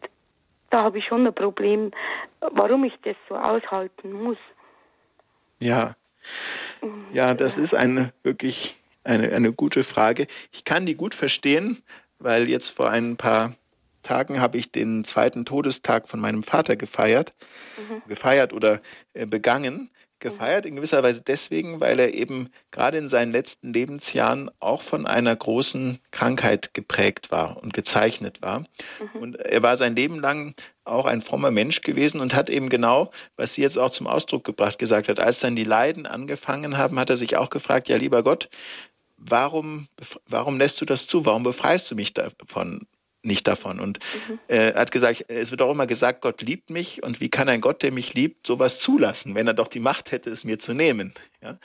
da 0.70 0.84
habe 0.84 1.00
ich 1.00 1.06
schon 1.06 1.28
ein 1.28 1.34
Problem, 1.34 1.92
warum 2.40 2.86
ich 2.86 2.94
das 3.04 3.16
so 3.28 3.36
aushalten 3.36 4.12
muss. 4.12 4.38
Ja, 5.60 5.96
ja, 7.14 7.34
das 7.34 7.56
ist 7.56 7.74
eine 7.74 8.14
wirklich 8.24 8.78
eine, 9.08 9.32
eine 9.34 9.54
gute 9.54 9.84
Frage. 9.84 10.28
Ich 10.52 10.64
kann 10.64 10.86
die 10.86 10.96
gut 10.96 11.16
verstehen, 11.16 11.82
weil 12.20 12.50
jetzt 12.50 12.70
vor 12.70 12.90
ein 12.90 13.18
paar 13.18 13.56
Tagen 14.04 14.40
habe 14.40 14.58
ich 14.58 14.72
den 14.72 15.04
zweiten 15.06 15.46
Todestag 15.46 16.08
von 16.08 16.20
meinem 16.20 16.44
Vater 16.44 16.76
gefeiert, 16.76 17.34
mhm. 17.78 18.02
gefeiert 18.08 18.54
oder 18.54 18.82
äh, 19.14 19.26
begangen. 19.26 19.92
Gefeiert 20.20 20.66
in 20.66 20.76
gewisser 20.76 21.04
Weise 21.04 21.22
deswegen, 21.22 21.80
weil 21.80 22.00
er 22.00 22.12
eben 22.12 22.50
gerade 22.72 22.98
in 22.98 23.08
seinen 23.08 23.32
letzten 23.32 23.72
Lebensjahren 23.72 24.50
auch 24.60 24.82
von 24.82 25.06
einer 25.06 25.36
großen 25.36 26.00
Krankheit 26.10 26.74
geprägt 26.74 27.30
war 27.30 27.62
und 27.62 27.72
gezeichnet 27.72 28.42
war. 28.42 28.62
Mhm. 28.62 29.22
Und 29.22 29.36
er 29.36 29.62
war 29.62 29.78
sein 29.78 29.96
Leben 29.96 30.20
lang 30.20 30.56
auch 30.86 31.06
ein 31.06 31.22
frommer 31.22 31.52
Mensch 31.52 31.82
gewesen 31.82 32.20
und 32.20 32.34
hat 32.34 32.50
eben 32.50 32.70
genau, 32.70 33.12
was 33.36 33.54
sie 33.54 33.62
jetzt 33.62 33.78
auch 33.78 33.92
zum 33.92 34.08
Ausdruck 34.08 34.44
gebracht 34.44 34.80
gesagt 34.80 35.08
hat, 35.08 35.20
als 35.20 35.40
dann 35.40 35.56
die 35.56 35.64
Leiden 35.64 36.08
angefangen 36.08 36.78
haben, 36.78 36.98
hat 36.98 37.12
er 37.12 37.18
sich 37.18 37.38
auch 37.38 37.52
gefragt, 37.52 37.88
ja 37.88 37.98
lieber 37.98 38.24
Gott, 38.24 38.50
warum, 39.18 39.88
warum 40.28 40.58
lässt 40.58 40.80
du 40.82 40.86
das 40.86 41.08
zu? 41.08 41.26
Warum 41.26 41.44
befreist 41.44 41.90
du 41.92 41.96
mich 41.96 42.14
davon? 42.14 42.88
Nicht 43.24 43.48
davon. 43.48 43.80
Und 43.80 44.00
mhm. 44.30 44.40
er 44.48 44.76
hat 44.76 44.92
gesagt, 44.92 45.26
es 45.28 45.52
wird 45.52 45.62
auch 45.62 45.72
immer 45.72 45.88
gesagt, 45.88 46.22
Gott 46.22 46.42
liebt 46.42 46.70
mich 46.70 47.04
und 47.04 47.20
wie 47.20 47.30
kann 47.30 47.50
ein 47.50 47.62
Gott, 47.62 47.82
der 47.82 47.92
mich 47.92 48.14
liebt, 48.14 48.48
sowas 48.48 48.80
zulassen, 48.80 49.36
wenn 49.36 49.48
er 49.48 49.54
doch 49.54 49.68
die 49.68 49.80
Macht 49.80 50.12
hätte, 50.12 50.30
es 50.30 50.44
mir 50.44 50.60
zu 50.60 50.74
nehmen? 50.74 51.14
Ja? 51.42 51.60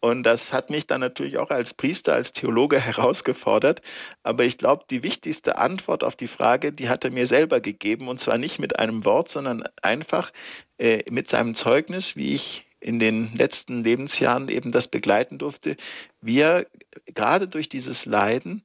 Und 0.00 0.22
das 0.24 0.52
hat 0.52 0.70
mich 0.70 0.86
dann 0.86 1.00
natürlich 1.00 1.38
auch 1.38 1.50
als 1.50 1.74
Priester, 1.74 2.14
als 2.14 2.32
Theologe 2.32 2.80
herausgefordert. 2.80 3.82
Aber 4.22 4.44
ich 4.44 4.58
glaube, 4.58 4.84
die 4.90 5.02
wichtigste 5.02 5.58
Antwort 5.58 6.04
auf 6.04 6.16
die 6.16 6.28
Frage, 6.28 6.72
die 6.72 6.88
hat 6.88 7.04
er 7.04 7.10
mir 7.10 7.26
selber 7.26 7.60
gegeben. 7.60 8.08
Und 8.08 8.20
zwar 8.20 8.38
nicht 8.38 8.58
mit 8.58 8.78
einem 8.78 9.04
Wort, 9.04 9.28
sondern 9.28 9.64
einfach 9.82 10.32
äh, 10.78 11.02
mit 11.10 11.28
seinem 11.28 11.54
Zeugnis, 11.54 12.16
wie 12.16 12.34
ich 12.34 12.65
in 12.86 13.00
den 13.00 13.34
letzten 13.34 13.82
Lebensjahren 13.82 14.48
eben 14.48 14.70
das 14.70 14.86
begleiten 14.86 15.38
durfte, 15.38 15.76
wie 16.20 16.38
er 16.38 16.66
gerade 17.06 17.48
durch 17.48 17.68
dieses 17.68 18.06
Leiden 18.06 18.62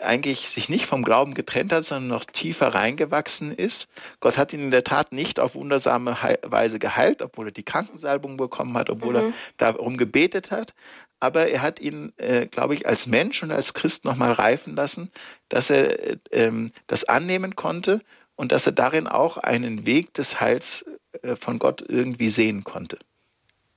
eigentlich 0.00 0.48
sich 0.48 0.68
nicht 0.68 0.86
vom 0.86 1.04
Glauben 1.04 1.34
getrennt 1.34 1.72
hat, 1.72 1.84
sondern 1.84 2.08
noch 2.08 2.24
tiefer 2.24 2.68
reingewachsen 2.68 3.52
ist. 3.52 3.88
Gott 4.18 4.36
hat 4.36 4.52
ihn 4.52 4.60
in 4.60 4.70
der 4.72 4.82
Tat 4.82 5.12
nicht 5.12 5.38
auf 5.38 5.54
wundersame 5.54 6.16
Weise 6.42 6.78
geheilt, 6.78 7.22
obwohl 7.22 7.48
er 7.48 7.52
die 7.52 7.62
Krankensalbung 7.62 8.36
bekommen 8.36 8.76
hat, 8.76 8.90
obwohl 8.90 9.12
mhm. 9.12 9.28
er 9.28 9.32
darum 9.58 9.96
gebetet 9.98 10.50
hat. 10.50 10.74
Aber 11.20 11.48
er 11.48 11.62
hat 11.62 11.78
ihn, 11.78 12.12
äh, 12.16 12.46
glaube 12.46 12.74
ich, 12.74 12.88
als 12.88 13.06
Mensch 13.06 13.42
und 13.42 13.52
als 13.52 13.74
Christ 13.74 14.04
nochmal 14.04 14.32
reifen 14.32 14.74
lassen, 14.74 15.12
dass 15.48 15.70
er 15.70 16.16
ähm, 16.32 16.72
das 16.86 17.04
annehmen 17.04 17.54
konnte 17.54 18.00
und 18.34 18.52
dass 18.52 18.66
er 18.66 18.72
darin 18.72 19.06
auch 19.06 19.36
einen 19.36 19.84
Weg 19.86 20.14
des 20.14 20.40
Heils 20.40 20.84
äh, 21.22 21.36
von 21.36 21.58
Gott 21.58 21.84
irgendwie 21.86 22.30
sehen 22.30 22.64
konnte. 22.64 22.98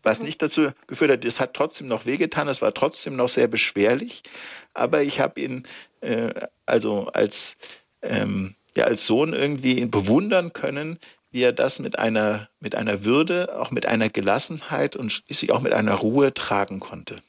Was 0.03 0.19
mhm. 0.19 0.25
nicht 0.25 0.41
dazu 0.41 0.71
geführt 0.87 1.11
hat, 1.11 1.25
es 1.25 1.39
hat 1.39 1.53
trotzdem 1.53 1.87
noch 1.87 2.05
wehgetan, 2.05 2.47
es 2.47 2.61
war 2.61 2.73
trotzdem 2.73 3.15
noch 3.15 3.29
sehr 3.29 3.47
beschwerlich, 3.47 4.23
aber 4.73 5.01
ich 5.01 5.19
habe 5.19 5.41
ihn 5.41 5.67
äh, 6.01 6.33
also 6.65 7.07
als, 7.07 7.57
ähm, 8.01 8.55
ja, 8.75 8.85
als 8.85 9.07
Sohn 9.07 9.33
irgendwie 9.33 9.85
bewundern 9.85 10.53
können, 10.53 10.99
wie 11.31 11.41
er 11.41 11.53
das 11.53 11.79
mit 11.79 11.97
einer, 11.97 12.49
mit 12.59 12.75
einer 12.75 13.03
Würde, 13.03 13.59
auch 13.59 13.71
mit 13.71 13.85
einer 13.85 14.09
Gelassenheit 14.09 14.95
und 14.95 15.11
schließlich 15.11 15.51
auch 15.51 15.61
mit 15.61 15.73
einer 15.73 15.95
Ruhe 15.95 16.33
tragen 16.33 16.79
konnte. 16.79 17.23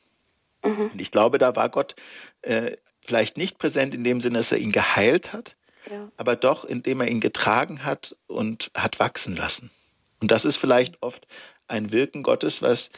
Mhm. 0.62 0.90
Und 0.92 1.00
ich 1.00 1.10
glaube, 1.10 1.38
da 1.38 1.56
war 1.56 1.70
Gott 1.70 1.96
äh, 2.42 2.76
vielleicht 3.00 3.36
nicht 3.36 3.58
präsent 3.58 3.94
in 3.94 4.04
dem 4.04 4.20
Sinne, 4.20 4.38
dass 4.38 4.52
er 4.52 4.58
ihn 4.58 4.72
geheilt 4.72 5.32
hat, 5.32 5.56
ja. 5.90 6.10
aber 6.16 6.36
doch, 6.36 6.64
indem 6.64 7.00
er 7.00 7.08
ihn 7.08 7.20
getragen 7.20 7.84
hat 7.84 8.16
und 8.26 8.70
hat 8.74 8.98
wachsen 8.98 9.36
lassen. 9.36 9.70
Und 10.20 10.30
das 10.30 10.44
ist 10.44 10.56
vielleicht 10.56 11.02
oft 11.02 11.26
ein 11.68 11.92
Wirken 11.92 12.22
Gottes, 12.22 12.62
was 12.62 12.90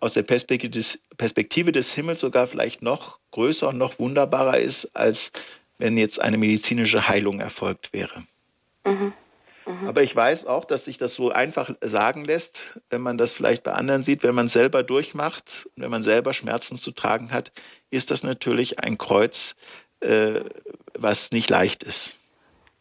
aus 0.00 0.14
der 0.14 0.22
Perspektive 0.22 0.70
des, 0.70 0.98
Perspektive 1.16 1.72
des 1.72 1.92
Himmels 1.92 2.20
sogar 2.20 2.46
vielleicht 2.46 2.82
noch 2.82 3.18
größer 3.32 3.68
und 3.68 3.78
noch 3.78 3.98
wunderbarer 3.98 4.58
ist, 4.58 4.94
als 4.96 5.30
wenn 5.78 5.96
jetzt 5.96 6.20
eine 6.20 6.38
medizinische 6.38 7.08
Heilung 7.08 7.40
erfolgt 7.40 7.92
wäre. 7.92 8.24
Mhm. 8.84 9.12
Mhm. 9.66 9.88
Aber 9.88 10.02
ich 10.02 10.14
weiß 10.14 10.46
auch, 10.46 10.64
dass 10.64 10.86
sich 10.86 10.98
das 10.98 11.14
so 11.14 11.30
einfach 11.30 11.70
sagen 11.80 12.24
lässt, 12.24 12.60
wenn 12.88 13.02
man 13.02 13.18
das 13.18 13.34
vielleicht 13.34 13.62
bei 13.62 13.72
anderen 13.72 14.02
sieht, 14.02 14.22
wenn 14.22 14.34
man 14.34 14.48
selber 14.48 14.82
durchmacht, 14.82 15.68
wenn 15.76 15.90
man 15.90 16.02
selber 16.02 16.32
Schmerzen 16.32 16.76
zu 16.76 16.90
tragen 16.90 17.30
hat, 17.30 17.52
ist 17.90 18.10
das 18.10 18.22
natürlich 18.22 18.80
ein 18.80 18.98
Kreuz, 18.98 19.54
äh, 20.00 20.40
was 20.94 21.30
nicht 21.30 21.50
leicht 21.50 21.82
ist. 21.82 22.16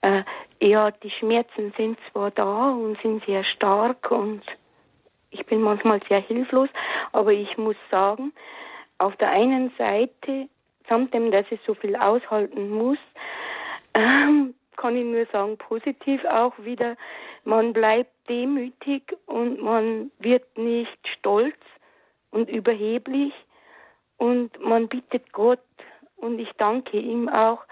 Äh, 0.02 0.24
ja, 0.62 0.92
die 0.92 1.12
Schmerzen 1.12 1.74
sind 1.78 1.98
zwar 2.12 2.32
da 2.32 2.72
und 2.72 2.98
sind 3.02 3.26
sehr 3.26 3.44
stark 3.44 4.12
und 4.12 4.42
ich 5.32 5.46
bin 5.46 5.62
manchmal 5.62 6.02
sehr 6.08 6.22
hilflos, 6.22 6.70
aber 7.12 7.32
ich 7.32 7.58
muss 7.58 7.76
sagen, 7.92 8.34
auf 8.98 9.16
der 9.18 9.30
einen 9.30 9.72
Seite, 9.78 10.50
samt 10.88 11.14
dem, 11.14 11.32
dass 11.32 11.46
ich 11.52 11.60
so 11.66 11.74
viel 11.74 11.96
aushalten 11.96 12.70
muss, 12.70 12.98
ähm, 13.94 14.54
kann 14.76 14.96
ich 14.96 15.04
nur 15.04 15.26
sagen, 15.28 15.58
positiv 15.58 16.24
auch 16.26 16.54
wieder, 16.60 16.96
man 17.44 17.74
bleibt 17.74 18.12
demütig 18.30 19.04
und 19.26 19.62
man 19.62 20.12
wird 20.20 20.58
nicht 20.58 21.00
stolz 21.18 21.58
und 22.32 22.50
überheblich 22.50 23.34
und 24.18 24.58
man 24.60 24.88
bittet 24.88 25.32
Gott 25.34 25.60
und 26.18 26.40
ich 26.40 26.52
danke 26.58 26.98
ihm 26.98 27.28
auch, 27.30 27.64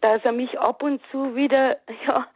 dass 0.00 0.24
er 0.24 0.32
mich 0.32 0.58
ab 0.58 0.82
und 0.82 1.00
zu 1.10 1.34
wieder 1.34 1.78
ja, 2.06 2.26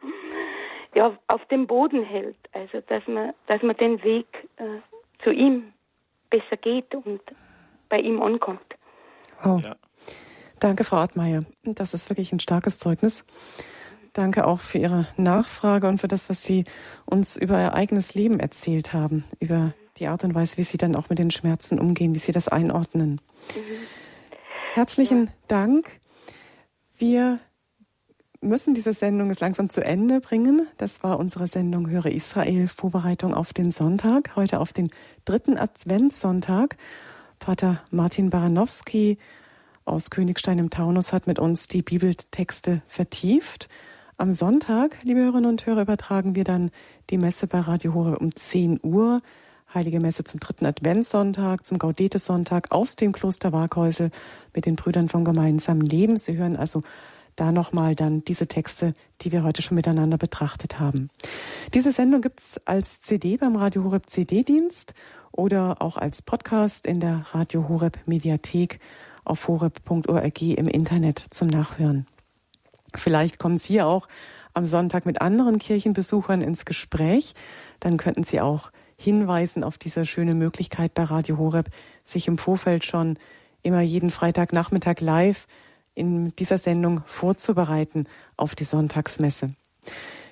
ja, 0.95 1.17
auf 1.27 1.45
dem 1.45 1.67
Boden 1.67 2.03
hält. 2.03 2.37
Also 2.53 2.81
dass 2.87 3.05
man, 3.07 3.33
dass 3.47 3.61
man 3.61 3.75
den 3.77 4.03
Weg 4.03 4.27
äh, 4.57 4.79
zu 5.23 5.31
ihm 5.31 5.73
besser 6.29 6.57
geht 6.57 6.93
und 6.95 7.21
bei 7.89 7.99
ihm 7.99 8.21
ankommt. 8.21 8.75
Oh. 9.43 9.59
Ja. 9.63 9.75
Danke, 10.59 10.83
Frau 10.83 10.97
Artmeier. 10.97 11.43
Das 11.63 11.93
ist 11.93 12.09
wirklich 12.09 12.31
ein 12.31 12.39
starkes 12.39 12.77
Zeugnis. 12.77 13.25
Danke 14.13 14.45
auch 14.45 14.59
für 14.59 14.77
Ihre 14.77 15.07
Nachfrage 15.17 15.87
und 15.87 15.99
für 15.99 16.07
das, 16.07 16.29
was 16.29 16.43
Sie 16.43 16.65
uns 17.05 17.37
über 17.37 17.59
Ihr 17.59 17.73
eigenes 17.73 18.13
Leben 18.13 18.39
erzählt 18.39 18.93
haben, 18.93 19.23
über 19.39 19.73
die 19.97 20.07
Art 20.07 20.23
und 20.23 20.35
Weise, 20.35 20.57
wie 20.57 20.63
Sie 20.63 20.77
dann 20.77 20.95
auch 20.95 21.09
mit 21.09 21.17
den 21.17 21.31
Schmerzen 21.31 21.79
umgehen, 21.79 22.13
wie 22.13 22.19
Sie 22.19 22.31
das 22.31 22.47
einordnen. 22.47 23.21
Mhm. 23.55 23.61
Herzlichen 24.73 25.25
ja. 25.25 25.31
Dank. 25.47 25.89
Wir 26.97 27.39
müssen 28.41 28.73
diese 28.73 28.93
Sendung 28.93 29.29
jetzt 29.29 29.39
langsam 29.39 29.69
zu 29.69 29.83
Ende 29.83 30.19
bringen. 30.19 30.67
Das 30.77 31.03
war 31.03 31.19
unsere 31.19 31.47
Sendung 31.47 31.89
Höre 31.89 32.07
Israel, 32.07 32.67
Vorbereitung 32.67 33.35
auf 33.35 33.53
den 33.53 33.71
Sonntag, 33.71 34.35
heute 34.35 34.59
auf 34.59 34.73
den 34.73 34.89
dritten 35.25 35.57
Adventssonntag. 35.57 36.75
Pater 37.37 37.83
Martin 37.91 38.31
Baranowski 38.31 39.19
aus 39.85 40.09
Königstein 40.09 40.57
im 40.57 40.71
Taunus 40.71 41.13
hat 41.13 41.27
mit 41.27 41.37
uns 41.37 41.67
die 41.67 41.83
Bibeltexte 41.83 42.81
vertieft. 42.87 43.69
Am 44.17 44.31
Sonntag, 44.31 44.97
liebe 45.03 45.19
Hörerinnen 45.19 45.49
und 45.49 45.65
Hörer, 45.65 45.83
übertragen 45.83 46.35
wir 46.35 46.43
dann 46.43 46.71
die 47.11 47.17
Messe 47.17 47.45
bei 47.45 47.59
Radio 47.59 47.93
Hore 47.93 48.17
um 48.17 48.35
10 48.35 48.79
Uhr. 48.81 49.21
Heilige 49.73 49.99
Messe 49.99 50.23
zum 50.23 50.39
dritten 50.39 50.65
Adventssonntag, 50.65 51.63
zum 51.63 51.77
Gaudete-Sonntag 51.77 52.71
aus 52.71 52.95
dem 52.95 53.13
Kloster 53.13 53.53
Waghäusel 53.53 54.09
mit 54.53 54.65
den 54.65 54.75
Brüdern 54.75 55.09
vom 55.09 55.25
gemeinsamen 55.25 55.81
Leben. 55.81 56.17
Sie 56.17 56.37
hören 56.37 56.57
also 56.57 56.83
da 57.35 57.51
nochmal 57.51 57.95
dann 57.95 58.23
diese 58.23 58.47
Texte, 58.47 58.93
die 59.21 59.31
wir 59.31 59.43
heute 59.43 59.61
schon 59.61 59.75
miteinander 59.75 60.17
betrachtet 60.17 60.79
haben. 60.79 61.09
Diese 61.73 61.91
Sendung 61.91 62.21
gibt's 62.21 62.59
als 62.65 63.01
CD 63.01 63.37
beim 63.37 63.55
Radio 63.55 63.83
Horeb 63.83 64.09
CD-Dienst 64.09 64.93
oder 65.31 65.81
auch 65.81 65.97
als 65.97 66.21
Podcast 66.21 66.85
in 66.85 66.99
der 66.99 67.25
Radio 67.31 67.67
Horeb 67.69 67.99
Mediathek 68.05 68.79
auf 69.23 69.47
horeb.org 69.47 70.41
im 70.41 70.67
Internet 70.67 71.25
zum 71.29 71.47
Nachhören. 71.47 72.07
Vielleicht 72.95 73.39
kommen 73.39 73.59
Sie 73.59 73.81
auch 73.81 74.07
am 74.53 74.65
Sonntag 74.65 75.05
mit 75.05 75.21
anderen 75.21 75.59
Kirchenbesuchern 75.59 76.41
ins 76.41 76.65
Gespräch. 76.65 77.35
Dann 77.79 77.97
könnten 77.97 78.23
Sie 78.23 78.41
auch 78.41 78.71
hinweisen 78.97 79.63
auf 79.63 79.77
diese 79.77 80.05
schöne 80.05 80.35
Möglichkeit 80.35 80.93
bei 80.93 81.03
Radio 81.03 81.37
Horeb, 81.37 81.69
sich 82.03 82.27
im 82.27 82.37
Vorfeld 82.37 82.85
schon 82.85 83.17
immer 83.63 83.81
jeden 83.81 84.09
Freitagnachmittag 84.09 84.99
live 84.99 85.47
in 85.93 86.35
dieser 86.35 86.57
Sendung 86.57 87.01
vorzubereiten 87.05 88.05
auf 88.37 88.55
die 88.55 88.63
Sonntagsmesse. 88.63 89.53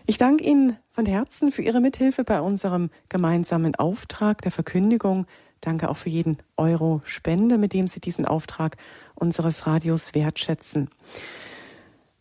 Ich 0.05 0.18
danke 0.18 0.43
Ihnen 0.43 0.78
von 0.91 1.05
Herzen 1.05 1.51
für 1.51 1.62
Ihre 1.62 1.82
Mithilfe 1.82 2.24
bei 2.24 2.41
unserem 2.41 2.89
gemeinsamen 3.10 3.76
Auftrag 3.76 4.41
der 4.41 4.51
Verkündigung. 4.51 5.26
Danke 5.62 5.89
auch 5.89 5.97
für 5.97 6.10
jeden 6.10 6.38
Euro 6.57 7.01
Spende, 7.03 7.57
mit 7.57 7.74
dem 7.74 7.88
Sie 7.88 7.99
diesen 7.99 8.26
Auftrag 8.26 8.78
unseres 9.16 9.68
Radios 9.68 10.16
wertschätzen. 10.16 10.89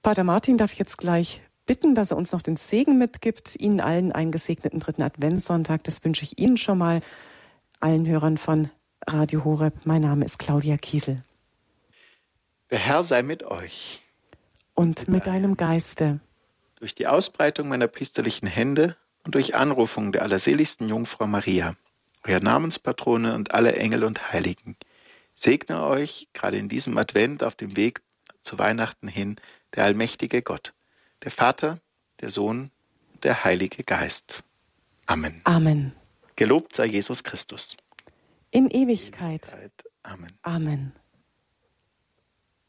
Pater 0.02 0.24
Martin 0.24 0.58
darf 0.58 0.72
ich 0.72 0.78
jetzt 0.78 0.98
gleich 0.98 1.40
bitten, 1.66 1.94
dass 1.94 2.10
er 2.10 2.16
uns 2.16 2.32
noch 2.32 2.42
den 2.42 2.56
Segen 2.56 2.98
mitgibt. 2.98 3.56
Ihnen 3.56 3.80
allen 3.80 4.12
einen 4.12 4.32
gesegneten 4.32 4.80
dritten 4.80 5.02
Adventssonntag. 5.02 5.84
Das 5.84 6.04
wünsche 6.04 6.24
ich 6.24 6.38
Ihnen 6.38 6.56
schon 6.56 6.78
mal. 6.78 7.00
Allen 7.80 8.06
Hörern 8.06 8.38
von 8.38 8.70
Radio 9.06 9.44
Horeb. 9.44 9.86
Mein 9.86 10.02
Name 10.02 10.24
ist 10.24 10.38
Claudia 10.38 10.76
Kiesel. 10.76 11.22
Der 12.70 12.78
Herr 12.78 13.02
sei 13.02 13.22
mit 13.22 13.44
euch. 13.44 14.00
Und 14.74 15.08
mit 15.08 15.26
deinem 15.26 15.56
Geiste. 15.56 16.20
Durch 16.76 16.94
die 16.94 17.06
Ausbreitung 17.06 17.68
meiner 17.68 17.88
priesterlichen 17.88 18.46
Hände 18.46 18.96
und 19.24 19.34
durch 19.34 19.54
Anrufung 19.54 20.12
der 20.12 20.22
allerseligsten 20.22 20.88
Jungfrau 20.88 21.26
Maria, 21.26 21.76
euer 22.24 22.40
Namenspatrone 22.40 23.34
und 23.34 23.52
alle 23.52 23.74
Engel 23.74 24.04
und 24.04 24.32
Heiligen, 24.32 24.76
segne 25.34 25.82
euch 25.82 26.28
gerade 26.34 26.58
in 26.58 26.68
diesem 26.68 26.98
Advent 26.98 27.42
auf 27.42 27.54
dem 27.54 27.74
Weg 27.76 28.02
zu 28.44 28.58
Weihnachten 28.58 29.08
hin 29.08 29.36
der 29.74 29.84
allmächtige 29.84 30.42
Gott, 30.42 30.74
der 31.24 31.30
Vater, 31.30 31.80
der 32.20 32.30
Sohn 32.30 32.70
und 33.14 33.24
der 33.24 33.44
Heilige 33.44 33.82
Geist. 33.82 34.44
Amen. 35.06 35.40
Amen. 35.44 35.92
Gelobt 36.36 36.76
sei 36.76 36.86
Jesus 36.86 37.24
Christus. 37.24 37.76
In 38.50 38.68
Ewigkeit. 38.68 39.48
In 39.48 39.58
Ewigkeit. 39.58 39.72
Amen. 40.02 40.38
Amen. 40.42 40.92